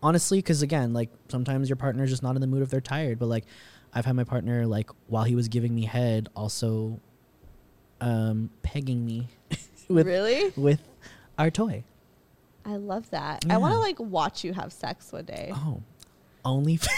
honestly, 0.08 0.38
because 0.40 0.62
again, 0.62 0.94
like 0.94 1.10
sometimes 1.30 1.68
your 1.70 1.76
partner's 1.76 2.10
just 2.10 2.24
not 2.24 2.36
in 2.36 2.42
the 2.42 2.48
mood 2.48 2.62
if 2.62 2.70
they're 2.70 2.80
tired. 2.82 3.20
But 3.20 3.26
like, 3.28 3.44
I've 3.94 4.06
had 4.06 4.16
my 4.16 4.24
partner 4.24 4.66
like 4.66 4.90
while 5.08 5.24
he 5.26 5.36
was 5.36 5.48
giving 5.50 5.76
me 5.76 5.84
head, 5.86 6.30
also, 6.36 7.00
um, 8.00 8.50
pegging 8.62 9.06
me 9.06 9.28
with 9.90 10.08
really? 10.08 10.52
with 10.56 10.82
our 11.38 11.52
toy. 11.52 11.84
I 12.66 12.76
love 12.78 13.10
that. 13.12 13.46
I 13.50 13.58
want 13.58 13.74
to 13.74 13.80
like 13.80 14.00
watch 14.00 14.44
you 14.44 14.54
have 14.54 14.72
sex 14.74 15.12
one 15.12 15.26
day. 15.26 15.52
Oh, 15.54 15.82
only. 16.46 16.80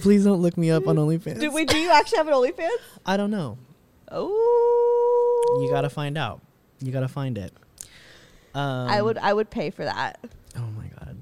Please 0.00 0.24
don't 0.24 0.40
look 0.40 0.56
me 0.56 0.70
up 0.70 0.86
on 0.88 0.96
OnlyFans. 1.04 1.40
Do 1.40 1.50
wait? 1.50 1.68
Do 1.68 1.76
you 1.78 1.90
actually 1.90 2.18
have 2.18 2.28
an 2.28 2.34
OnlyFans? 2.34 2.68
I 3.06 3.16
don't 3.16 3.30
know. 3.30 3.58
Oh, 4.10 5.60
You 5.62 5.70
gotta 5.70 5.90
find 5.90 6.16
out. 6.18 6.40
You 6.80 6.92
gotta 6.92 7.08
find 7.08 7.38
it. 7.38 7.52
Um, 8.54 8.88
I 8.88 9.02
would. 9.02 9.18
I 9.18 9.32
would 9.32 9.50
pay 9.50 9.70
for 9.70 9.84
that. 9.84 10.18
Oh 10.56 10.66
my 10.76 10.86
god, 10.98 11.16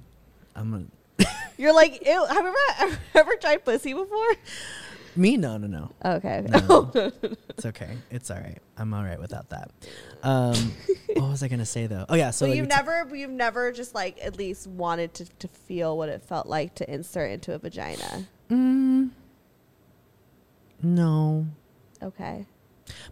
I'm 0.55 0.71
gonna. 0.71 1.31
You're 1.59 1.75
like, 1.75 2.05
ew, 2.07 2.25
have 2.27 2.45
you 2.45 2.55
ever, 2.81 2.99
ever 3.15 3.37
tried 3.37 3.65
pussy 3.65 3.93
before? 3.95 4.29
Me? 5.15 5.37
No, 5.37 5.59
no, 5.59 5.67
no. 5.67 5.91
Okay. 6.05 6.45
No. 6.49 6.91
It's 7.51 7.67
okay. 7.67 7.99
It's 8.11 8.31
all 8.31 8.39
right. 8.39 8.59
I'm 8.79 8.95
all 8.95 9.05
right 9.05 9.21
without 9.21 9.51
that. 9.51 9.71
Um, 10.23 10.73
what 11.15 11.29
was 11.31 11.43
I 11.43 11.49
gonna 11.49 11.67
say 11.67 11.87
though? 11.87 12.07
Oh 12.09 12.15
yeah. 12.15 12.31
So 12.31 12.47
like, 12.47 12.57
you've 12.57 12.67
never, 12.69 13.07
you've 13.15 13.31
never 13.31 13.73
just 13.73 13.95
like 13.95 14.19
at 14.25 14.39
least 14.39 14.67
wanted 14.67 15.13
to, 15.15 15.27
to 15.41 15.49
feel 15.49 15.97
what 15.99 16.09
it 16.09 16.23
felt 16.23 16.47
like 16.47 16.75
to 16.77 16.91
insert 16.93 17.31
into 17.31 17.55
a 17.55 17.59
vagina. 17.59 18.27
Mm, 18.51 19.11
no, 20.83 21.47
Okay. 22.03 22.47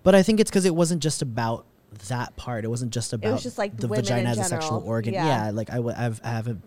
but 0.03 0.14
I 0.14 0.22
think 0.22 0.40
it's 0.40 0.51
because 0.51 0.64
it 0.64 0.74
wasn't 0.74 1.03
just 1.03 1.22
about 1.22 1.66
that 2.09 2.36
part. 2.36 2.64
It 2.64 2.68
wasn't 2.68 2.93
just 2.93 3.12
about 3.12 3.28
it 3.28 3.32
was 3.32 3.43
just, 3.43 3.59
like, 3.59 3.76
the 3.76 3.88
vagina 3.88 4.20
in 4.20 4.26
as 4.26 4.38
a 4.38 4.45
sexual 4.45 4.82
organ. 4.84 5.14
Yeah. 5.14 5.26
Yeah, 5.47 5.51
like 5.51 5.70
I, 5.70 5.76
w- 5.76 5.95
I've, 5.97 6.20
I 6.24 6.28
haven't, 6.30 6.62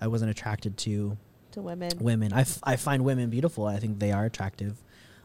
I 0.00 0.06
wasn't 0.08 0.30
attracted 0.30 0.76
to 0.78 1.16
To 1.52 1.62
women. 1.62 1.90
women. 2.00 2.32
I, 2.32 2.42
f- 2.42 2.60
I 2.62 2.76
find 2.76 3.04
women 3.04 3.30
beautiful. 3.30 3.66
I 3.66 3.78
think 3.78 3.98
they 3.98 4.12
are 4.12 4.24
attractive, 4.24 4.76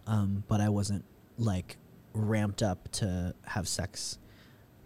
um, 0.07 0.43
but 0.47 0.61
I 0.61 0.69
wasn't 0.69 1.05
like 1.37 1.77
ramped 2.13 2.61
up 2.63 2.91
to 2.93 3.33
have 3.45 3.67
sex 3.67 4.17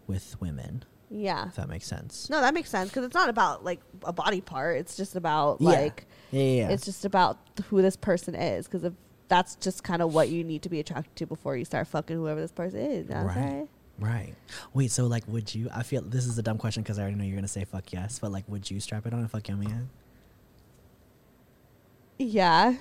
with 0.08 0.40
women. 0.40 0.84
Yeah. 1.10 1.48
If 1.48 1.56
that 1.56 1.70
makes 1.70 1.86
sense. 1.88 2.30
No, 2.30 2.42
that 2.42 2.54
makes 2.54 2.70
sense 2.70 2.90
because 2.90 3.06
it's 3.06 3.14
not 3.16 3.30
about 3.30 3.64
like 3.64 3.80
a 4.04 4.12
body 4.12 4.42
part. 4.42 4.78
It's 4.78 4.98
just 4.98 5.16
about 5.16 5.62
Yeah. 5.62 5.70
like 5.70 6.06
Yeah, 6.32 6.42
yeah. 6.44 6.70
it's 6.70 6.84
just 6.86 7.06
about 7.06 7.38
who 7.70 7.82
this 7.82 7.96
person 7.96 8.36
is 8.36 8.66
because 8.68 8.84
if 8.84 8.94
that's 9.30 9.56
just 9.56 9.84
kind 9.84 10.02
of 10.02 10.14
what 10.14 10.28
you 10.30 10.44
need 10.44 10.62
to 10.64 10.70
be 10.70 10.80
attracted 10.82 11.16
to 11.18 11.26
before 11.26 11.56
you 11.58 11.64
start 11.66 11.88
fucking 11.88 12.16
whoever 12.16 12.40
this 12.42 12.52
person 12.52 12.80
is. 12.80 13.10
Know 13.10 13.22
Right. 13.24 13.68
Saying? 14.00 14.12
Right. 14.14 14.36
Wait, 14.74 14.92
so 14.92 15.08
like, 15.08 15.24
would 15.28 15.54
you? 15.54 15.70
I 15.74 15.84
feel 15.84 16.02
this 16.02 16.26
is 16.26 16.38
a 16.38 16.44
dumb 16.44 16.58
question 16.58 16.84
because 16.84 16.98
I 17.00 17.04
already 17.04 17.18
know 17.18 17.24
you're 17.24 17.36
gonna 17.36 17.48
say 17.48 17.64
fuck 17.66 17.92
yes, 17.94 18.20
but 18.20 18.32
like, 18.32 18.44
would 18.48 18.70
you 18.70 18.80
strap 18.80 19.06
it 19.06 19.14
on 19.14 19.20
and 19.20 19.30
fuck 19.32 19.48
your 19.48 19.58
man? 19.58 19.90
Yeah, 22.20 22.74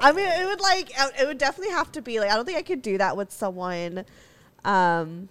I 0.00 0.12
mean, 0.12 0.26
it 0.28 0.46
would 0.46 0.60
like 0.60 0.92
uh, 0.98 1.08
it 1.20 1.26
would 1.26 1.38
definitely 1.38 1.72
have 1.74 1.90
to 1.92 2.02
be 2.02 2.20
like 2.20 2.30
I 2.30 2.36
don't 2.36 2.44
think 2.44 2.58
I 2.58 2.62
could 2.62 2.80
do 2.80 2.96
that 2.98 3.16
with 3.16 3.32
someone 3.32 4.04
um, 4.64 5.28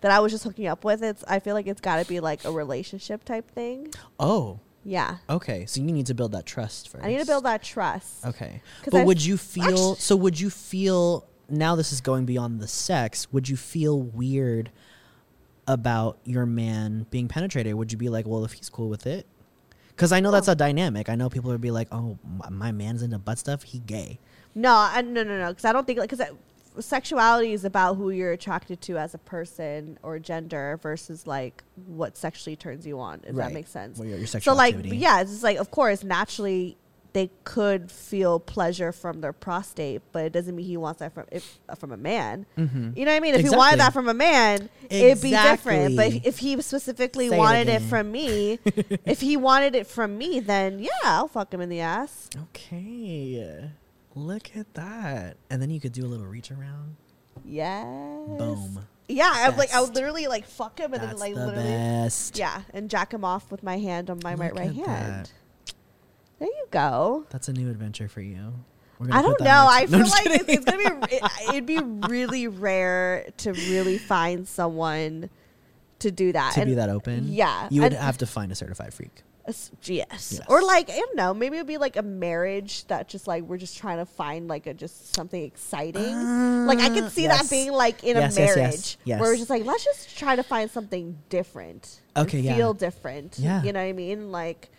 that 0.00 0.10
I 0.10 0.20
was 0.20 0.32
just 0.32 0.44
hooking 0.44 0.66
up 0.66 0.82
with. 0.82 1.02
It's 1.02 1.22
I 1.28 1.40
feel 1.40 1.54
like 1.54 1.66
it's 1.66 1.82
got 1.82 2.02
to 2.02 2.08
be 2.08 2.20
like 2.20 2.44
a 2.46 2.50
relationship 2.50 3.22
type 3.24 3.50
thing. 3.50 3.92
Oh, 4.18 4.60
Yeah, 4.82 5.18
okay. 5.28 5.66
So 5.66 5.82
you 5.82 5.92
need 5.92 6.06
to 6.06 6.14
build 6.14 6.32
that 6.32 6.46
trust 6.46 6.88
first. 6.88 7.04
I 7.04 7.08
need 7.08 7.20
to 7.20 7.26
build 7.26 7.44
that 7.44 7.62
trust. 7.62 8.24
Okay. 8.24 8.62
But 8.90 9.02
I- 9.02 9.04
would 9.04 9.22
you 9.22 9.36
feel? 9.36 9.92
Actu- 9.92 10.00
so 10.00 10.16
would 10.16 10.40
you 10.40 10.48
feel? 10.48 11.26
Now 11.48 11.76
this 11.76 11.92
is 11.92 12.00
going 12.00 12.24
beyond 12.24 12.60
the 12.60 12.68
sex. 12.68 13.32
Would 13.32 13.48
you 13.48 13.56
feel 13.56 14.00
weird 14.00 14.70
about 15.66 16.18
your 16.24 16.46
man 16.46 17.06
being 17.10 17.28
penetrated? 17.28 17.74
Would 17.74 17.92
you 17.92 17.98
be 17.98 18.08
like, 18.08 18.26
well, 18.26 18.44
if 18.44 18.52
he's 18.52 18.68
cool 18.68 18.88
with 18.88 19.06
it? 19.06 19.26
Because 19.88 20.10
I 20.12 20.20
know 20.20 20.30
that's 20.30 20.48
a 20.48 20.54
dynamic. 20.56 21.08
I 21.08 21.14
know 21.14 21.28
people 21.28 21.50
would 21.50 21.60
be 21.60 21.70
like, 21.70 21.88
oh, 21.92 22.18
my, 22.50 22.72
man's 22.72 23.02
into 23.02 23.18
butt 23.18 23.38
stuff. 23.38 23.62
He 23.62 23.78
gay. 23.78 24.18
No, 24.54 24.74
I, 24.74 25.02
no, 25.02 25.22
no, 25.22 25.38
no. 25.38 25.48
Because 25.50 25.64
I 25.64 25.72
don't 25.72 25.86
think 25.86 25.98
like 26.00 26.10
because 26.10 26.26
sexuality 26.80 27.52
is 27.52 27.64
about 27.64 27.94
who 27.94 28.10
you're 28.10 28.32
attracted 28.32 28.80
to 28.82 28.98
as 28.98 29.14
a 29.14 29.18
person 29.18 29.98
or 30.02 30.18
gender 30.18 30.78
versus 30.82 31.26
like 31.26 31.62
what 31.86 32.16
sexually 32.16 32.56
turns 32.56 32.86
you 32.86 32.98
on. 32.98 33.20
If 33.24 33.36
Right. 33.36 33.48
that 33.48 33.54
makes 33.54 33.70
sense. 33.70 33.98
Well, 33.98 34.08
your, 34.08 34.18
your 34.18 34.26
so 34.26 34.54
like 34.54 34.76
yeah, 34.82 35.20
it's 35.20 35.30
just 35.30 35.44
like 35.44 35.58
of 35.58 35.70
course 35.70 36.02
naturally 36.02 36.76
they 37.14 37.30
could 37.44 37.90
feel 37.90 38.38
pleasure 38.38 38.92
from 38.92 39.22
their 39.22 39.32
prostate, 39.32 40.02
but 40.12 40.24
it 40.26 40.32
doesn't 40.32 40.54
mean 40.54 40.66
he 40.66 40.76
wants 40.76 40.98
that 40.98 41.14
from 41.14 41.24
if 41.32 41.58
uh, 41.68 41.74
from 41.74 41.90
a 41.92 41.96
man. 41.96 42.44
Mhm. 42.58 42.94
You 42.96 43.06
know 43.06 43.12
what 43.12 43.16
I 43.16 43.20
mean? 43.20 43.34
If 43.34 43.40
he 43.40 43.50
wanted 43.50 43.80
that 43.80 43.92
from 43.94 44.08
a 44.08 44.14
man, 44.14 44.68
it'd 44.90 45.22
be 45.22 45.30
different. 45.30 45.96
But 45.96 46.08
if, 46.08 46.26
if 46.26 46.38
he 46.40 46.60
specifically 46.60 47.30
Say 47.30 47.38
wanted 47.38 47.68
it, 47.68 47.76
again. 47.76 47.88
from 47.88 48.12
me, 48.12 48.58
if 49.06 49.20
he 49.22 49.36
wanted 49.38 49.74
it 49.74 49.86
from 49.86 50.18
me, 50.18 50.40
then 50.40 50.78
yeah, 50.80 50.90
I'll 51.04 51.28
fuck 51.28 51.54
him 51.54 51.60
in 51.62 51.70
the 51.70 51.80
ass. 51.80 52.28
Okay. 52.36 53.70
Look 54.14 54.56
at 54.56 54.74
that. 54.74 55.36
And 55.50 55.60
then 55.62 55.70
you 55.70 55.80
could 55.80 55.92
do 55.92 56.04
a 56.04 56.08
little 56.08 56.26
reach 56.26 56.50
around. 56.50 56.96
Yes. 57.44 57.84
Boom. 57.84 58.86
Yeah, 59.08 59.30
I'm 59.34 59.56
like 59.56 59.72
I 59.74 59.80
would 59.82 59.94
literally 59.94 60.26
like 60.28 60.46
fuck 60.46 60.78
him 60.80 60.94
and 60.94 61.02
That's 61.02 61.12
then 61.12 61.20
like 61.20 61.34
the 61.34 61.46
literally 61.46 61.68
best. 61.68 62.38
yeah, 62.38 62.62
and 62.72 62.88
jack 62.88 63.12
him 63.12 63.24
off 63.24 63.50
with 63.52 63.62
my 63.62 63.78
hand 63.78 64.08
on 64.08 64.18
my 64.22 64.34
right 64.34 64.52
Look 64.54 64.60
right 64.60 64.70
at 64.70 64.74
hand. 64.76 64.86
that. 65.26 65.32
There 66.44 66.52
you 66.52 66.66
go. 66.70 67.24
That's 67.30 67.48
a 67.48 67.54
new 67.54 67.70
adventure 67.70 68.06
for 68.06 68.20
you. 68.20 68.52
I 69.10 69.22
don't 69.22 69.40
know. 69.40 69.66
I 69.68 69.86
your- 69.88 69.98
No, 69.98 70.04
feel 70.04 70.10
like 70.10 70.40
it's, 70.40 70.48
it's 70.48 70.64
gonna 70.66 70.78
be. 71.06 71.14
It, 71.16 71.48
it'd 71.48 71.66
be 71.66 71.80
really 72.08 72.48
rare 72.48 73.26
to 73.38 73.52
really 73.52 73.96
find 73.98 74.46
someone 74.46 75.30
to 76.00 76.10
do 76.10 76.32
that. 76.32 76.52
to 76.54 76.60
and 76.60 76.68
be 76.70 76.74
that 76.74 76.90
open. 76.90 77.32
Yeah, 77.32 77.68
You 77.70 77.80
would 77.80 77.92
and- 77.94 78.02
have 78.02 78.18
to 78.18 78.26
find 78.26 78.52
a 78.52 78.54
certified 78.54 78.92
freak. 78.92 79.22
Yes. 79.46 79.70
yes. 79.84 80.06
Yes. 80.38 80.40
Or 80.48 80.62
like 80.62 80.90
I 80.90 80.96
don't 80.96 81.16
know, 81.16 81.32
maybe 81.32 81.56
it'd 81.56 81.66
be 81.66 81.78
like 81.78 81.96
a 81.96 82.02
marriage 82.02 82.86
that 82.86 83.08
just 83.08 83.26
like 83.26 83.42
we're 83.44 83.58
just 83.58 83.76
trying 83.78 83.98
to 83.98 84.06
find 84.06 84.48
like 84.48 84.66
a 84.66 84.74
just 84.74 85.14
something 85.14 85.42
exciting. 85.42 86.66
like 86.66 86.78
I 86.78 86.88
could 86.90 87.04
uh, 87.04 87.08
see 87.10 87.22
yes. 87.24 87.40
that 87.42 87.50
being 87.50 87.72
like 87.72 88.04
in 88.04 88.16
Yes, 88.16 88.36
a 88.36 88.40
marriage 88.40 88.98
yes. 89.04 89.20
where 89.20 89.30
we're 89.30 89.36
just 89.36 89.50
like 89.50 89.64
let's 89.64 89.84
just 89.84 90.16
try 90.18 90.36
to 90.36 90.42
find 90.42 90.70
something 90.70 91.18
different. 91.30 92.00
Okay, 92.16 92.40
yeah. 92.40 92.54
Feel 92.56 92.74
different. 92.74 93.38
Yeah. 93.38 93.62
You 93.62 93.72
know 93.72 93.80
what 93.80 93.88
I 93.88 93.92
mean? 93.92 94.30
Like 94.32 94.70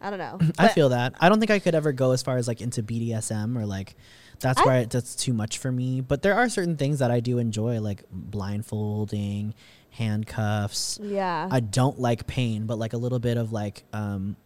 I 0.00 0.10
don't 0.10 0.18
know. 0.18 0.38
I 0.58 0.66
But- 0.66 0.72
feel 0.72 0.88
that. 0.90 1.14
I 1.20 1.28
don't 1.28 1.38
think 1.40 1.50
I 1.50 1.58
could 1.58 1.74
ever 1.74 1.92
go 1.92 2.12
as 2.12 2.22
far 2.22 2.36
as 2.36 2.46
like 2.48 2.60
into 2.60 2.82
BDSM 2.82 3.56
or 3.56 3.66
like 3.66 3.96
that's 4.40 4.60
I- 4.60 4.64
where 4.64 4.80
it, 4.80 4.90
that's 4.90 5.14
too 5.16 5.32
much 5.32 5.58
for 5.58 5.70
me. 5.70 6.00
But 6.00 6.22
there 6.22 6.34
are 6.34 6.48
certain 6.48 6.76
things 6.76 6.98
that 7.00 7.10
I 7.10 7.20
do 7.20 7.38
enjoy, 7.38 7.80
like 7.80 8.04
blindfolding, 8.10 9.54
handcuffs. 9.90 10.98
Yeah. 11.02 11.48
I 11.50 11.60
don't 11.60 11.98
like 11.98 12.26
pain, 12.26 12.66
but 12.66 12.78
like 12.78 12.92
a 12.92 12.96
little 12.96 13.18
bit 13.18 13.36
of 13.36 13.52
like, 13.52 13.84
um, 13.92 14.36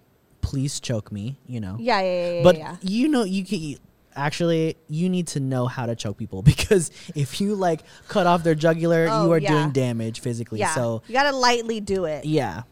please 0.40 0.80
choke 0.80 1.10
me, 1.10 1.38
you 1.46 1.60
know. 1.60 1.76
yeah, 1.80 2.00
yeah, 2.00 2.06
yeah, 2.12 2.32
yeah. 2.36 2.42
but 2.42 2.58
yeah. 2.58 2.76
you 2.82 3.08
know, 3.08 3.24
you 3.24 3.44
can 3.44 3.76
actually 4.16 4.76
you 4.88 5.08
need 5.08 5.26
to 5.26 5.40
know 5.40 5.66
how 5.66 5.86
to 5.86 5.96
choke 5.96 6.16
people 6.16 6.42
because 6.52 6.90
if 7.14 7.40
you 7.40 7.54
like 7.54 7.80
cut 8.08 8.26
off 8.26 8.42
their 8.42 8.54
jugular, 8.54 9.06
Oh, 9.10 9.24
you 9.26 9.32
are 9.32 9.38
yeah. 9.38 9.48
doing 9.50 9.70
damage 9.70 10.20
physically. 10.20 10.58
yeah. 10.60 10.74
So 10.74 11.02
you 11.08 11.12
gotta 11.14 11.34
lightly 11.36 11.80
do 11.80 12.04
it. 12.04 12.24
yeah, 12.24 12.62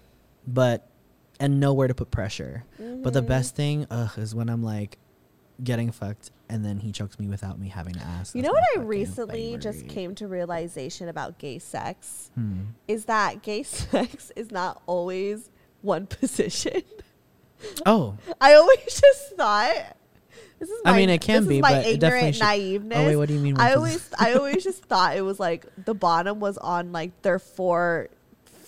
but 0.47 0.87
and 1.43 1.61
know 1.61 1.75
where 1.75 1.89
to 1.89 1.95
put 1.95 2.11
pressure. 2.11 2.65
But 2.79 2.85
Mm-hmm. 2.85 3.09
the 3.11 3.23
best 3.23 3.55
thing 3.57 3.87
ugh, 3.91 4.13
is 4.17 4.35
when 4.35 4.49
I'm 4.49 4.63
like 4.63 4.97
getting 5.63 5.91
fucked 5.93 6.31
and 6.49 6.65
then 6.65 6.79
he 6.79 6.91
chokes 6.93 7.19
me 7.19 7.29
without 7.29 7.59
me 7.59 7.69
having 7.69 7.95
to 7.95 8.01
ask. 8.01 8.35
You 8.35 8.43
That's 8.43 8.53
know 8.55 8.59
what 8.61 8.79
I 8.79 8.83
recently 8.83 9.57
just 9.59 9.87
came 9.89 10.15
to 10.17 10.27
realization 10.29 11.09
about 11.09 11.39
gay 11.39 11.59
sex 11.59 12.31
Hmm. 12.35 12.61
is 12.89 13.05
that 13.07 13.43
gay 13.43 13.63
sex 13.83 14.33
is 14.37 14.51
not 14.51 14.83
always 14.87 15.51
one 15.83 16.07
position. 16.07 16.83
Oh, 17.87 18.17
I 18.41 18.55
always 18.55 18.85
just 18.87 19.37
thought 19.37 19.97
this 20.59 20.69
is. 20.69 20.81
I 20.85 20.97
mean, 20.97 21.11
it 21.11 21.21
can 21.21 21.47
be, 21.47 21.61
my 21.61 21.75
but 21.75 21.87
ignorant 21.87 22.35
naiveness. 22.41 22.97
Oh, 22.97 23.07
wait, 23.07 23.15
what 23.17 23.29
do 23.29 23.35
you 23.35 23.41
mean 23.41 23.57
I 23.57 23.75
always, 23.75 24.11
I 24.19 24.33
always 24.35 24.65
just 24.65 24.85
thought 24.85 25.17
it 25.17 25.21
was 25.23 25.39
like 25.39 25.67
the 25.85 25.95
bottom 25.95 26.41
was 26.41 26.59
on 26.59 26.91
like 26.91 27.23
their 27.23 27.39
four 27.39 28.09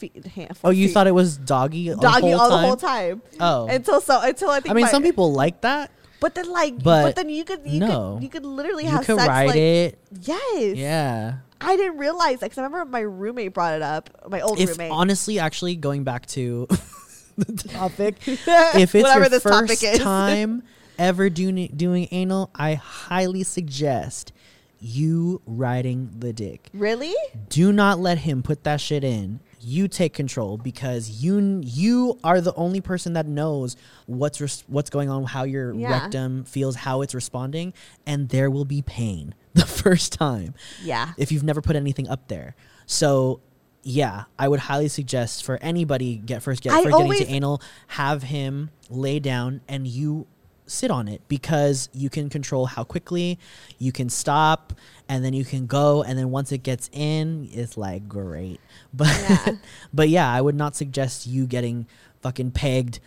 feet. 0.09 0.27
Hand, 0.27 0.57
oh, 0.65 0.71
you 0.71 0.89
thought 0.89 1.07
it 1.07 1.15
was 1.15 1.37
doggy, 1.37 1.89
doggy 1.95 2.31
the 2.31 2.33
all 2.39 2.51
the 2.51 2.59
whole 2.59 2.77
time. 2.77 3.23
Oh, 3.41 3.67
Until 3.67 4.01
so 4.01 4.21
until 4.21 4.51
I 4.51 4.61
think. 4.61 4.71
I 4.71 4.75
mean, 4.75 4.85
my- 4.85 4.91
some 4.91 5.03
people 5.03 5.33
like 5.33 5.61
that. 5.63 5.91
But 6.21 6.35
then 6.35 6.51
like, 6.51 6.83
but, 6.83 7.03
but 7.03 7.17
then 7.17 7.29
you 7.29 7.45
could, 7.45 7.61
you 7.67 7.81
no. 7.81 8.15
could, 8.15 8.23
you 8.23 8.29
could 8.31 8.47
literally 8.47 8.85
You 8.85 8.91
have 8.91 9.05
could 9.05 9.17
sex 9.19 9.29
ride 9.29 9.47
like 9.49 9.57
it. 9.57 9.99
yes, 10.23 10.77
Yeah. 10.77 11.35
I 11.61 11.77
didn't 11.77 11.99
realize 11.99 12.41
because 12.41 12.57
I 12.57 12.63
remember 12.63 12.85
my 12.91 13.01
roommate 13.01 13.53
brought 13.53 13.75
it 13.75 13.83
up. 13.83 14.09
My 14.31 14.41
old 14.41 14.59
If 14.59 14.71
roommate. 14.71 14.91
honestly, 14.91 15.39
actually, 15.39 15.77
going 15.77 16.03
back 16.05 16.25
to 16.29 16.67
the 17.39 17.53
topic, 17.69 18.17
if 18.27 18.47
it's 18.95 18.95
Whatever 18.95 19.21
your 19.21 19.29
this 19.29 19.43
first 19.43 19.69
topic 19.83 19.83
is. 19.83 19.99
time 20.03 20.63
ever 20.99 21.29
doing 21.29 21.71
doing 21.77 22.09
anal, 22.11 22.51
I 22.55 22.75
highly 22.75 23.43
suggest 23.43 24.33
you 24.81 25.43
riding 25.47 26.11
the 26.19 26.33
dick. 26.33 26.69
really? 26.73 27.15
Do 27.49 27.73
not 27.73 27.99
let 27.99 28.19
him 28.19 28.43
put 28.43 28.65
that 28.65 28.81
shit 28.81 29.05
in. 29.05 29.41
You 29.65 29.89
take 29.89 30.13
control 30.13 30.59
because 30.59 31.23
you 31.25 31.61
you 31.65 32.19
are 32.23 32.41
the 32.41 32.55
only 32.55 32.81
person 32.81 33.15
that 33.15 33.27
knows 33.27 33.77
what's 34.07 34.41
res- 34.41 34.65
what's 34.67 34.91
going 34.91 35.09
on, 35.09 35.25
how 35.25 35.45
your 35.45 35.73
Yeah. 35.75 35.91
rectum 36.03 36.45
feels, 36.45 36.77
how 36.77 37.01
it's 37.03 37.15
responding, 37.15 37.73
and 38.07 38.29
there 38.29 38.51
will 38.51 38.65
be 38.67 38.83
pain 38.83 39.35
the 39.55 39.67
first 39.67 40.13
time 40.13 40.55
Yeah. 40.83 41.13
if 41.17 41.33
you've 41.33 41.43
never 41.45 41.63
put 41.63 41.77
anything 41.77 42.09
up 42.09 42.29
there. 42.29 42.55
So 42.87 43.41
yeah, 43.83 44.25
I 44.39 44.49
would 44.49 44.61
highly 44.61 44.89
suggest 44.89 45.45
for 45.45 45.59
anybody 45.63 46.17
get 46.17 46.43
first 46.43 46.63
get 46.63 46.73
I 46.73 46.91
always- 46.91 47.19
getting 47.21 47.33
to 47.33 47.37
anal, 47.37 47.63
have 47.89 48.23
him 48.25 48.71
lay 48.91 49.19
down 49.19 49.61
and 49.69 49.87
you 49.87 50.27
sit 50.67 50.91
on 50.91 51.09
it 51.09 51.21
because 51.29 51.89
you 51.93 52.09
can 52.09 52.29
control 52.31 52.67
how 52.67 52.83
quickly 52.85 53.39
you 53.79 53.93
can 53.93 54.09
stop 54.09 54.73
and 55.09 55.23
then 55.25 55.35
you 55.35 55.45
can 55.45 55.67
go 55.67 56.03
and 56.03 56.19
then 56.19 56.31
once 56.31 56.53
it 56.53 56.63
gets 56.63 56.89
in 56.93 57.49
it's 57.53 57.77
like 57.77 58.09
great 58.09 58.59
but 58.95 59.09
Yeah. 59.29 59.53
but 59.93 60.09
yeah 60.09 60.33
i 60.33 60.41
would 60.41 60.55
not 60.55 60.75
suggest 60.75 61.27
you 61.27 61.47
getting 61.47 61.87
fucking 62.23 62.51
pegged 62.53 63.01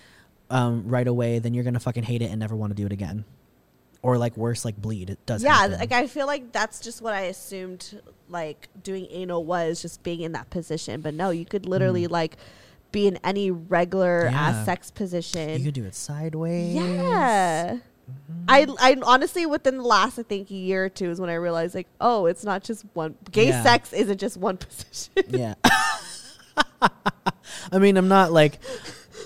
um, 0.51 0.88
right 0.88 1.08
away 1.08 1.39
then 1.39 1.53
you're 1.55 1.64
gonna 1.64 1.80
fucking 1.80 2.03
hate 2.03 2.22
it 2.22 2.30
and 2.30 2.39
never 2.39 2.55
want 2.55 2.70
to 2.72 2.76
do 2.76 2.86
it 2.86 2.91
again 2.91 3.26
or 4.03 4.18
like 4.20 4.38
worse 4.38 4.64
like 4.64 4.78
bleed 4.80 5.10
it 5.10 5.18
does 5.26 5.43
Yeah, 5.43 5.53
happen. 5.55 5.80
like 5.80 5.91
I 5.91 6.05
feel 6.05 6.28
like 6.28 6.51
that's 6.51 6.80
just 6.80 7.01
what 7.01 7.14
I 7.16 7.22
assumed 7.22 7.99
like 8.30 8.70
doing 8.84 9.08
anal 9.10 9.43
was 9.43 9.82
just 9.82 10.03
being 10.03 10.22
in 10.22 10.34
that 10.34 10.49
position. 10.51 11.01
But 11.01 11.16
no, 11.16 11.32
you 11.32 11.45
could 11.45 11.66
literally 11.66 12.05
like 12.08 12.38
be 12.98 13.06
in 13.12 13.18
any 13.24 13.48
regular 13.52 14.26
Mm. 14.28 14.32
Yeah. 14.32 14.41
ass 14.50 14.66
sex 14.66 14.91
position. 14.91 15.45
you 15.60 15.66
could 15.66 15.74
do 15.82 15.86
it 15.86 15.95
sideways 15.95 16.74
Yeah. 16.76 17.78
Mm-hmm. 18.08 18.45
I, 18.48 18.60
I 18.80 18.95
honestly 19.14 19.45
within 19.45 19.76
the 19.78 19.84
last 19.84 20.18
I 20.18 20.24
think 20.24 20.50
year 20.50 20.86
or 20.86 20.89
two 20.89 21.10
is 21.12 21.20
when 21.22 21.30
I 21.30 21.36
realized 21.48 21.76
like 21.76 21.88
oh 22.00 22.26
it's 22.32 22.43
not 22.52 22.64
just 22.64 22.86
one 22.93 23.16
gay 23.32 23.50
Yeah. 23.50 23.64
sex 23.64 23.91
isn't 23.93 24.20
just 24.26 24.38
one 24.38 24.58
position 24.66 25.24
Yeah. 25.28 25.56
I 27.72 27.80
mean, 27.80 27.98
I'm 27.98 28.08
not 28.08 28.32
like, 28.32 28.60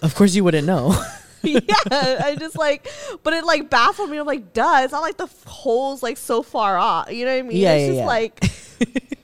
of 0.01 0.15
course 0.15 0.34
you 0.36 0.43
wouldn't 0.43 0.65
know. 0.67 0.93
yeah 1.43 1.61
I 1.89 2.36
just 2.39 2.57
like 2.57 2.88
but 3.24 3.34
it 3.34 3.43
like 3.45 3.69
baffled 3.69 4.09
me 4.11 4.17
I'm 4.17 4.28
like 4.28 4.53
duh 4.53 4.82
it's 4.84 4.91
not 4.91 5.01
like 5.01 5.17
the 5.17 5.24
f- 5.24 5.43
hole's 5.45 6.03
like 6.03 6.17
so 6.17 6.43
far 6.43 6.78
off 6.78 7.11
you 7.11 7.26
know 7.26 7.32
what 7.34 7.39
I 7.39 7.41
mean 7.41 7.57
Yeah, 7.57 7.74
it's 7.74 7.82
yeah, 7.82 7.88
just 7.88 7.99
yeah. 7.99 8.05
like 8.05 9.20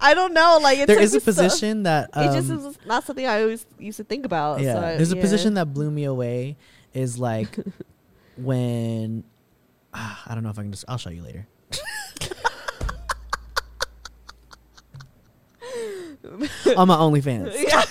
I 0.00 0.14
don't 0.14 0.32
know 0.32 0.58
like 0.62 0.78
it 0.78 0.86
there 0.86 1.00
is 1.00 1.12
a 1.12 1.16
me 1.16 1.20
so- 1.20 1.24
position 1.24 1.82
that 1.84 2.10
um, 2.14 2.28
it 2.28 2.32
just 2.34 2.50
is 2.50 2.78
not 2.86 3.04
something 3.04 3.26
I 3.26 3.42
always 3.42 3.66
used 3.78 3.96
to 3.98 4.04
think 4.04 4.24
about. 4.26 4.60
yeah, 4.60 4.74
so 4.74 4.80
I- 4.80 4.96
there's 4.96 5.12
a 5.12 5.16
yeah. 5.16 5.22
position 5.22 5.54
that 5.54 5.72
blew 5.72 5.90
me 5.90 6.04
away. 6.04 6.56
Is 6.94 7.18
like 7.18 7.56
when 8.38 9.24
ah, 9.92 10.22
I 10.26 10.34
don't 10.34 10.42
know 10.44 10.50
if 10.50 10.58
I 10.58 10.62
can 10.62 10.70
just. 10.72 10.84
I'll 10.88 10.98
show 10.98 11.10
you 11.10 11.22
later. 11.22 11.46
On 16.76 16.88
my 16.88 16.96
OnlyFans. 16.96 17.52
Yeah. 17.62 17.84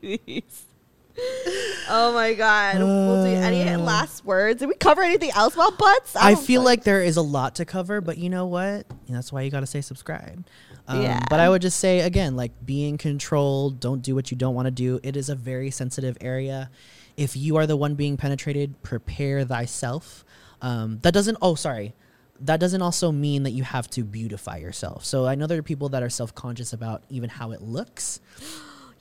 babies. 0.00 0.64
Oh 1.94 2.14
my 2.14 2.32
god. 2.32 2.78
we'll 2.78 3.24
do 3.24 3.30
any 3.30 3.68
Uh. 3.68 3.78
last 3.78 4.24
words? 4.24 4.60
Did 4.60 4.68
we 4.68 4.74
cover 4.76 5.02
anything 5.02 5.30
else 5.32 5.54
about 5.54 5.76
butts? 5.78 6.16
I 6.16 6.32
don't 6.32 6.42
feel 6.44 6.62
like 6.62 6.84
there 6.84 7.02
is 7.02 7.16
a 7.18 7.22
lot 7.22 7.56
to 7.56 7.64
cover, 7.66 8.00
but 8.00 8.16
you 8.16 8.30
know 8.30 8.46
what? 8.46 8.86
That's 9.08 9.30
why 9.32 9.42
you 9.42 9.50
got 9.50 9.60
to 9.60 9.66
say 9.66 9.80
subscribe. 9.82 10.46
Um, 10.88 11.02
Yeah. 11.02 11.20
But 11.28 11.40
I 11.40 11.50
would 11.50 11.60
just 11.60 11.78
say 11.80 12.00
again, 12.00 12.34
like 12.36 12.52
being 12.64 12.96
controlled. 12.96 13.78
Don't 13.80 14.00
do 14.00 14.14
what 14.14 14.30
you 14.30 14.36
don't 14.38 14.54
want 14.54 14.66
to 14.66 14.70
do. 14.70 15.00
It 15.02 15.16
is 15.16 15.28
a 15.28 15.34
very 15.34 15.70
sensitive 15.70 16.16
area. 16.20 16.70
If 17.16 17.36
you 17.36 17.56
are 17.56 17.66
the 17.66 17.76
one 17.76 17.94
being 17.94 18.16
penetrated, 18.16 18.82
prepare 18.82 19.44
thyself. 19.44 20.24
Um, 20.62 21.00
that 21.02 21.12
doesn't. 21.12 21.36
Oh, 21.42 21.56
sorry. 21.56 21.92
That 22.40 22.58
doesn't 22.58 22.80
also 22.80 23.12
mean 23.12 23.42
that 23.42 23.50
you 23.50 23.64
have 23.64 23.88
to 23.90 24.02
beautify 24.02 24.56
yourself. 24.58 25.04
So 25.04 25.26
I 25.26 25.34
know 25.34 25.46
there 25.46 25.58
are 25.58 25.62
people 25.62 25.90
that 25.90 26.02
are 26.02 26.08
self 26.10 26.34
conscious 26.34 26.72
about 26.72 27.02
even 27.10 27.28
how 27.28 27.50
it 27.52 27.60
looks. 27.60 28.20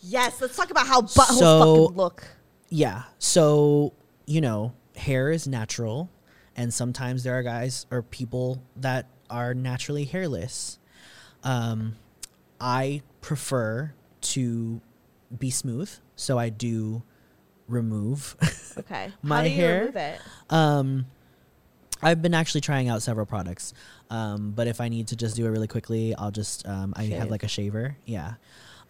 Yes, 0.02 0.42
let's 0.42 0.56
talk 0.56 0.72
about 0.72 0.88
how 0.88 1.02
buttholes 1.02 1.40
So- 1.40 1.84
fucking 1.84 1.98
look. 1.98 2.24
Yeah. 2.70 3.04
So, 3.20 3.94
you 4.26 4.42
know, 4.42 4.74
hair 4.96 5.32
is 5.32 5.48
natural. 5.48 6.10
And 6.56 6.74
sometimes 6.74 7.24
there 7.24 7.34
are 7.38 7.44
guys 7.44 7.86
or 7.92 8.02
people 8.02 8.62
that 8.78 9.08
are 9.30 9.54
naturally 9.54 10.06
hairless. 10.06 10.80
Um, 11.44 11.96
I 12.60 13.02
prefer 13.22 13.94
to 14.22 14.82
be 15.38 15.50
smooth. 15.50 15.90
So 16.16 16.38
I 16.38 16.50
do 16.50 17.04
remove. 17.68 18.36
Okay. 18.78 19.12
My 19.22 19.36
how 19.36 19.44
do 19.44 19.50
you 19.50 19.56
hair- 19.58 20.18
um, 20.50 21.06
I've 22.02 22.22
been 22.22 22.34
actually 22.34 22.62
trying 22.62 22.88
out 22.88 23.02
several 23.02 23.26
products. 23.26 23.74
Um, 24.10 24.52
but 24.52 24.68
if 24.68 24.80
I 24.80 24.88
need 24.88 25.08
to 25.10 25.18
just 25.18 25.36
do 25.36 25.46
it 25.46 25.50
really 25.50 25.68
quickly, 25.68 26.16
I'll 26.16 26.32
just, 26.32 26.66
um, 26.66 26.94
I 26.96 27.10
Shave. 27.10 27.20
have 27.20 27.30
like 27.30 27.44
a 27.44 27.50
shaver. 27.50 27.98
Yeah. 28.06 28.36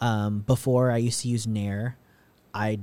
Um, 0.01 0.39
before 0.39 0.91
I 0.91 0.97
used 0.97 1.21
to 1.21 1.27
use 1.29 1.45
Nair. 1.47 1.95
I 2.53 2.79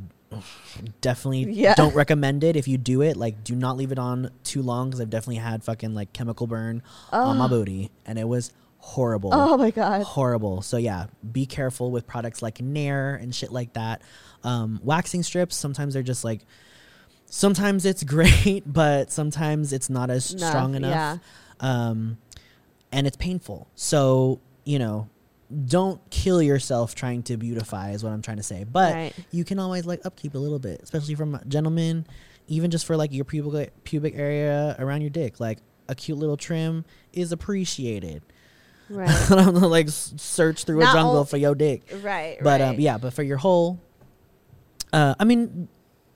definitely 1.01 1.53
Yeah. 1.53 1.75
don't 1.75 1.95
recommend 1.95 2.45
it 2.45 2.57
if 2.57 2.69
you 2.69 2.79
do 2.79 3.03
it. 3.03 3.17
Like, 3.17 3.45
do 3.45 3.55
not 3.55 3.77
leave 3.77 3.93
it 3.93 3.99
on 3.99 4.31
too 4.45 4.63
long 4.63 4.89
because 4.89 5.01
I've 5.01 5.11
definitely 5.11 5.37
had 5.37 5.63
fucking 5.65 5.95
like 5.95 6.13
chemical 6.13 6.47
burn 6.47 6.83
on 7.13 7.37
my 7.39 7.49
booty 7.49 7.91
and 8.07 8.19
it 8.19 8.29
was 8.29 8.53
horrible. 8.79 9.31
Oh 9.33 9.57
my 9.57 9.71
god. 9.71 10.03
Horrible. 10.03 10.63
So 10.63 10.77
yeah, 10.77 11.07
be 11.33 11.45
careful 11.47 11.91
with 11.91 12.07
products 12.07 12.41
like 12.43 12.61
Nair 12.61 13.15
and 13.17 13.35
shit 13.35 13.51
like 13.53 13.73
that. 13.75 14.03
Um, 14.45 14.81
waxing 14.85 15.23
strips, 15.23 15.57
sometimes 15.57 15.95
they're 15.95 16.03
just 16.03 16.25
like, 16.25 16.43
sometimes 17.27 17.85
it's 17.85 18.03
great, 18.05 18.63
but 18.67 19.11
sometimes 19.11 19.73
it's 19.73 19.91
not 19.91 20.11
as 20.11 20.35
No, 20.35 20.47
strong 20.49 20.75
enough. 20.75 21.19
Um, 21.61 22.19
and 22.93 23.07
it's 23.07 23.17
painful. 23.17 23.69
So, 23.75 24.41
you 24.65 24.79
know, 24.79 25.09
don't 25.67 26.01
kill 26.11 26.43
yourself 26.43 26.95
trying 26.95 27.23
to 27.25 27.37
beautify 27.37 27.93
is 27.93 28.05
what 28.05 28.13
I'm 28.13 28.23
trying 28.23 28.37
to 28.37 28.43
say. 28.43 28.65
But 28.71 28.95
Right. 28.95 29.13
you 29.31 29.45
can 29.45 29.59
always 29.59 29.87
like 29.87 30.05
upkeep 30.05 30.35
a 30.35 30.39
little 30.39 30.59
bit, 30.59 30.81
especially 30.83 31.15
from 31.15 31.41
gentlemen, 31.49 32.07
even 32.49 32.71
just 32.71 32.85
for 32.87 32.97
like 32.97 33.13
your 33.13 33.25
pubic 33.25 33.73
pubic 33.85 34.15
area 34.17 34.77
around 34.79 35.01
your 35.01 35.11
dick. 35.11 35.41
Like 35.41 35.59
a 35.89 35.95
cute 35.95 36.19
little 36.19 36.37
trim 36.37 36.85
is 37.13 37.33
appreciated. 37.33 38.23
Right. 38.91 39.09
I 39.31 39.35
don't 39.45 39.55
know, 39.61 39.69
like 39.69 39.89
search 39.89 40.65
through 40.65 40.81
Not 40.81 40.95
a 40.95 40.99
jungle 40.99 41.17
all- 41.19 41.25
for 41.25 41.37
your 41.37 41.55
dick. 41.55 41.83
right. 42.03 42.39
But 42.43 42.61
right. 42.61 42.69
um, 42.69 42.81
yeah, 42.81 42.99
but 42.99 43.13
for 43.15 43.23
your 43.23 43.37
whole, 43.39 43.79
uh, 44.93 45.15
I 45.19 45.25
mean, 45.25 45.69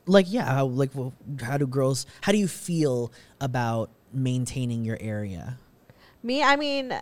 like 0.06 0.26
yeah, 0.28 0.44
how 0.46 0.66
like 0.66 0.90
well, 0.94 1.12
how 1.42 1.56
do 1.58 1.66
girls? 1.66 2.06
How 2.22 2.32
do 2.32 2.38
you 2.38 2.48
feel 2.48 3.12
about 3.40 3.90
maintaining 4.12 4.84
your 4.84 4.98
area? 5.00 5.58
Me, 6.22 6.42
I 6.42 6.56
mean, 6.56 6.92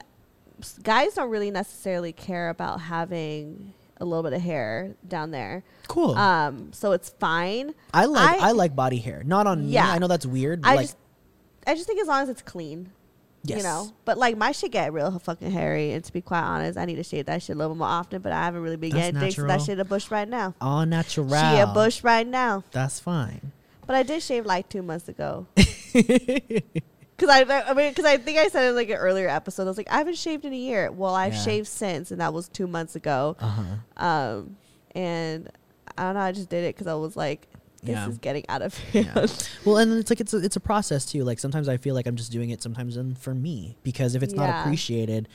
guys 0.82 1.14
don't 1.14 1.30
really 1.30 1.50
necessarily 1.50 2.12
care 2.12 2.48
about 2.48 2.80
having 2.80 3.72
a 4.00 4.04
little 4.04 4.22
bit 4.22 4.32
of 4.32 4.40
hair 4.40 4.94
down 5.06 5.30
there. 5.30 5.62
Cool. 5.88 6.14
Um, 6.16 6.72
so 6.72 6.92
it's 6.92 7.10
fine. 7.10 7.74
I 7.92 8.06
like 8.06 8.40
I, 8.40 8.48
I- 8.48 8.52
like 8.52 8.74
body 8.74 8.98
hair, 8.98 9.22
not 9.24 9.46
on 9.46 9.66
me. 9.66 9.72
Yeah. 9.72 9.90
I 9.90 9.98
know 9.98 10.08
that's 10.08 10.26
weird. 10.26 10.62
But 10.62 10.68
I 10.68 10.74
like, 10.76 10.84
just, 10.84 10.96
I 11.66 11.74
just 11.74 11.86
think 11.86 12.00
as 12.00 12.08
long 12.08 12.22
as 12.22 12.28
it's 12.28 12.42
clean, 12.42 12.90
yes. 13.44 13.58
you 13.58 13.62
know. 13.64 13.92
But 14.04 14.16
like 14.16 14.36
my 14.36 14.52
shit 14.52 14.72
get 14.72 14.92
real 14.92 15.18
fucking 15.18 15.50
hairy, 15.50 15.92
and 15.92 16.02
to 16.02 16.12
be 16.12 16.20
quite 16.22 16.42
honest, 16.42 16.78
I 16.78 16.86
need 16.86 16.96
to 16.96 17.02
shave 17.04 17.26
that 17.26 17.42
shit 17.42 17.56
a 17.56 17.58
little 17.58 17.74
more 17.74 17.88
often. 17.88 18.22
But 18.22 18.32
I 18.32 18.44
haven't 18.44 18.62
really 18.62 18.76
been 18.76 18.90
That's 18.90 19.06
getting 19.08 19.20
dicks, 19.20 19.36
so 19.36 19.42
that 19.42 19.48
natural. 19.48 19.66
shit 19.66 19.78
a 19.80 19.84
bush 19.84 20.10
right 20.10 20.28
now. 20.28 20.54
all 20.60 20.86
natural. 20.86 21.28
She 21.28 21.58
a 21.58 21.66
bush 21.66 22.02
right 22.02 22.26
now. 22.26 22.64
That's 22.70 23.00
fine. 23.00 23.52
But 23.86 23.96
I 23.96 24.02
did 24.02 24.22
shave 24.22 24.46
like 24.46 24.68
two 24.68 24.82
months 24.82 25.08
ago. 25.08 25.46
Cause 27.20 27.28
I, 27.28 27.42
I 27.42 27.74
mean, 27.74 27.92
cause 27.94 28.04
I 28.06 28.16
think 28.16 28.38
I 28.38 28.48
said 28.48 28.68
in 28.70 28.74
like 28.74 28.88
an 28.88 28.96
earlier 28.96 29.28
episode, 29.28 29.64
I 29.64 29.66
was 29.66 29.76
like, 29.76 29.90
I 29.92 29.98
haven't 29.98 30.16
shaved 30.16 30.44
in 30.46 30.52
a 30.52 30.56
year. 30.56 30.90
Well, 30.90 31.14
I've 31.14 31.34
Yeah. 31.34 31.42
shaved 31.42 31.66
since, 31.68 32.10
and 32.10 32.20
that 32.20 32.32
was 32.32 32.48
two 32.48 32.66
months 32.66 32.96
ago. 32.96 33.36
Uh 33.38 33.48
huh. 33.98 34.04
Um, 34.04 34.56
and 34.94 35.50
I 35.98 36.04
don't 36.04 36.14
know, 36.14 36.20
I 36.20 36.32
just 36.32 36.48
did 36.48 36.64
it 36.64 36.74
because 36.74 36.86
I 36.86 36.94
was 36.94 37.16
like, 37.16 37.46
this 37.82 37.94
Yeah. 37.94 38.08
is 38.08 38.18
getting 38.18 38.44
out 38.48 38.62
of 38.62 38.78
Yeah. 38.92 39.02
hand. 39.02 39.48
Well, 39.66 39.76
and 39.76 39.92
it's 39.92 40.10
like 40.10 40.20
it's 40.20 40.32
a, 40.32 40.38
it's 40.38 40.56
a 40.56 40.60
process 40.60 41.04
too. 41.04 41.22
Like 41.24 41.38
sometimes 41.38 41.68
I 41.68 41.76
feel 41.76 41.94
like 41.94 42.06
I'm 42.06 42.16
just 42.16 42.32
doing 42.32 42.48
it 42.50 42.62
sometimes 42.62 42.96
and 42.96 43.18
for 43.18 43.34
me 43.34 43.76
because 43.82 44.14
if 44.14 44.22
it's 44.22 44.34
not 44.34 44.48
appreciated, 44.48 45.28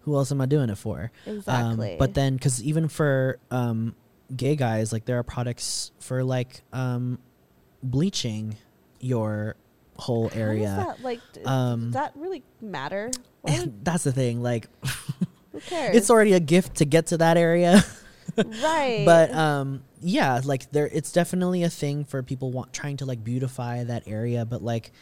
who 0.00 0.14
else 0.16 0.30
am 0.32 0.40
I 0.42 0.46
doing 0.46 0.68
it 0.70 0.76
for? 0.78 1.10
Exactly. 1.26 1.92
Um, 1.92 1.98
but 1.98 2.14
then, 2.14 2.34
because 2.34 2.62
even 2.62 2.88
for 2.88 3.38
um, 3.50 3.94
gay 4.36 4.56
guys, 4.56 4.92
like 4.92 5.04
there 5.06 5.18
are 5.18 5.22
products 5.22 5.90
for 6.00 6.22
like 6.24 6.62
um, 6.72 7.18
bleaching 7.82 8.56
your 9.00 9.56
whole 10.00 10.30
area. 10.34 10.74
that, 10.86 11.02
like, 11.02 11.20
Um, 11.44 11.84
does 11.86 11.92
that 11.94 12.12
really 12.16 12.42
matter? 12.60 13.10
Why 13.42 13.52
would- 13.52 13.60
And 13.62 13.84
that's 13.84 14.04
the 14.04 14.12
thing. 14.12 14.42
Like 14.42 14.68
who 15.52 15.60
cares? 15.60 15.96
it's 15.96 16.10
already 16.10 16.32
a 16.32 16.40
gift 16.40 16.76
to 16.76 16.84
get 16.84 17.06
to 17.08 17.18
that 17.18 17.36
area. 17.36 17.84
right. 18.36 19.02
but 19.04 19.32
um 19.34 19.82
yeah 20.00 20.40
like 20.44 20.70
there 20.70 20.86
it's 20.86 21.10
definitely 21.12 21.62
a 21.64 21.68
thing 21.68 22.04
for 22.04 22.22
people 22.22 22.52
want 22.52 22.72
trying 22.72 22.96
to 22.96 23.04
like 23.04 23.22
beautify 23.24 23.82
that 23.84 24.04
area 24.06 24.44
but 24.46 24.62
like 24.62 24.92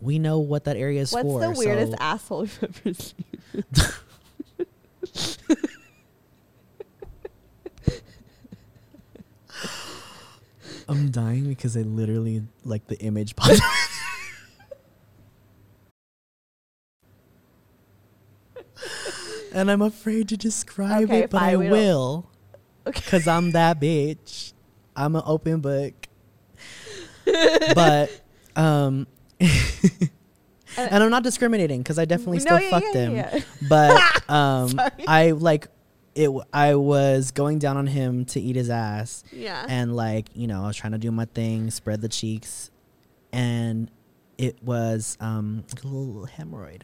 we 0.00 0.18
know 0.18 0.40
what 0.40 0.64
that 0.64 0.76
area 0.76 1.00
is 1.00 1.12
what's 1.12 1.22
for 1.24 1.40
the 1.40 1.50
weirdest 1.52 1.92
so- 1.92 1.98
asshole 2.00 2.42
you've 2.42 2.64
ever 2.84 2.94
seen? 2.94 3.14
i'm 10.88 11.10
dying 11.10 11.44
because 11.48 11.76
i 11.76 11.80
literally 11.80 12.42
like 12.64 12.86
the 12.86 12.98
image 13.00 13.36
popped 13.36 13.60
and 19.58 19.70
i'm 19.70 19.82
afraid 19.82 20.28
to 20.28 20.36
describe 20.36 21.04
Okay, 21.04 21.20
it 21.24 21.30
but 21.30 21.38
fine, 21.40 21.52
i 21.54 21.56
we 21.56 21.68
will. 21.70 22.30
Okay. 22.86 23.00
because 23.04 23.26
i'm 23.28 23.50
that 23.52 23.80
bitch. 23.80 24.52
I'm 24.96 25.14
an 25.14 25.22
open 25.26 25.60
book. 25.60 25.94
But 27.74 28.10
um 28.56 29.06
and 29.40 31.02
i'm 31.04 31.10
not 31.10 31.22
discriminating 31.22 31.80
because 31.82 31.98
i 31.98 32.04
definitely 32.04 32.38
No, 32.38 32.42
still 32.56 32.60
yeah, 32.60 32.70
fuck 32.70 32.82
yeah, 32.82 32.92
them. 32.92 33.14
yeah. 33.16 33.40
but 33.68 34.22
um 34.30 34.80
i 35.06 35.30
like 35.32 35.68
it 36.14 36.24
w- 36.24 36.42
i 36.52 36.74
was 36.74 37.30
going 37.30 37.58
down 37.58 37.76
on 37.76 37.86
him 37.86 38.24
to 38.26 38.40
eat 38.40 38.56
his 38.56 38.70
ass. 38.70 39.22
Yeah. 39.32 39.64
and 39.68 39.94
like 39.94 40.28
you 40.34 40.46
know 40.46 40.64
i 40.64 40.66
was 40.66 40.76
trying 40.76 40.92
to 40.92 40.98
do 40.98 41.10
my 41.12 41.26
thing 41.26 41.70
spread 41.70 42.00
the 42.00 42.08
cheeks. 42.08 42.70
And 43.32 43.90
it 44.38 44.62
was 44.62 45.16
um 45.20 45.64
like 45.74 45.84
a 45.84 45.86
little 45.86 46.26
hemorrhoid 46.26 46.82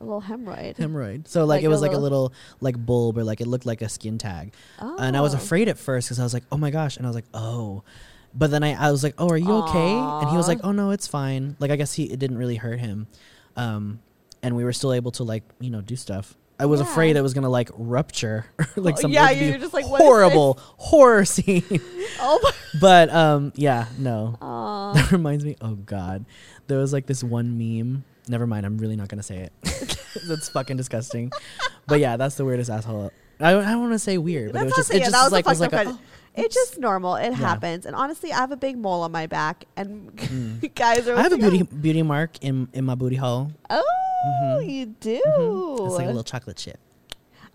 a 0.00 0.04
little 0.04 0.20
hemorrhoid. 0.22 0.76
hemorrhoid 0.76 1.28
so 1.28 1.44
like, 1.44 1.58
Like 1.58 1.64
it 1.64 1.66
a 1.66 1.70
was 1.70 1.80
like 1.80 1.92
a 1.92 1.96
little- 1.98 2.24
little 2.24 2.32
like 2.60 2.76
bulb 2.84 3.16
or 3.18 3.24
like 3.24 3.40
it 3.40 3.46
looked 3.46 3.66
like 3.66 3.80
a 3.82 3.88
skin 3.88 4.18
tag 4.18 4.52
oh. 4.80 4.96
and 4.98 5.16
I 5.16 5.20
was 5.20 5.34
afraid 5.34 5.68
at 5.68 5.78
first 5.78 6.08
because 6.08 6.20
I 6.20 6.22
was 6.24 6.34
like, 6.34 6.44
oh 6.52 6.56
my 6.58 6.70
gosh, 6.70 6.96
and 6.96 7.06
I 7.06 7.08
was 7.08 7.14
like, 7.16 7.26
oh, 7.34 7.82
but 8.34 8.50
then 8.50 8.62
I, 8.64 8.72
I 8.74 8.90
was 8.90 9.02
like, 9.04 9.14
oh, 9.18 9.28
are 9.30 9.36
you 9.36 9.50
okay? 9.52 9.92
And 9.92 10.28
he 10.30 10.36
was 10.36 10.46
Aw. 10.46 10.52
like, 10.52 10.60
oh 10.64 10.72
no, 10.72 10.90
it's 10.90 11.06
fine. 11.06 11.56
Like 11.60 11.70
I 11.70 11.76
guess 11.76 11.92
he 11.94 12.04
it 12.04 12.18
didn't 12.18 12.36
really 12.38 12.56
hurt 12.56 12.80
him, 12.80 13.06
um, 13.56 14.00
and 14.42 14.56
we 14.56 14.64
were 14.64 14.72
still 14.72 14.92
able 14.92 15.12
to 15.12 15.22
like 15.24 15.44
you 15.60 15.70
know 15.70 15.80
do 15.80 15.94
stuff. 15.96 16.34
I 16.58 16.66
was 16.66 16.80
Yeah. 16.80 16.86
afraid 16.90 17.16
it 17.16 17.20
was 17.20 17.34
gonna 17.34 17.48
like 17.48 17.70
rupture, 17.74 18.46
like 18.76 18.94
Oh, 18.98 19.02
something. 19.02 19.10
yeah, 19.10 19.32
be 19.32 19.44
you're 19.46 19.58
just 19.58 19.74
like, 19.74 19.88
what 19.88 20.00
is 20.00 20.04
horrible 20.06 20.58
horror 20.76 21.24
scene. 21.24 21.62
Oh 22.20 22.38
my. 22.42 22.50
but 22.80 23.10
um, 23.10 23.52
yeah, 23.56 23.86
no, 23.98 24.36
Aw. 24.40 24.92
that 24.94 25.10
reminds 25.12 25.44
me. 25.44 25.56
Oh 25.60 25.74
god, 25.74 26.24
there 26.68 26.78
was 26.78 26.92
like 26.92 27.06
this 27.06 27.22
one 27.24 27.56
meme. 27.58 28.04
Never 28.28 28.46
mind, 28.46 28.64
I'm 28.66 28.78
really 28.78 28.96
not 28.96 29.08
gonna 29.08 29.22
say 29.22 29.38
it. 29.38 29.52
that's 30.28 30.48
fucking 30.48 30.76
disgusting. 30.76 31.30
But 31.86 32.00
yeah, 32.00 32.16
that's 32.16 32.36
the 32.36 32.44
weirdest 32.44 32.70
asshole. 32.70 33.12
I 33.40 33.52
don't, 33.52 33.64
I 33.64 33.72
don't 33.72 33.80
want 33.80 33.92
to 33.92 33.98
say 33.98 34.16
weird, 34.16 34.52
but 34.52 34.60
That's 34.64 34.72
it 34.72 34.76
was 34.78 34.86
just, 34.88 34.94
it 34.94 35.00
just 35.00 35.12
was 35.12 35.32
like 35.32 35.46
was 35.46 35.60
like 35.60 35.72
a. 35.72 35.98
It's 36.36 36.54
just 36.54 36.78
normal. 36.78 37.14
It 37.16 37.30
Yeah. 37.30 37.34
happens. 37.34 37.86
And 37.86 37.94
honestly, 37.94 38.32
I 38.32 38.36
have 38.38 38.50
a 38.52 38.56
big 38.56 38.76
mole 38.76 39.02
on 39.02 39.12
my 39.12 39.26
back, 39.26 39.66
and 39.76 40.10
guys 40.74 41.06
are. 41.08 41.16
I 41.16 41.22
have 41.22 41.32
a 41.32 41.36
beauty 41.38 41.62
beauty 41.62 42.02
mark 42.02 42.42
in 42.42 42.68
in 42.72 42.84
my 42.84 42.94
booty 42.94 43.16
hole. 43.16 43.50
Oh, 43.70 43.84
Mhm. 44.62 44.70
you 44.70 44.86
do. 44.86 45.20
It's 45.84 45.94
like 45.94 46.04
a 46.04 46.08
little 46.08 46.24
chocolate 46.24 46.56
chip. 46.56 46.78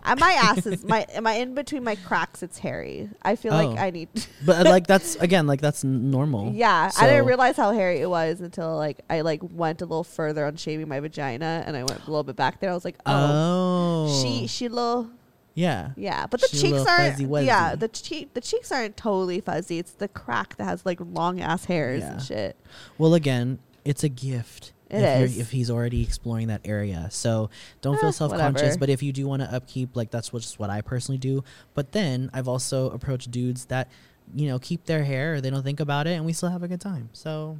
Uh, 0.02 0.16
my 0.18 0.32
ass 0.32 0.66
is 0.66 0.84
my. 0.84 1.06
Am 1.14 1.26
I 1.26 1.34
in 1.34 1.54
between 1.54 1.84
my 1.84 1.94
cracks? 1.94 2.42
It's 2.42 2.58
hairy. 2.58 3.10
I 3.22 3.36
feel 3.36 3.52
Oh. 3.52 3.64
like 3.66 3.78
I 3.78 3.90
need. 3.90 4.08
But 4.44 4.66
uh, 4.66 4.70
like 4.70 4.86
that's 4.86 5.16
again 5.20 5.46
like 5.46 5.60
that's 5.60 5.84
n- 5.84 6.10
normal. 6.10 6.52
yeah, 6.52 6.90
I 6.98 7.06
didn't 7.06 7.22
So- 7.22 7.26
realize 7.26 7.56
how 7.56 7.72
hairy 7.72 8.00
it 8.00 8.08
was 8.08 8.40
until 8.40 8.76
like 8.76 9.00
I 9.10 9.20
like 9.20 9.40
went 9.42 9.82
a 9.82 9.84
little 9.84 10.04
further 10.04 10.46
on 10.46 10.56
shaving 10.56 10.88
my 10.88 11.00
vagina, 11.00 11.64
and 11.66 11.76
I 11.76 11.80
went 11.84 11.98
a 12.06 12.10
little 12.10 12.22
bit 12.24 12.36
back 12.36 12.60
there. 12.60 12.70
I 12.70 12.74
was 12.74 12.84
like, 12.84 12.96
oh, 13.06 14.06
Oh. 14.08 14.22
she 14.22 14.46
she 14.46 14.68
little 14.68 15.10
Yeah. 15.54 15.90
Yeah, 15.96 16.26
but 16.26 16.40
the 16.40 16.48
She's 16.48 16.60
a 16.60 16.62
cheeks 16.62 16.72
little 16.78 16.88
aren't. 16.88 17.12
fuzzy 17.12 17.26
wuzzy. 17.26 17.46
Yeah, 17.46 17.74
the 17.74 17.88
cheek 17.88 18.34
the 18.34 18.40
cheeks 18.40 18.72
aren't 18.72 18.96
totally 18.96 19.40
fuzzy. 19.40 19.78
It's 19.78 19.92
the 19.92 20.08
crack 20.08 20.56
that 20.56 20.64
has 20.64 20.86
like 20.86 20.98
long 21.00 21.40
ass 21.40 21.66
hairs 21.66 22.00
Yeah. 22.00 22.12
and 22.12 22.22
shit. 22.22 22.56
Well, 22.98 23.14
again, 23.14 23.58
it's 23.84 24.02
a 24.04 24.08
gift. 24.08 24.72
It 24.90 25.02
if, 25.02 25.22
is. 25.22 25.36
You're, 25.36 25.42
if 25.42 25.50
he's 25.50 25.70
already 25.70 26.02
exploring 26.02 26.48
that 26.48 26.62
area, 26.64 27.08
so 27.10 27.48
don't 27.80 27.96
Eh, 27.96 28.00
feel 28.00 28.12
self 28.12 28.32
conscious. 28.32 28.62
whatever. 28.62 28.78
But 28.78 28.88
if 28.90 29.02
you 29.02 29.12
do 29.12 29.26
want 29.28 29.42
to 29.42 29.52
upkeep, 29.54 29.94
like 29.96 30.10
that's 30.10 30.32
what, 30.32 30.42
just 30.42 30.58
what 30.58 30.68
I 30.70 30.80
personally 30.80 31.18
do. 31.18 31.44
But 31.74 31.92
then 31.92 32.28
I've 32.32 32.48
also 32.48 32.90
approached 32.90 33.30
dudes 33.30 33.66
that, 33.66 33.88
you 34.34 34.48
know, 34.48 34.58
keep 34.58 34.84
their 34.86 35.04
hair, 35.04 35.34
or 35.34 35.40
they 35.40 35.50
don't 35.50 35.62
think 35.62 35.80
about 35.80 36.06
it, 36.06 36.12
and 36.16 36.24
we 36.24 36.32
still 36.32 36.48
have 36.50 36.62
a 36.62 36.68
good 36.68 36.80
time. 36.80 37.08
So 37.12 37.58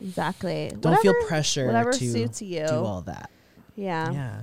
Exactly. 0.00 0.72
don't 0.80 1.00
feel 1.00 1.14
pressure 1.26 1.66
Whatever 1.66 1.92
to 1.92 2.10
suits 2.12 2.40
you. 2.42 2.66
do 2.66 2.74
all 2.74 3.02
that. 3.02 3.30
yeah. 3.76 4.10
Yeah, 4.12 4.40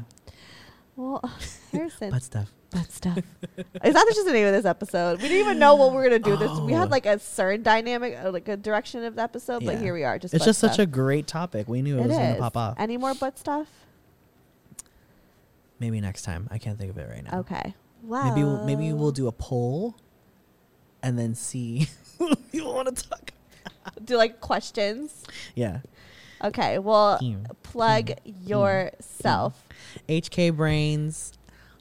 Well, 0.95 1.21
Harrison, 1.71 2.09
butt 2.11 2.23
stuff. 2.23 2.51
butt 2.71 2.91
stuff. 2.91 3.17
Is 3.83 3.93
that 3.93 4.05
just 4.13 4.25
the 4.25 4.31
name 4.33 4.47
of 4.47 4.53
this 4.53 4.65
episode? 4.65 5.21
We 5.21 5.27
didn't 5.27 5.39
even 5.45 5.59
know 5.59 5.75
what 5.75 5.91
we 5.91 5.97
were 5.97 6.03
gonna 6.03 6.19
do. 6.19 6.37
This 6.37 6.51
we 6.59 6.73
Oh. 6.73 6.77
had 6.77 6.89
like 6.91 7.05
a 7.05 7.19
certain 7.19 7.63
dynamic, 7.63 8.17
uh, 8.23 8.31
like 8.31 8.47
a 8.47 8.55
direction 8.57 9.03
of 9.03 9.15
the 9.15 9.21
episode, 9.21 9.65
but 9.65 9.75
Yeah. 9.75 9.79
here 9.81 9.93
we 9.93 10.03
are. 10.03 10.17
Just 10.17 10.33
It's 10.33 10.41
butt 10.41 10.47
just 10.47 10.59
such 10.59 10.79
a 10.79 10.85
great 10.85 11.27
topic. 11.27 11.67
We 11.67 11.81
knew 11.81 11.97
it, 11.97 12.01
It 12.01 12.07
was 12.07 12.17
going 12.17 12.29
is. 12.29 12.35
to 12.37 12.41
pop 12.41 12.57
off. 12.57 12.75
Any 12.79 12.97
more 12.97 13.13
butt 13.13 13.37
stuff? 13.37 13.67
Maybe 15.79 15.99
next 15.99 16.21
time. 16.23 16.47
I 16.51 16.57
can't 16.57 16.77
think 16.77 16.91
of 16.91 16.97
it 16.97 17.09
right 17.09 17.23
now. 17.23 17.39
Okay. 17.39 17.75
Wow. 18.03 18.29
Maybe 18.29 18.43
we'll, 18.43 18.63
maybe 18.65 18.93
we'll 18.93 19.11
do 19.11 19.27
a 19.27 19.31
poll, 19.31 19.95
and 21.03 21.19
then 21.19 21.35
see 21.35 21.87
what 22.17 22.51
people 22.51 22.73
want 22.73 22.95
to 22.95 23.09
talk. 23.09 23.31
do 24.03 24.15
like 24.15 24.39
questions. 24.39 25.23
Yeah. 25.55 25.79
Okay. 26.45 26.79
Well, 26.79 27.19
plug 27.63 28.11
yourself. 28.25 29.63
HK 30.07 30.55
Brains. 30.55 31.33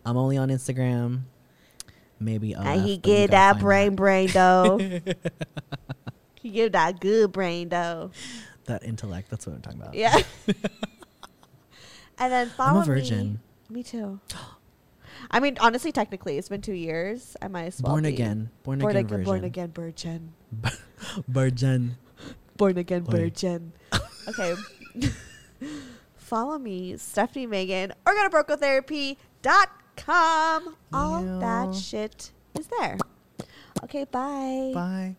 I'm 0.05 0.17
only 0.17 0.37
on 0.37 0.49
Instagram. 0.49 1.23
Maybe 2.21 2.55
uh, 2.55 2.63
and 2.63 2.81
OF, 2.81 2.87
he 2.89 2.97
get 2.97 3.31
that 3.33 3.59
brain 3.59 3.95
brain 3.97 4.29
though. 4.33 4.79
he 6.41 6.51
give 6.51 6.73
that 6.73 7.01
good 7.01 7.33
brain 7.33 7.69
though. 7.69 8.11
That 8.67 8.83
intellect. 8.85 9.31
That's 9.31 9.47
what 9.47 9.57
I'm 9.57 9.63
talking 9.63 9.81
about. 9.81 9.95
Yeah. 9.95 10.17
and 12.19 12.33
then 12.33 12.49
follow 12.51 12.81
I'm 12.81 12.83
a 12.83 12.85
virgin. 12.87 13.41
Me, 13.69 13.77
me 13.77 13.83
too. 13.83 14.21
I 15.31 15.41
mean, 15.41 15.57
honestly, 15.61 15.93
technically, 15.93 16.39
it's 16.39 16.49
been 16.49 16.63
two 16.63 16.73
years. 16.75 17.37
I 17.43 17.49
might 17.49 17.65
as 17.65 17.83
well 17.83 17.93
Born 17.93 18.05
be. 18.05 18.11
again. 18.11 18.51
Born, 18.63 18.79
Born 18.79 18.97
again. 18.97 19.45
again, 19.45 19.73
Virgin. 19.75 20.35
born 20.57 20.69
again, 21.19 21.25
virgin. 21.27 21.27
Virgin. 21.29 21.97
Born 22.57 22.79
again, 22.79 23.05
virgin. 23.05 23.73
Okay. 24.29 24.55
follow 26.17 26.59
me, 26.59 26.97
Stephanie 26.97 27.47
Megan, 27.47 27.93
or 28.07 28.15
go 28.15 28.23
to 28.29 28.31
brokegirltherapy.com. 28.31 30.77
All 30.93 31.25
Yeah. 31.25 31.39
that 31.41 31.75
shit 31.75 32.31
is 32.59 32.67
there. 32.79 32.99
Okay, 33.85 34.05
bye. 34.05 34.73
Bye. 34.75 35.17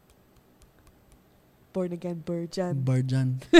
Born 1.73 1.91
again, 1.93 2.23
virgin. 2.25 2.83
Virgin. 2.83 3.41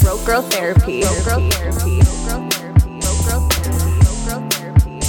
Broke 0.00 0.24
Girl 0.26 0.42
Therapy. 0.42 1.00
Broke 1.02 1.24
Girl 1.24 1.50
Therapy. 1.50 2.00
Broke 2.26 2.50
Girl 3.26 3.48
Therapy. 4.50 5.00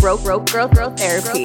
Broke 0.00 0.22
Broke 0.24 0.46
Girl 0.50 0.68
Girl 0.68 0.90
Therapy. 0.90 1.44